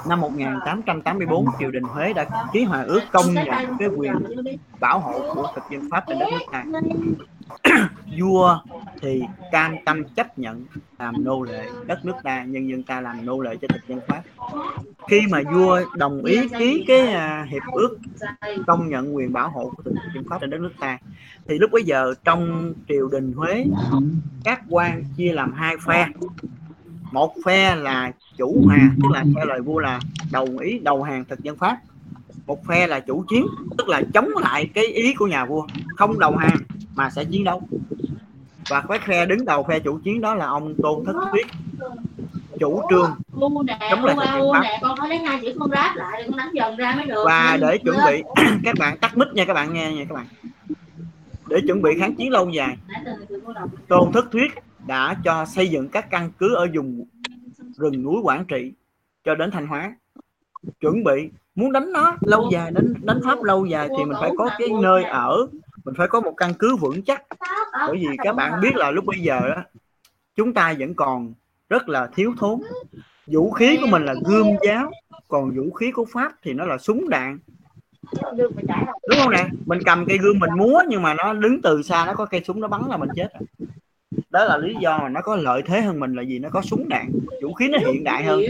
[0.06, 4.14] Năm 1884 triều đình Huế đã ký hòa ước công nhận cái quyền
[4.80, 6.64] bảo hộ của thực dân Pháp trên đất nước này
[8.18, 8.58] vua
[9.00, 9.22] thì
[9.52, 10.64] cam tâm chấp nhận
[10.98, 14.00] làm nô lệ đất nước ta nhân dân ta làm nô lệ cho thực dân
[14.08, 14.22] Pháp.
[15.08, 17.98] Khi mà vua đồng ý ký cái à, hiệp ước
[18.66, 20.98] công nhận quyền bảo hộ của thực dân Pháp trên đất nước ta,
[21.48, 23.64] thì lúc bấy giờ trong triều đình Huế,
[24.44, 26.08] các quan chia làm hai phe.
[27.12, 30.00] Một phe là chủ hòa tức là theo lời vua là
[30.32, 31.78] đồng ý, đầu hàng thực dân pháp.
[32.46, 33.46] Một phe là chủ chiến,
[33.78, 35.66] tức là chống lại cái ý của nhà vua,
[35.96, 36.56] không đầu hàng
[36.98, 37.62] mà sẽ chiến đấu
[38.70, 41.46] và cái phe đứng đầu phe chủ chiến đó là ông tôn thất thuyết
[42.60, 43.10] chủ trương
[43.40, 44.60] Chống lại thực Pháp.
[44.62, 47.24] nè, con nói lấy hai chữ con ráp lại, con đánh dần ra mới được.
[47.26, 48.22] và để chuẩn bị
[48.64, 50.26] các bạn tắt mic nha các bạn nghe nha các bạn
[51.48, 52.76] để chuẩn bị kháng chiến lâu dài
[53.88, 54.52] tôn thất thuyết
[54.86, 57.04] đã cho xây dựng các căn cứ ở vùng
[57.76, 58.72] rừng núi Quảng Trị
[59.24, 59.96] cho đến Thanh Hóa
[60.80, 64.30] chuẩn bị muốn đánh nó lâu dài đánh đánh pháp lâu dài thì mình phải
[64.38, 65.46] có cái nơi ở
[65.88, 67.22] mình phải có một căn cứ vững chắc.
[67.72, 69.62] Bởi vì các bạn biết là lúc bây giờ đó,
[70.36, 71.32] chúng ta vẫn còn
[71.68, 72.60] rất là thiếu thốn.
[73.26, 74.90] Vũ khí của mình là gươm giáo
[75.28, 77.38] còn vũ khí của pháp thì nó là súng đạn.
[79.08, 79.46] Đúng không nè?
[79.66, 82.42] Mình cầm cây gươm mình múa nhưng mà nó đứng từ xa nó có cây
[82.44, 83.68] súng nó bắn là mình chết rồi.
[84.30, 86.38] Đó là lý do mà nó có lợi thế hơn mình là gì?
[86.38, 87.10] Nó có súng đạn.
[87.42, 88.40] Vũ khí nó hiện đại hơn.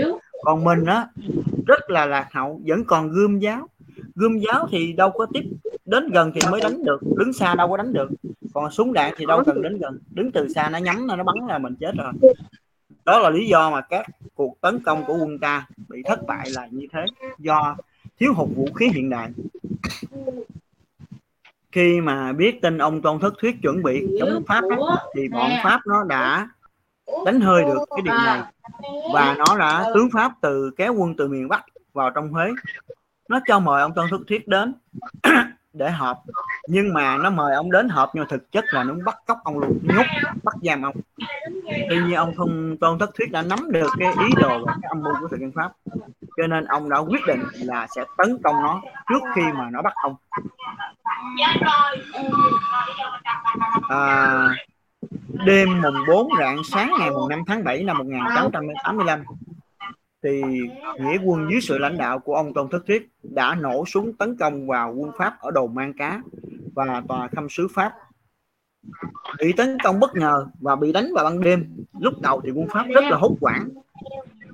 [0.45, 1.07] Còn mình á
[1.67, 3.69] rất là lạc hậu vẫn còn gươm giáo
[4.19, 5.43] gươm giáo thì đâu có tiếp
[5.85, 8.09] đến gần thì mới đánh được đứng xa đâu có đánh được.
[8.55, 11.37] Còn súng đạn thì đâu cần đến gần đứng từ xa nó nhắm nó bắn
[11.49, 12.13] là mình chết rồi.
[13.05, 16.51] Đó là lý do mà các cuộc tấn công của quân ta bị thất bại
[16.51, 17.05] là như thế
[17.39, 17.77] do
[18.21, 19.31] thiếu hụt vũ khí hiện đại.
[21.73, 24.77] Khi mà biết tin ông tôn thất thuyết chuẩn bị chống pháp á,
[25.15, 26.49] thì bọn pháp nó đã
[27.27, 28.43] đánh hơi được cái điều này.
[29.15, 32.51] Và nó đã tướng pháp từ kéo quân từ miền bắc vào trong huế
[33.29, 34.75] nó cho mời ông tôn thất thuyết đến
[35.73, 36.19] để họp.
[36.69, 39.39] Nhưng mà nó mời ông đến họp nhưng mà thực chất là nó bắt cóc
[39.45, 40.07] ông luôn nhốt
[40.43, 40.97] bắt giam ông.
[41.91, 44.89] Tuy nhiên ông không tôn thất thuyết đã nắm được cái ý đồ và cái
[44.89, 45.73] âm mưu của thực dân pháp.
[46.37, 49.83] Cho nên ông đã quyết định là sẽ tấn công nó trước khi mà nó
[49.83, 50.15] bắt ông.
[53.89, 54.49] À,
[55.47, 59.25] đêm mùng 4 rạng sáng ngày mùng 5 tháng 7 năm 1885
[60.23, 60.43] thì
[61.01, 64.37] nghĩa quân dưới sự lãnh đạo của ông Tôn Thất Thuyết đã nổ súng tấn
[64.37, 66.23] công vào quân Pháp ở đồn Mang Cá
[66.75, 67.93] và tòa khâm sứ Pháp.
[69.39, 71.77] Bị tấn công bất ngờ và bị đánh vào ban đêm.
[72.01, 73.69] Lúc đầu thì quân Pháp rất là hốt hoảng,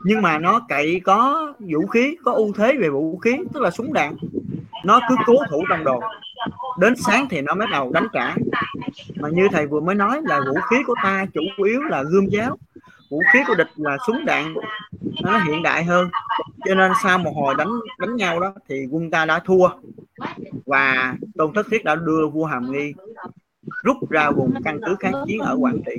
[0.05, 3.70] nhưng mà nó cậy có vũ khí, có ưu thế về vũ khí, tức là
[3.70, 4.16] súng đạn.
[4.84, 6.02] Nó cứ cố thủ trong đồn.
[6.78, 8.36] Đến sáng thì nó mới đầu đánh trả.
[9.16, 12.26] Mà như thầy vừa mới nói là vũ khí của ta chủ yếu là gươm
[12.26, 12.59] giáo
[13.10, 14.55] vũ khí của địch là súng đạn,
[15.22, 16.09] nó hiện đại hơn.
[16.64, 19.68] Cho nên sau một hồi đánh đánh nhau đó thì quân ta đã thua.
[20.66, 22.93] Và tôn thất thiết đã đưa vua hàm nghi
[23.82, 25.93] rút ra vùng căn cứ kháng chiến ở quảng trị.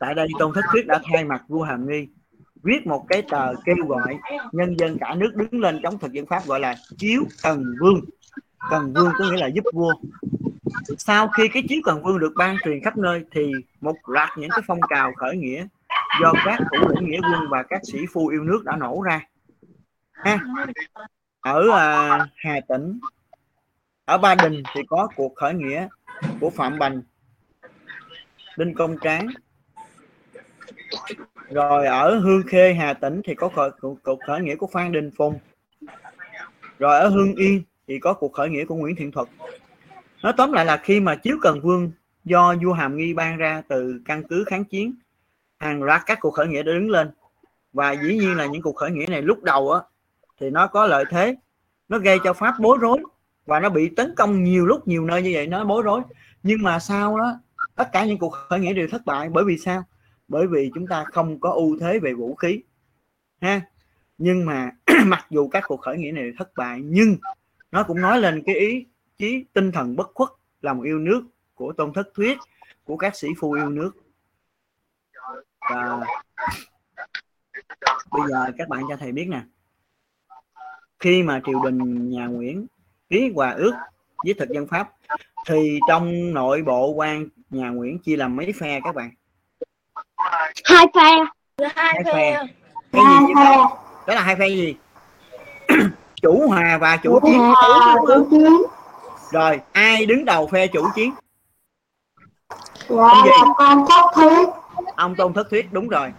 [0.00, 2.08] Tại đây tôn thất thiết đã thay mặt vua hàm nghi
[2.64, 4.18] viết một cái tờ kêu gọi
[4.52, 8.00] nhân dân cả nước đứng lên chống thực dân pháp, gọi là chiếu cần vương.
[8.70, 9.94] Cần vương có nghĩa là giúp vua
[10.98, 14.50] sau khi cái chiếu cần vương được ban truyền khắp nơi thì một loạt những
[14.50, 15.66] cái phong trào khởi nghĩa
[16.22, 19.20] do các thủ lĩnh nghĩa quân và các sĩ phu yêu nước đã nổ ra.
[20.12, 20.38] Ha.
[21.40, 22.98] Ở uh, Hà Tĩnh
[24.04, 25.88] ở Ba Đình thì có cuộc khởi nghĩa
[26.40, 27.02] của Phạm Bành
[28.56, 29.28] Đinh Công Tráng.
[31.50, 33.70] Rồi ở Hương Khê Hà Tĩnh thì có khởi,
[34.02, 35.38] cuộc khởi nghĩa của Phan Đình Phùng.
[36.78, 39.28] Rồi ở Hương Yên thì có cuộc khởi nghĩa của Nguyễn Thiện Thuật
[40.24, 41.92] nói tóm lại là khi mà chiếu cần vương
[42.24, 44.94] do vua Hàm Nghi ban ra từ căn cứ kháng chiến,
[45.58, 47.10] hàng loạt các cuộc khởi nghĩa đã đứng lên.
[47.72, 49.80] Và dĩ nhiên là những cuộc khởi nghĩa này lúc đầu á,
[50.40, 51.36] thì nó có lợi thế,
[51.88, 52.98] nó gây cho pháp bối rối
[53.46, 56.00] và nó bị tấn công nhiều lúc nhiều nơi như vậy nó bối rối.
[56.42, 57.32] Nhưng mà sau đó,
[57.76, 59.28] tất cả những cuộc khởi nghĩa đều thất bại.
[59.28, 59.82] Bởi vì sao?
[60.28, 62.62] Bởi vì chúng ta không có ưu thế về vũ khí,
[63.40, 63.60] ha?
[64.18, 64.70] Nhưng mà
[65.04, 67.16] mặc dù các cuộc khởi nghĩa này thất bại, nhưng
[67.72, 68.86] nó cũng nói lên cái ý
[69.18, 70.28] chí tinh thần bất khuất
[70.60, 71.22] lòng yêu nước
[71.54, 72.38] của tôn thất thuyết
[72.84, 73.92] của các sĩ phu yêu nước.
[75.70, 76.00] Và
[78.10, 79.42] bây giờ các bạn cho thầy biết nè.
[80.98, 82.66] Khi mà triều đình nhà Nguyễn
[83.10, 83.72] ký hòa ước
[84.24, 84.90] với thực dân Pháp
[85.46, 89.10] thì trong nội bộ quan nhà Nguyễn chia làm mấy phe các bạn?
[90.64, 91.24] Hai phe.
[91.74, 92.46] Hai phe.
[92.92, 93.78] Cái gì vậy đó?
[94.06, 94.76] đó là hai phe gì?
[96.22, 97.40] Chủ hòa và chủ chiến.
[98.06, 98.52] Chủ chiến
[99.34, 101.14] rồi ai đứng đầu phe chủ chiến?
[102.88, 103.30] Là gì?
[103.56, 104.48] con thất thuyết.
[104.96, 106.12] Ông tôn thất thuyết đúng rồi.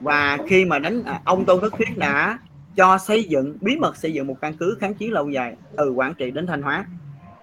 [0.00, 2.38] Và khi mà đánh à, ông tôn thất thuyết đã
[2.76, 5.90] cho xây dựng bí mật xây dựng một căn cứ kháng chiến lâu dài từ
[5.90, 6.84] quảng trị đến thanh hóa.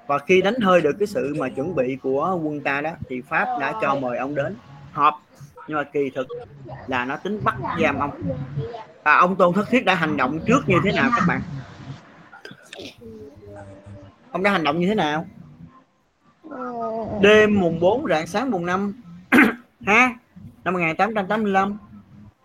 [0.08, 3.22] Và khi đánh hơi được cái sự mà chuẩn bị của quân ta đó thì
[3.22, 4.56] pháp đã cho mời ông đến
[4.92, 5.22] họp.
[5.68, 6.28] Nhưng mà kỳ thực
[6.88, 8.12] là nó tính bắt giam ông.
[9.04, 11.42] Và ông tôn thất thuyết đã hành động trước như thế nào các bạn
[14.36, 15.26] ông đã hành động như thế nào?
[17.22, 18.94] Đêm mùng 4 rạng sáng mùng 5
[19.86, 20.16] ha
[20.64, 21.78] năm 1885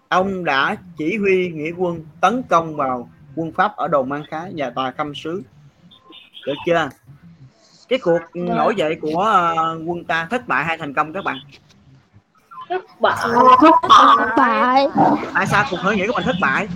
[0.08, 4.40] ông đã chỉ huy nghĩa quân tấn công vào quân Pháp ở đồn Mang Khá
[4.56, 5.42] và tòa khâm sứ.
[6.46, 6.88] Được chưa?
[7.88, 9.44] Cái cuộc nổi dậy của
[9.76, 11.36] uh, quân ta thất bại hay thành công các bạn?
[12.68, 13.16] Thất bại.
[13.28, 14.88] Là thất bại.
[15.34, 16.68] Tại sao cuộc khởi nghĩa của mình thất bại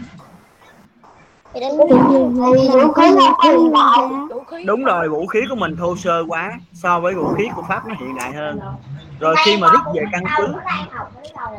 [1.55, 1.61] Thì
[4.67, 5.09] đúng rồi.
[5.09, 8.17] vũ khí của mình thô sơ quá so với vũ khí của pháp nó hiện
[8.17, 8.61] đại hơn.
[9.21, 10.55] Rồi khi mà rút về căn cứ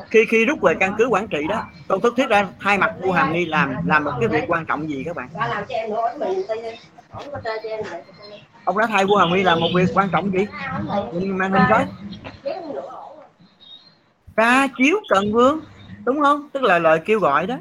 [0.09, 2.93] khi khi rút về căn cứ quản trị đó tôn thức thiết ra thay mặt
[3.01, 5.29] vua hàm nghi làm làm một cái việc quan trọng gì các bạn?
[5.33, 6.79] Ba làm cho em nữa mình tay
[7.11, 8.03] không có chơi cho em lại
[8.65, 10.47] ông đã thay vua hàm nghi làm một việc quan trọng gì?
[11.13, 11.85] Nhìn màn hình coi
[14.35, 15.59] ra chiếu cần vương
[16.05, 16.49] đúng không?
[16.53, 17.55] Tức là lời kêu gọi đó.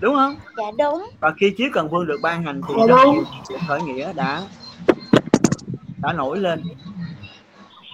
[0.00, 0.36] Đúng không?
[0.56, 1.10] Dạ đúng.
[1.20, 4.12] Và khi chiếu cần vương được ban hành thì Dạ rất nhiều cuộc khởi nghĩa
[4.12, 4.42] đã
[5.96, 6.62] đã nổi lên.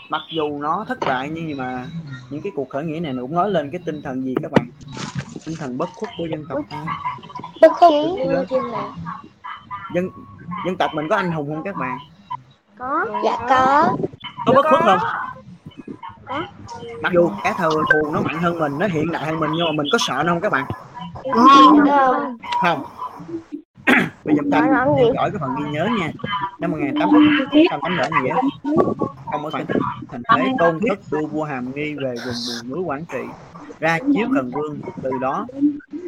[0.09, 1.87] Mặc dù nó thất bại nhưng mà
[2.31, 4.53] những cái cuộc khởi nghĩa này nó cũng nói lên cái tinh thần gì các
[4.53, 4.71] bạn?
[5.47, 6.85] Tinh thần bất khuất của dân tộc ta.
[7.61, 8.25] Bất khí
[9.95, 10.09] dân
[10.67, 11.99] dân tộc mình có anh hùng không các bạn?
[13.25, 13.97] Dạ có.
[14.47, 14.99] Có bất khuất không
[17.03, 19.67] mặc dù kẻ thù thù nó mạnh hơn mình nó hiện đại hơn mình nhưng
[19.67, 20.65] mà mình có sợ nó không các bạn?
[21.35, 21.87] Không.
[22.63, 22.85] không.
[24.25, 26.11] Bây giờ ta theo dõi cái phần ghi nhớ nha.
[26.59, 28.35] Năm 1888 nghĩa
[29.33, 29.65] không ở thành
[30.09, 33.23] thành thế tôn thất đưa vua hàm nghi về vùng bùn núi quảng trị.
[33.81, 35.47] Ra chiếu cần vương từ đó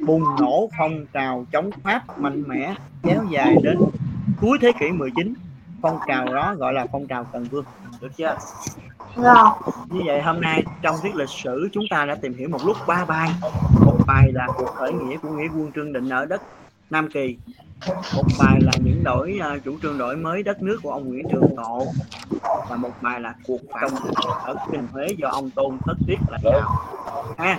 [0.07, 3.78] bùng nổ phong trào chống pháp mạnh mẽ kéo dài đến
[4.40, 5.35] cuối thế kỷ 19
[5.82, 7.65] phong trào đó gọi là phong trào cần vương
[8.03, 8.37] được chưa?
[9.16, 9.49] Rồi.
[9.91, 12.77] như vậy hôm nay trong tiết lịch sử chúng ta đã tìm hiểu một lúc
[12.87, 13.31] ba bài.
[13.87, 16.43] Một bài là cuộc khởi nghĩa của nghĩa quân trương định ở đất
[16.91, 17.37] Nam Kỳ.
[18.16, 21.29] Một bài là những đổi à, chủ trương đổi mới đất nước của ông Nguyễn
[21.33, 21.87] Trường Tộ
[22.69, 23.91] và một bài là cuộc phản
[24.45, 26.61] ở Kinh Huế do ông Tôn Thất Tiết lãnh đạo.
[27.39, 27.59] Ha?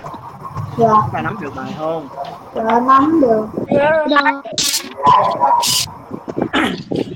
[0.78, 0.88] Dạ.
[1.02, 2.08] chúng ta nắm được bài không?
[2.54, 3.46] Dạ nắm được.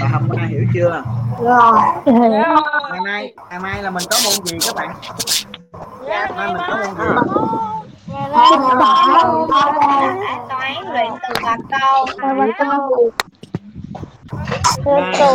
[0.00, 1.02] và hôm nay hiểu chưa
[1.42, 1.78] Rồi.
[2.04, 4.94] ngày mai ngày mai là mình có môn gì các bạn
[6.06, 7.04] ngày mai mình có môn gì
[8.34, 9.04] Hai mươi bảy.
[10.48, 12.06] toán luyện từ và câu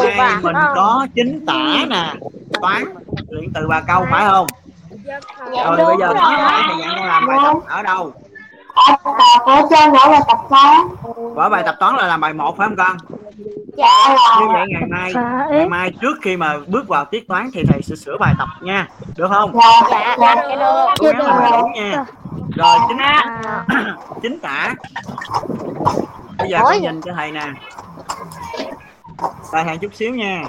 [0.03, 1.53] ngày mai mình có chính tả
[1.89, 2.13] nè
[2.61, 2.83] toán
[3.29, 4.47] luyện từ ba câu phải không
[5.05, 5.19] dạ
[5.65, 8.11] rồi bây giờ nói lại thầy dặn con làm bài tập ở đâu
[9.45, 10.77] Ở trên đó là tập toán.
[11.35, 12.97] vở bài tập toán là làm bài một phải không con
[13.77, 14.15] Dạ.
[14.39, 15.13] Như vậy ngày mai
[15.51, 18.47] ngày mai trước khi mà bước vào tiết toán thì thầy sẽ sửa bài tập
[18.61, 18.87] nha.
[19.15, 19.51] Được không?
[19.53, 19.81] Dạ.
[19.91, 20.15] Dạ.
[20.19, 20.35] Dạ.
[20.99, 22.05] cố gắng làm nha.
[22.55, 23.41] Rồi chính tả
[24.21, 24.73] chính tả.
[26.37, 27.45] Bây giờ con nhìn cho thầy nè.
[29.53, 30.43] Đợi thầy chút xíu nha.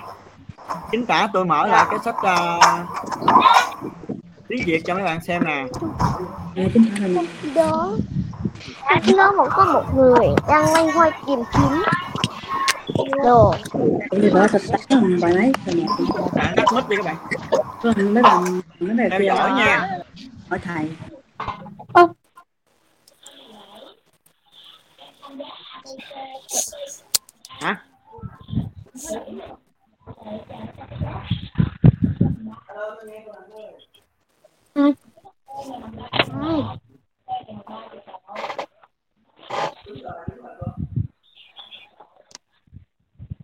[0.93, 2.65] Chính tả tôi mở lại cái sách uh,
[4.49, 5.67] tiếng việt cho mấy bạn xem nè.
[7.55, 7.91] Đó
[9.17, 11.83] nó một có một người đang loay hoay tìm kiếm
[13.25, 13.55] đồ.
[14.11, 15.87] Thì đó thật tắt bằng bài máy rồi nè
[16.35, 17.17] bạn tắt mic đi các bạn.
[17.83, 19.89] Có mấy bạn mấy theo kia dõi nha.
[20.51, 20.91] Hỏi thầy.
[27.61, 27.85] Hả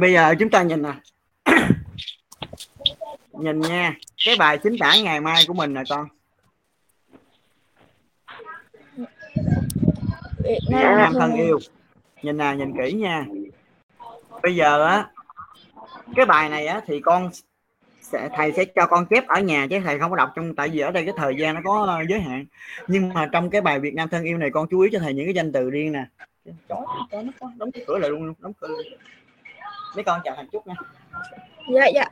[0.00, 0.92] bây giờ chúng ta nhìn nè.
[3.32, 3.94] Nhìn nha
[4.24, 6.08] cái bài chính tả ngày mai của mình nè con.
[10.44, 11.58] Việt Việt Nam thân yêu.
[12.22, 13.26] Nhìn nè nhìn kỹ nha.
[14.42, 15.06] Bây giờ á
[16.16, 17.30] cái bài này á thì con
[18.02, 20.68] sẽ thầy sẽ cho con chép ở nhà chứ thầy không có đọc trong tại
[20.68, 22.44] vì ở đây cái thời gian nó có ờ, giới hạn.
[22.86, 25.14] Nhưng mà trong cái bài Việt Nam thân yêu này con chú ý cho thầy
[25.14, 26.04] những cái danh từ riêng nè.
[27.58, 28.68] Đóng cửa lại luôn đóng cửa
[29.98, 30.74] mấy con chào thằng chúc nha.
[31.74, 32.04] Dạ dạ.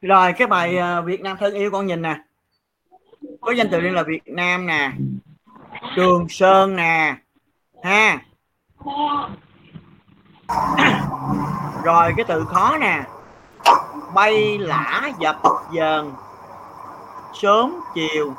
[0.00, 2.18] Rồi cái bài ờ, Việt Nam thân yêu con nhìn nè.
[3.40, 4.90] Có danh từ liên là Việt Nam nè.
[5.96, 7.16] Trường Sơn nè.
[7.82, 8.24] Ha.
[11.82, 13.04] rồi cái từ khó nè.
[14.14, 15.36] Bay lả dập
[15.72, 16.12] dờn.
[17.34, 18.34] Sớm chiều.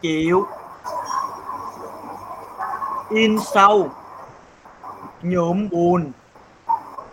[0.00, 0.46] Chịu.
[3.08, 3.88] In sâu.
[5.22, 6.12] Nhuộm buồn.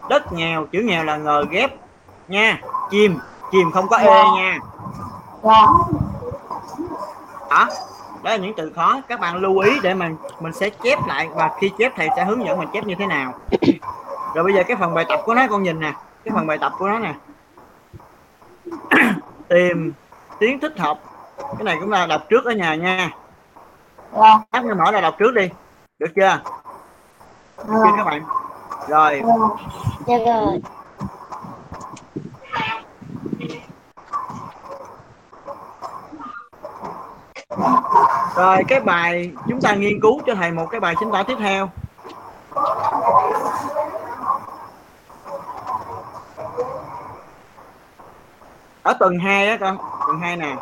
[0.10, 1.76] Đất nghèo chữ nghèo là ngờ ghép.
[2.28, 2.62] Nha
[2.92, 3.20] chìm
[3.52, 4.60] chìm không có e nha.
[5.44, 5.66] Dạ
[8.24, 9.02] đó là những từ khó.
[9.08, 12.26] Các bạn lưu ý để mình mình sẽ chép lại và khi chép thầy sẽ
[12.26, 13.34] hướng dẫn mình chép như thế nào.
[14.36, 15.94] Rồi bây giờ cái phần bài tập của nó con nhìn nè.
[16.26, 17.14] Cái phần bài tập của nó nè.
[19.50, 19.94] Tìm
[20.40, 21.00] tiếng thích hợp.
[21.38, 23.10] Cái này cũng là đọc trước ở nhà nha.
[24.12, 24.40] Dạ.
[24.52, 25.50] Các em hỏi là đọc trước đi.
[26.00, 26.40] Được chưa?
[27.58, 28.24] Được chưa các bạn.
[28.88, 29.22] Rồi.
[30.08, 30.62] Dạ rồi
[38.36, 41.38] rồi, cái bài chúng ta nghiên cứu cho thầy một cái bài chính tả tiếp
[41.40, 41.70] theo.
[48.84, 49.78] Ở tuần 2 á con
[50.08, 50.56] tuần 2 nè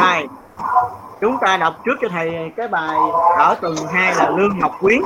[0.00, 0.28] rồi
[1.20, 2.98] chúng ta đọc trước cho thầy cái bài
[3.36, 5.00] ở tuần 2 là lương ngọc quyến.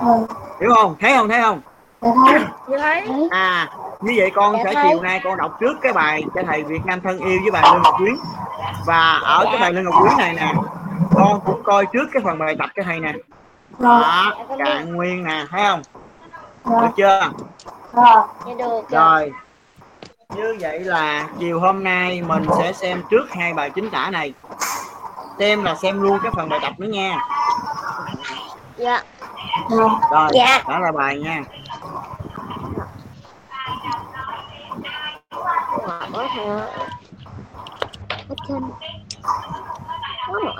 [0.00, 0.26] Ừ.
[0.60, 0.96] hiểu không?
[1.00, 1.28] Thấy không?
[1.28, 1.60] Thấy không?
[2.00, 2.40] Dạ thấy.
[2.68, 3.28] Như thấy.
[3.30, 3.68] À
[4.00, 6.86] như vậy con Dạ sẽ chiều nay con đọc trước cái bài cho thầy Việt
[6.86, 8.14] Nam thân yêu với bài Lương Ngọc Quyến.
[8.86, 10.54] Và ở cái bài Lương Ngọc Quyến này nè
[11.14, 13.12] con cũng coi trước cái phần bài tập cho thầy nè.
[13.78, 15.82] Đó cạn nguyên nè thấy không?
[16.64, 17.20] Được chưa?
[17.92, 18.26] Dạ.
[18.90, 19.32] Rồi.
[20.36, 24.34] Như vậy là chiều hôm nay mình sẽ xem trước hai bài chính tả này
[25.38, 27.18] xem là xem luôn cái phần bài tập nữa nha
[28.76, 29.02] Dạ.
[29.70, 29.90] rồi
[30.34, 30.62] Dạ.
[30.68, 31.42] đó là bài nha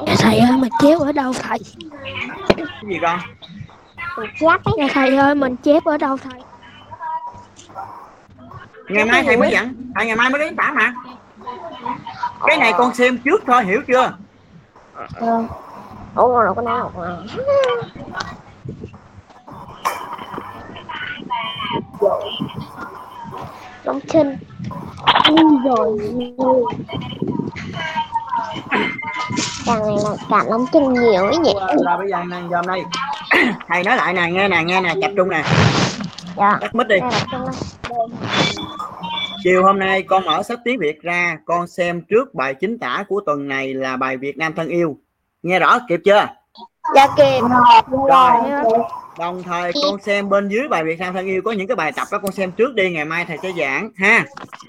[0.07, 1.59] Dạ thầy ơi mình chép ở đâu thầy?
[2.57, 3.19] cái gì con
[4.79, 6.41] Dạ thầy ơi mình chép ở đâu thầy?
[8.89, 10.93] ngày mai thầy mới dặn à, ngày mai mới đến tả mà
[12.47, 14.13] cái này con xem trước thôi hiểu chưa
[15.21, 15.45] rồi
[16.15, 17.17] Ủa rồi có nói học mà.
[23.85, 24.37] Long Trinh.
[25.65, 25.99] rồi.
[29.67, 31.55] Càng này là cả Long Trinh nhiều ấy nhỉ.
[31.77, 32.83] là bây giờ nè giờ đây
[33.69, 35.43] thầy nói lại nè nghe nè nghe nè tập trung nè
[36.37, 36.59] Dạ.
[36.61, 36.97] tắt mic đi
[39.47, 43.05] chiều hôm nay con mở sách tiếng việt ra, con xem trước bài chính tả
[43.09, 44.99] của tuần này là bài việt nam thân yêu.
[45.43, 46.27] Nghe rõ kịp chưa?
[46.95, 47.41] Dạ kịp.
[48.09, 48.33] rồi.
[49.19, 51.93] đồng thời con xem bên dưới bài việt nam thân yêu có những cái bài
[51.93, 54.25] tập đó con xem trước đi ngày mai thầy sẽ giảng ha.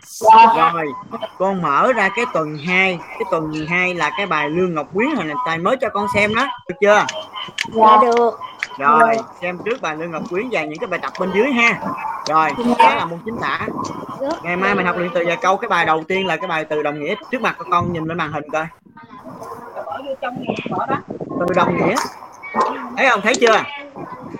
[0.05, 0.71] Dạ.
[0.73, 0.85] Rồi
[1.37, 5.15] con mở ra cái tuần 2 cái tuần 12 là cái bài lương ngọc quyến
[5.15, 7.05] hồi này thầy mới cho con xem đó được chưa?
[7.73, 7.97] Dạ.
[8.01, 8.39] Được.
[8.77, 11.79] rồi xem trước bài lương ngọc quyến và những cái bài tập bên dưới ha.
[12.27, 13.67] Rồi đó là môn chính tả.
[14.43, 16.65] Ngày mai mình học luyện từ vài câu cái bài đầu tiên là cái bài
[16.65, 18.65] từ đồng nghĩa trước mặt con nhìn lên màn hình coi
[21.39, 21.95] từ đồng nghĩa.
[22.97, 23.21] Thấy không?
[23.21, 23.63] Thấy chưa?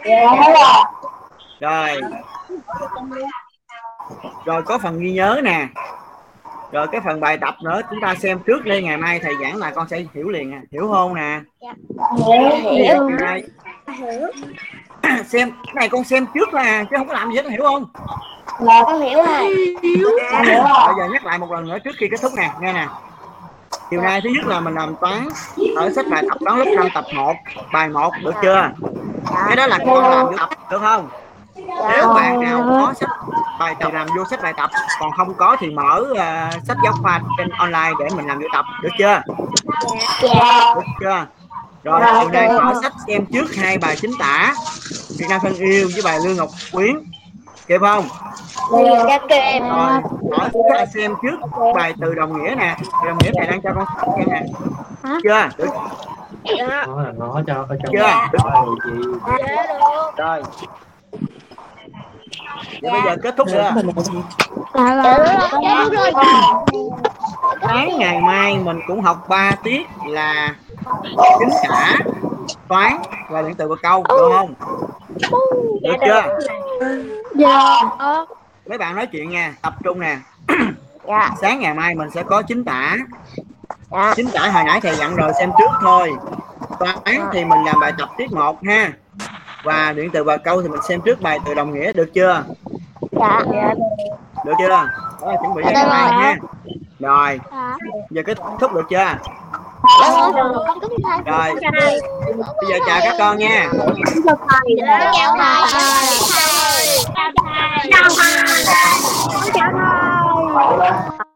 [0.05, 0.83] Dạ thấy rồi
[1.59, 2.01] rồi.
[4.45, 5.67] Rồi có phần ghi nhớ nè.
[6.71, 8.81] Rồi cái phần bài tập nữa chúng ta xem trước đi.
[8.81, 11.39] Ngày mai thầy giảng là con sẽ hiểu liền nè hiểu không nè?
[12.27, 13.09] Hiểu.
[15.25, 17.85] xem cái này con xem trước là chứ không có làm gì hết hiểu không?
[18.59, 19.55] Dạ Con hiểu rồi.
[19.83, 20.87] hiểu rồi.
[20.87, 22.51] Bây giờ nhắc lại một lần nữa trước khi kết thúc nè.
[22.61, 22.87] Nghe nè
[23.89, 25.27] chiều nay thứ nhất là mình làm toán
[25.75, 27.33] ở sách bài tập toán lớp 5 tập 1
[27.73, 28.69] bài 1 được chưa?
[29.47, 31.09] Cái đó là con làm vô tập được không?
[31.55, 33.09] Nếu bạn nào có sách
[33.59, 34.69] bài tập làm vô sách bài tập
[34.99, 38.47] còn không có thì mở ờ, sách giáo khoa trên online để mình làm vô
[38.53, 39.21] tập được chưa?
[40.21, 40.73] Dạ.
[40.75, 41.25] Được chưa?
[41.83, 44.53] Rồi chiều nay mở sách xem trước hai bài chính tả
[45.19, 46.95] Việt Nam thân yêu với bài Lương Ngọc Quyến
[47.67, 48.05] kịp không?
[49.07, 49.59] Dạ kịp.
[49.59, 50.01] rồi
[50.37, 51.39] mở chúng ta xem trước
[51.75, 52.75] bài từ đồng nghĩa nè.
[52.79, 53.85] Từ đồng nghĩa thầy đang cho con
[54.17, 54.45] xem nè.
[55.23, 55.49] Chưa?
[55.57, 55.69] Được.
[56.59, 56.85] Dạ.
[56.87, 57.99] nó là nó cho cho Chưa?
[58.37, 58.91] cho chị.
[60.17, 60.43] Dạ rồi.
[62.81, 65.03] Vậy bây giờ kết thúc Dạ Dạ rồi.
[65.03, 65.27] rồi.
[65.63, 66.11] Dạ rồi.
[67.61, 70.55] sáng ngày mai mình cũng học 3 tiết là
[71.39, 71.97] chính tả
[72.67, 72.97] toán
[73.29, 74.53] và luyện từ và câu được không
[75.81, 76.23] được chưa
[77.35, 77.79] Dạ.
[77.97, 78.25] Ờ.
[78.69, 80.17] mấy bạn nói chuyện nha tập trung nè
[81.07, 81.29] Dạ.
[81.41, 82.95] sáng ngày mai mình sẽ có chính tả
[83.91, 84.13] Dạ.
[84.15, 86.11] chính tả hồi nãy thầy dặn rồi xem trước thôi
[86.79, 88.91] toán thì mình làm bài tập tiết 1 ha
[89.63, 92.43] và điện từ và câu thì mình xem trước bài từ đồng nghĩa được chưa
[93.11, 93.41] Dạ.
[93.53, 93.73] Dạ.
[94.45, 94.85] được chưa đó
[95.21, 96.21] là chuẩn bị cho Dạ ngày mai rồi.
[96.21, 96.35] ha
[96.99, 97.77] rồi Dạ.
[98.09, 99.05] giờ kết thúc được chưa.
[101.25, 101.53] Rồi
[102.61, 103.69] bây giờ chào các con nha
[104.25, 104.75] Chào thầy.
[105.15, 106.07] Chào thầy.
[107.15, 107.91] Chào thầy.
[107.91, 108.63] Chào thầy.
[109.53, 109.71] Chào
[110.79, 111.26] thầy.